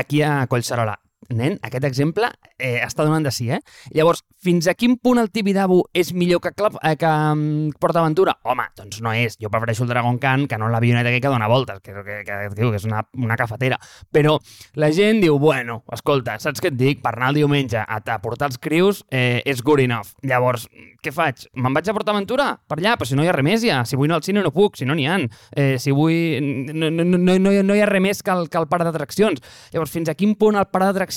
aquí 0.00 0.24
a 0.24 0.46
Collserola. 0.48 0.96
Nen, 1.28 1.58
aquest 1.62 1.84
exemple 1.84 2.30
eh, 2.56 2.80
està 2.80 3.04
donant 3.04 3.22
de 3.22 3.30
sí, 3.30 3.50
eh? 3.52 3.60
Llavors, 3.92 4.22
fins 4.40 4.64
a 4.70 4.74
quin 4.74 4.96
punt 4.96 5.20
el 5.20 5.28
Tibidabo 5.30 5.82
és 5.92 6.14
millor 6.16 6.40
que, 6.40 6.50
eh, 6.56 6.94
que 6.96 7.10
um, 7.10 7.42
PortAventura? 7.76 8.38
Home, 8.48 8.64
doncs 8.78 9.02
no 9.04 9.12
és. 9.12 9.36
Jo 9.38 9.50
prefereixo 9.52 9.84
el 9.84 9.92
Dragon 9.92 10.16
Khan 10.18 10.46
que 10.48 10.58
no 10.58 10.70
l'avioneta 10.72 11.12
que 11.12 11.28
dona 11.28 11.46
voltes, 11.46 11.82
que, 11.84 11.92
que, 11.92 12.22
que, 12.24 12.38
que, 12.56 12.70
és 12.80 12.86
una, 12.88 13.04
una 13.20 13.36
cafetera. 13.36 13.76
Però 14.10 14.38
la 14.80 14.88
gent 14.96 15.20
diu, 15.20 15.36
bueno, 15.38 15.82
escolta, 15.92 16.38
saps 16.40 16.64
què 16.64 16.72
et 16.72 16.78
dic? 16.80 17.04
Per 17.04 17.12
anar 17.12 17.34
el 17.34 17.42
diumenge 17.42 17.84
a, 17.84 18.00
a 18.00 18.18
portar 18.24 18.48
els 18.48 18.58
crius 18.58 19.04
eh, 19.12 19.42
és 19.44 19.60
good 19.62 19.84
enough. 19.84 20.16
Llavors, 20.24 20.66
què 21.04 21.12
faig? 21.12 21.44
Me'n 21.60 21.76
vaig 21.76 21.92
a 21.92 21.96
PortAventura? 22.00 22.48
Per 22.64 22.80
allà? 22.80 22.96
Però 22.96 23.10
si 23.12 23.20
no 23.20 23.28
hi 23.28 23.30
ha 23.30 23.36
res 23.36 23.46
més 23.46 23.62
ja. 23.68 23.84
Si 23.84 24.00
vull 24.00 24.08
anar 24.08 24.22
al 24.22 24.26
cine 24.26 24.42
no 24.42 24.54
puc, 24.56 24.80
si 24.80 24.88
no 24.88 24.96
n'hi 24.96 25.06
ha. 25.06 25.20
Eh, 25.52 25.76
si 25.78 25.92
vull... 25.92 26.40
No, 26.72 26.88
no, 26.88 27.04
no, 27.04 27.20
no, 27.20 27.54
no 27.60 27.76
hi 27.76 27.84
ha 27.84 27.92
res 27.92 28.04
més 28.08 28.24
que 28.24 28.32
el, 28.32 28.48
que 28.48 28.58
el 28.58 28.68
parc 28.72 28.88
d'atraccions. 28.88 29.44
Llavors, 29.76 29.92
fins 29.92 30.08
a 30.08 30.16
quin 30.16 30.34
punt 30.40 30.56
el 30.56 30.68
parc 30.72 30.88
d'atraccions 30.88 31.09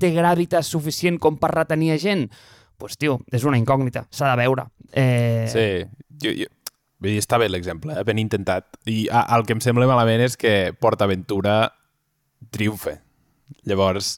té 0.00 0.12
gràvitas 0.14 0.68
suficient 0.72 1.18
com 1.22 1.38
per 1.40 1.52
retenir 1.54 1.94
a 1.94 1.98
gent? 2.00 2.26
Doncs, 2.28 2.76
pues, 2.76 2.98
tio, 3.00 3.20
és 3.32 3.44
una 3.48 3.56
incògnita. 3.56 4.04
S'ha 4.12 4.34
de 4.34 4.42
veure. 4.42 4.66
Eh... 4.92 5.46
Sí, 5.52 5.66
jo, 6.22 6.34
jo... 6.44 6.52
Vull 6.96 7.12
dir, 7.12 7.20
està 7.20 7.36
bé 7.36 7.50
l'exemple, 7.52 7.92
eh? 7.92 8.04
ben 8.08 8.16
intentat. 8.16 8.70
I 8.88 9.02
a, 9.12 9.26
el 9.36 9.44
que 9.44 9.52
em 9.52 9.60
sembla 9.60 9.88
malament 9.88 10.22
és 10.24 10.36
que 10.40 10.72
PortAventura 10.80 11.58
triomfe. 12.52 12.94
Llavors, 13.68 14.14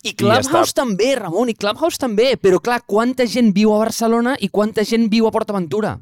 I 0.00 0.08
I 0.08 0.12
ja 0.12 0.16
Clubhouse 0.20 0.70
està. 0.70 0.84
també, 0.84 1.10
Ramon, 1.18 1.50
i 1.50 1.56
Clubhouse 1.58 1.98
també. 2.00 2.36
Però, 2.40 2.60
clar, 2.62 2.80
quanta 2.86 3.26
gent 3.26 3.50
viu 3.56 3.74
a 3.74 3.80
Barcelona 3.82 4.36
i 4.40 4.48
quanta 4.48 4.86
gent 4.86 5.10
viu 5.12 5.26
a 5.26 5.34
PortAventura? 5.34 5.98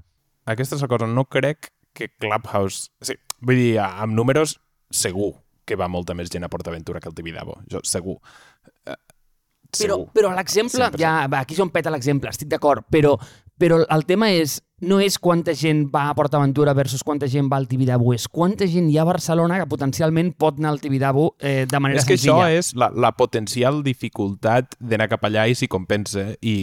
aquesta 0.49 0.77
és 0.79 0.85
la 0.85 0.89
cosa, 0.89 1.09
no 1.09 1.27
crec 1.29 1.73
que 1.97 2.09
Clubhouse... 2.21 2.89
Sí, 3.05 3.17
vull 3.45 3.59
dir, 3.59 3.75
amb 3.83 4.15
números, 4.17 4.59
segur 4.93 5.35
que 5.69 5.77
va 5.77 5.89
molta 5.93 6.17
més 6.17 6.33
gent 6.33 6.47
a 6.49 6.51
PortAventura 6.53 7.01
que 7.05 7.11
el 7.13 7.17
Tibidabo. 7.19 7.61
Jo, 7.71 7.85
segur. 7.85 8.17
Eh, 8.87 8.97
Però, 9.69 9.99
segur. 9.99 10.07
però 10.17 10.31
l'exemple, 10.33 10.87
100%. 10.89 10.97
ja, 11.03 11.27
va, 11.29 11.43
aquí 11.45 11.59
on 11.61 11.69
peta 11.69 11.91
l'exemple, 11.93 12.31
estic 12.33 12.49
d'acord, 12.49 12.87
però, 12.89 13.11
però 13.61 13.83
el 13.85 14.05
tema 14.09 14.31
és, 14.33 14.55
no 14.81 14.97
és 15.03 15.19
quanta 15.21 15.53
gent 15.53 15.83
va 15.93 16.07
a 16.09 16.15
PortAventura 16.17 16.73
versus 16.73 17.03
quanta 17.05 17.29
gent 17.29 17.51
va 17.53 17.59
al 17.61 17.67
Tibidabo, 17.69 18.15
és 18.17 18.25
quanta 18.33 18.65
gent 18.71 18.89
hi 18.89 18.97
ha 18.97 19.03
a 19.05 19.09
Barcelona 19.11 19.59
que 19.61 19.67
potencialment 19.69 20.31
pot 20.41 20.57
anar 20.63 20.71
al 20.73 20.81
Tibidabo 20.81 21.35
eh, 21.39 21.67
de 21.69 21.81
manera 21.85 22.01
És 22.01 22.07
que 22.09 22.17
això 22.17 22.39
senzilla. 22.39 22.57
és 22.63 22.73
la, 22.81 22.89
la 22.97 23.13
potencial 23.13 23.83
dificultat 23.85 24.73
d'anar 24.81 25.11
cap 25.13 25.29
allà 25.29 25.45
i 25.53 25.55
s'hi 25.59 25.69
compensa. 25.69 26.31
I 26.41 26.57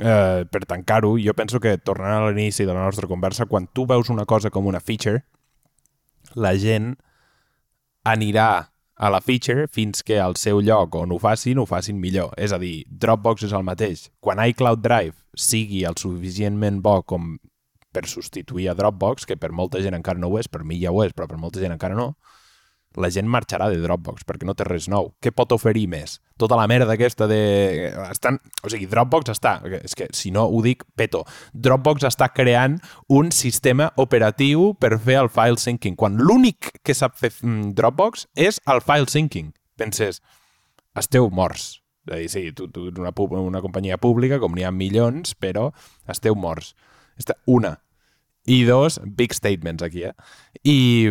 eh, 0.00 0.42
per 0.50 0.64
tancar-ho, 0.66 1.14
jo 1.22 1.36
penso 1.38 1.60
que, 1.62 1.76
tornant 1.78 2.24
a 2.24 2.30
l'inici 2.32 2.66
de 2.66 2.74
la 2.74 2.82
nostra 2.88 3.06
conversa, 3.06 3.46
quan 3.46 3.68
tu 3.70 3.86
veus 3.86 4.10
una 4.10 4.26
cosa 4.26 4.50
com 4.50 4.66
una 4.66 4.80
feature, 4.82 5.22
la 6.34 6.56
gent 6.58 6.96
anirà 8.08 8.50
a 8.98 9.10
la 9.14 9.20
feature 9.22 9.68
fins 9.70 10.02
que 10.02 10.18
al 10.18 10.34
seu 10.36 10.58
lloc 10.64 10.96
on 10.98 11.12
ho 11.14 11.18
facin, 11.22 11.60
ho 11.62 11.66
facin 11.70 12.00
millor. 12.02 12.32
És 12.36 12.52
a 12.52 12.58
dir, 12.58 12.82
Dropbox 12.88 13.46
és 13.46 13.54
el 13.54 13.66
mateix. 13.66 14.08
Quan 14.20 14.42
iCloud 14.50 14.82
Drive 14.82 15.14
sigui 15.38 15.84
el 15.86 15.98
suficientment 16.00 16.82
bo 16.82 16.98
com 17.06 17.36
per 17.94 18.04
substituir 18.10 18.68
a 18.68 18.74
Dropbox, 18.76 19.24
que 19.26 19.38
per 19.38 19.52
molta 19.54 19.80
gent 19.84 19.96
encara 19.96 20.20
no 20.20 20.28
ho 20.32 20.38
és, 20.40 20.50
per 20.50 20.64
mi 20.66 20.80
ja 20.82 20.92
ho 20.92 21.04
és, 21.04 21.14
però 21.14 21.28
per 21.30 21.38
molta 21.40 21.62
gent 21.62 21.72
encara 21.74 21.96
no, 21.96 22.12
la 22.96 23.10
gent 23.12 23.28
marxarà 23.30 23.68
de 23.70 23.78
Dropbox 23.82 24.24
perquè 24.26 24.46
no 24.48 24.54
té 24.56 24.64
res 24.66 24.88
nou. 24.90 25.12
Què 25.22 25.32
pot 25.34 25.52
oferir 25.52 25.86
més? 25.90 26.18
Tota 26.40 26.56
la 26.58 26.66
merda 26.70 26.94
aquesta 26.94 27.28
de... 27.30 27.40
Estan... 28.08 28.38
O 28.64 28.70
sigui, 28.72 28.88
Dropbox 28.90 29.32
està... 29.34 29.58
És 29.82 29.94
que, 29.98 30.08
si 30.16 30.32
no 30.34 30.46
ho 30.48 30.62
dic, 30.64 30.84
peto. 30.96 31.24
Dropbox 31.52 32.06
està 32.08 32.30
creant 32.34 32.78
un 33.12 33.32
sistema 33.34 33.90
operatiu 34.00 34.72
per 34.80 34.96
fer 35.02 35.18
el 35.22 35.32
file 35.32 35.60
syncing, 35.60 35.98
quan 35.98 36.18
l'únic 36.22 36.72
que 36.82 36.96
sap 36.96 37.18
fer 37.18 37.32
mm, 37.42 37.74
Dropbox 37.78 38.28
és 38.38 38.62
el 38.70 38.82
file 38.84 39.10
syncing. 39.10 39.52
Penses, 39.78 40.22
esteu 40.98 41.28
morts. 41.30 41.78
És 42.08 42.14
a 42.14 42.22
dir, 42.22 42.28
sí, 42.32 42.44
tu, 42.56 42.70
tu 42.72 42.88
una, 42.88 43.12
una 43.42 43.60
companyia 43.60 43.98
pública, 44.00 44.38
com 44.40 44.54
n'hi 44.56 44.64
ha 44.64 44.72
milions, 44.72 45.34
però 45.36 45.68
esteu 46.08 46.38
morts. 46.38 46.72
Esta, 47.20 47.36
una. 47.46 47.76
I 48.48 48.62
dos, 48.64 48.96
big 49.04 49.34
statements 49.36 49.84
aquí, 49.84 50.06
eh? 50.08 50.14
I, 50.64 51.10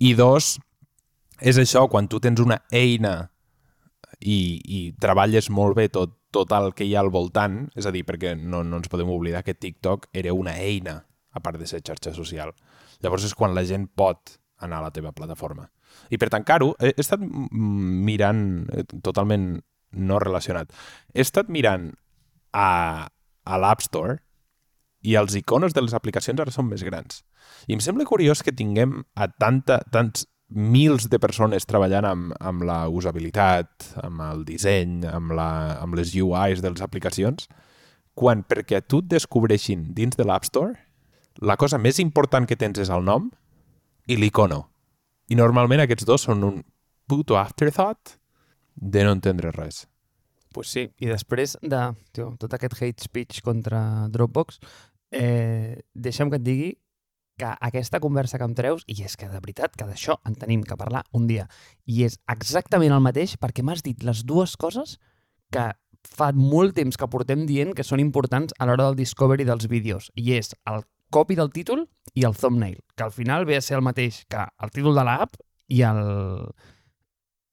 i 0.00 0.14
dos, 0.16 0.56
és 1.40 1.58
això, 1.58 1.86
quan 1.90 2.08
tu 2.08 2.20
tens 2.20 2.40
una 2.42 2.60
eina 2.74 3.30
i, 4.20 4.58
i 4.64 4.80
treballes 5.00 5.50
molt 5.54 5.76
bé 5.78 5.88
tot, 5.92 6.16
tot 6.34 6.52
el 6.56 6.72
que 6.76 6.86
hi 6.86 6.94
ha 6.96 7.02
al 7.04 7.12
voltant, 7.14 7.66
és 7.78 7.86
a 7.86 7.92
dir, 7.94 8.04
perquè 8.08 8.34
no, 8.38 8.64
no 8.66 8.80
ens 8.80 8.90
podem 8.90 9.10
oblidar 9.12 9.44
que 9.46 9.56
TikTok 9.56 10.10
era 10.12 10.34
una 10.34 10.56
eina, 10.58 11.00
a 11.32 11.42
part 11.44 11.60
de 11.60 11.68
ser 11.70 11.82
xarxa 11.86 12.14
social. 12.16 12.52
Llavors 13.04 13.26
és 13.28 13.34
quan 13.38 13.54
la 13.54 13.64
gent 13.66 13.86
pot 13.94 14.38
anar 14.58 14.80
a 14.80 14.88
la 14.88 14.94
teva 14.94 15.14
plataforma. 15.14 15.68
I 16.10 16.18
per 16.20 16.30
tancar-ho, 16.32 16.72
he, 16.82 16.92
estat 17.00 17.22
mirant, 17.22 18.42
eh, 18.74 18.84
totalment 19.04 19.52
no 19.92 20.18
relacionat, 20.20 20.72
he 21.14 21.22
estat 21.24 21.48
mirant 21.48 21.92
a, 22.52 23.08
a 23.08 23.60
l'App 23.60 23.84
Store 23.86 24.18
i 25.06 25.14
els 25.16 25.36
iconos 25.38 25.76
de 25.76 25.84
les 25.84 25.94
aplicacions 25.94 26.40
ara 26.42 26.52
són 26.52 26.68
més 26.68 26.82
grans. 26.84 27.22
I 27.70 27.76
em 27.76 27.84
sembla 27.84 28.08
curiós 28.08 28.42
que 28.44 28.52
tinguem 28.52 28.98
a 29.14 29.30
tanta, 29.30 29.78
tants 29.94 30.26
mils 30.48 31.08
de 31.12 31.18
persones 31.20 31.66
treballant 31.68 32.06
amb, 32.08 32.34
amb 32.40 32.64
la 32.64 32.78
usabilitat, 32.88 33.90
amb 34.02 34.22
el 34.24 34.44
disseny, 34.48 35.02
amb, 35.08 35.34
la, 35.36 35.50
amb 35.82 35.98
les 35.98 36.14
UIs 36.16 36.62
de 36.64 36.72
les 36.72 36.84
aplicacions, 36.84 37.48
quan 38.18 38.42
perquè 38.42 38.80
a 38.80 38.84
tu 38.84 39.02
et 39.04 39.10
descobreixin 39.12 39.90
dins 39.94 40.16
de 40.16 40.24
l'App 40.26 40.48
Store, 40.48 40.74
la 41.38 41.56
cosa 41.60 41.78
més 41.78 42.00
important 42.02 42.48
que 42.48 42.56
tens 42.58 42.80
és 42.82 42.90
el 42.90 43.04
nom 43.06 43.28
i 44.08 44.16
l'icono. 44.16 44.64
I 45.28 45.36
normalment 45.36 45.84
aquests 45.84 46.08
dos 46.08 46.24
són 46.26 46.42
un 46.46 46.64
puto 47.08 47.36
afterthought 47.38 48.16
de 48.74 49.04
no 49.04 49.12
entendre 49.14 49.52
res. 49.52 49.84
Pues 50.54 50.72
sí, 50.72 50.88
i 50.98 51.10
després 51.10 51.58
de 51.60 51.82
tio, 52.16 52.32
tot 52.40 52.54
aquest 52.56 52.80
hate 52.80 53.04
speech 53.04 53.42
contra 53.44 54.08
Dropbox, 54.10 54.58
eh, 55.12 55.76
deixa'm 55.94 56.32
que 56.32 56.40
et 56.40 56.46
digui 56.46 56.70
que 57.38 57.48
aquesta 57.60 58.00
conversa 58.02 58.38
que 58.38 58.44
em 58.44 58.54
treus, 58.58 58.82
i 58.90 58.96
és 59.06 59.14
que 59.16 59.28
de 59.30 59.38
veritat 59.40 59.76
que 59.78 59.86
d'això 59.86 60.18
en 60.26 60.34
tenim 60.34 60.64
que 60.66 60.76
parlar 60.76 61.04
un 61.16 61.26
dia, 61.30 61.46
i 61.86 62.02
és 62.04 62.18
exactament 62.28 62.92
el 62.92 63.00
mateix 63.04 63.36
perquè 63.38 63.62
m'has 63.62 63.82
dit 63.86 64.02
les 64.04 64.24
dues 64.26 64.56
coses 64.56 64.98
que 65.54 65.70
fa 66.08 66.32
molt 66.32 66.74
temps 66.76 66.96
que 66.98 67.08
portem 67.10 67.46
dient 67.46 67.74
que 67.74 67.84
són 67.86 68.00
importants 68.02 68.54
a 68.58 68.66
l'hora 68.66 68.84
del 68.90 68.96
discovery 68.98 69.44
dels 69.48 69.68
vídeos, 69.70 70.10
i 70.14 70.34
és 70.36 70.52
el 70.66 70.82
copy 71.10 71.34
del 71.38 71.50
títol 71.50 71.86
i 72.14 72.24
el 72.28 72.34
thumbnail, 72.36 72.78
que 72.94 73.02
al 73.06 73.12
final 73.12 73.46
ve 73.48 73.56
a 73.56 73.62
ser 73.64 73.78
el 73.78 73.82
mateix 73.86 74.24
que 74.28 74.42
el 74.60 74.70
títol 74.74 74.94
de 74.98 75.04
l'app 75.08 75.38
i 75.68 75.82
el 75.82 76.02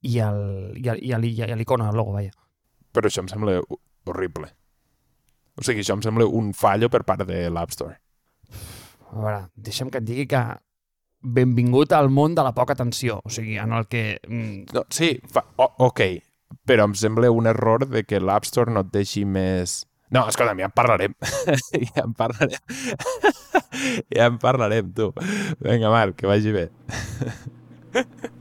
i 0.05 0.19
el 0.19 0.73
i 0.77 0.89
el- 0.89 1.01
i 1.03 1.11
el- 1.13 1.25
i 1.25 1.55
l'icona, 1.55 1.89
el 1.89 1.95
logo, 1.97 2.11
vaja. 2.13 2.31
Però 2.93 3.07
això 3.09 3.21
em 3.23 3.27
sembla 3.31 3.59
ho- 3.59 3.79
horrible. 4.05 4.51
O 5.57 5.63
sigui, 5.63 5.81
això 5.81 5.93
em 5.95 6.01
sembla 6.03 6.25
un 6.27 6.53
fallo 6.53 6.89
per 6.89 7.03
part 7.05 7.23
de 7.25 7.49
l'App 7.49 7.71
Store. 7.71 7.97
A 9.15 9.23
veure, 9.23 9.41
deixa'm 9.55 9.89
que 9.91 10.01
et 10.03 10.07
digui 10.07 10.27
que 10.27 10.41
benvingut 11.25 11.93
al 11.95 12.11
món 12.13 12.35
de 12.37 12.43
la 12.45 12.51
poca 12.53 12.75
atenció, 12.75 13.21
o 13.25 13.31
sigui, 13.33 13.57
en 13.57 13.71
el 13.73 13.87
que... 13.89 14.19
mm, 14.27 14.75
No, 14.75 14.83
sí, 14.93 15.15
fa, 15.31 15.45
o, 15.57 15.69
ok, 15.87 16.01
però 16.67 16.85
em 16.85 16.93
sembla 16.99 17.31
un 17.33 17.47
error 17.49 17.87
de 17.89 18.03
que 18.05 18.19
l'App 18.21 18.45
Store 18.45 18.73
no 18.75 18.83
et 18.85 18.91
deixi 18.93 19.25
més... 19.25 19.85
No, 20.13 20.27
escolta'm, 20.29 20.59
ja 20.61 20.67
en 20.69 20.75
parlarem. 20.75 21.15
ja 21.95 22.03
en 22.03 22.13
parlarem. 22.13 22.59
ja 24.15 24.27
en 24.29 24.37
parlarem, 24.39 24.91
tu. 24.93 25.09
Vinga, 25.65 25.89
Marc, 25.89 26.19
que 26.19 26.29
vagi 26.29 26.53
bé. 26.53 26.69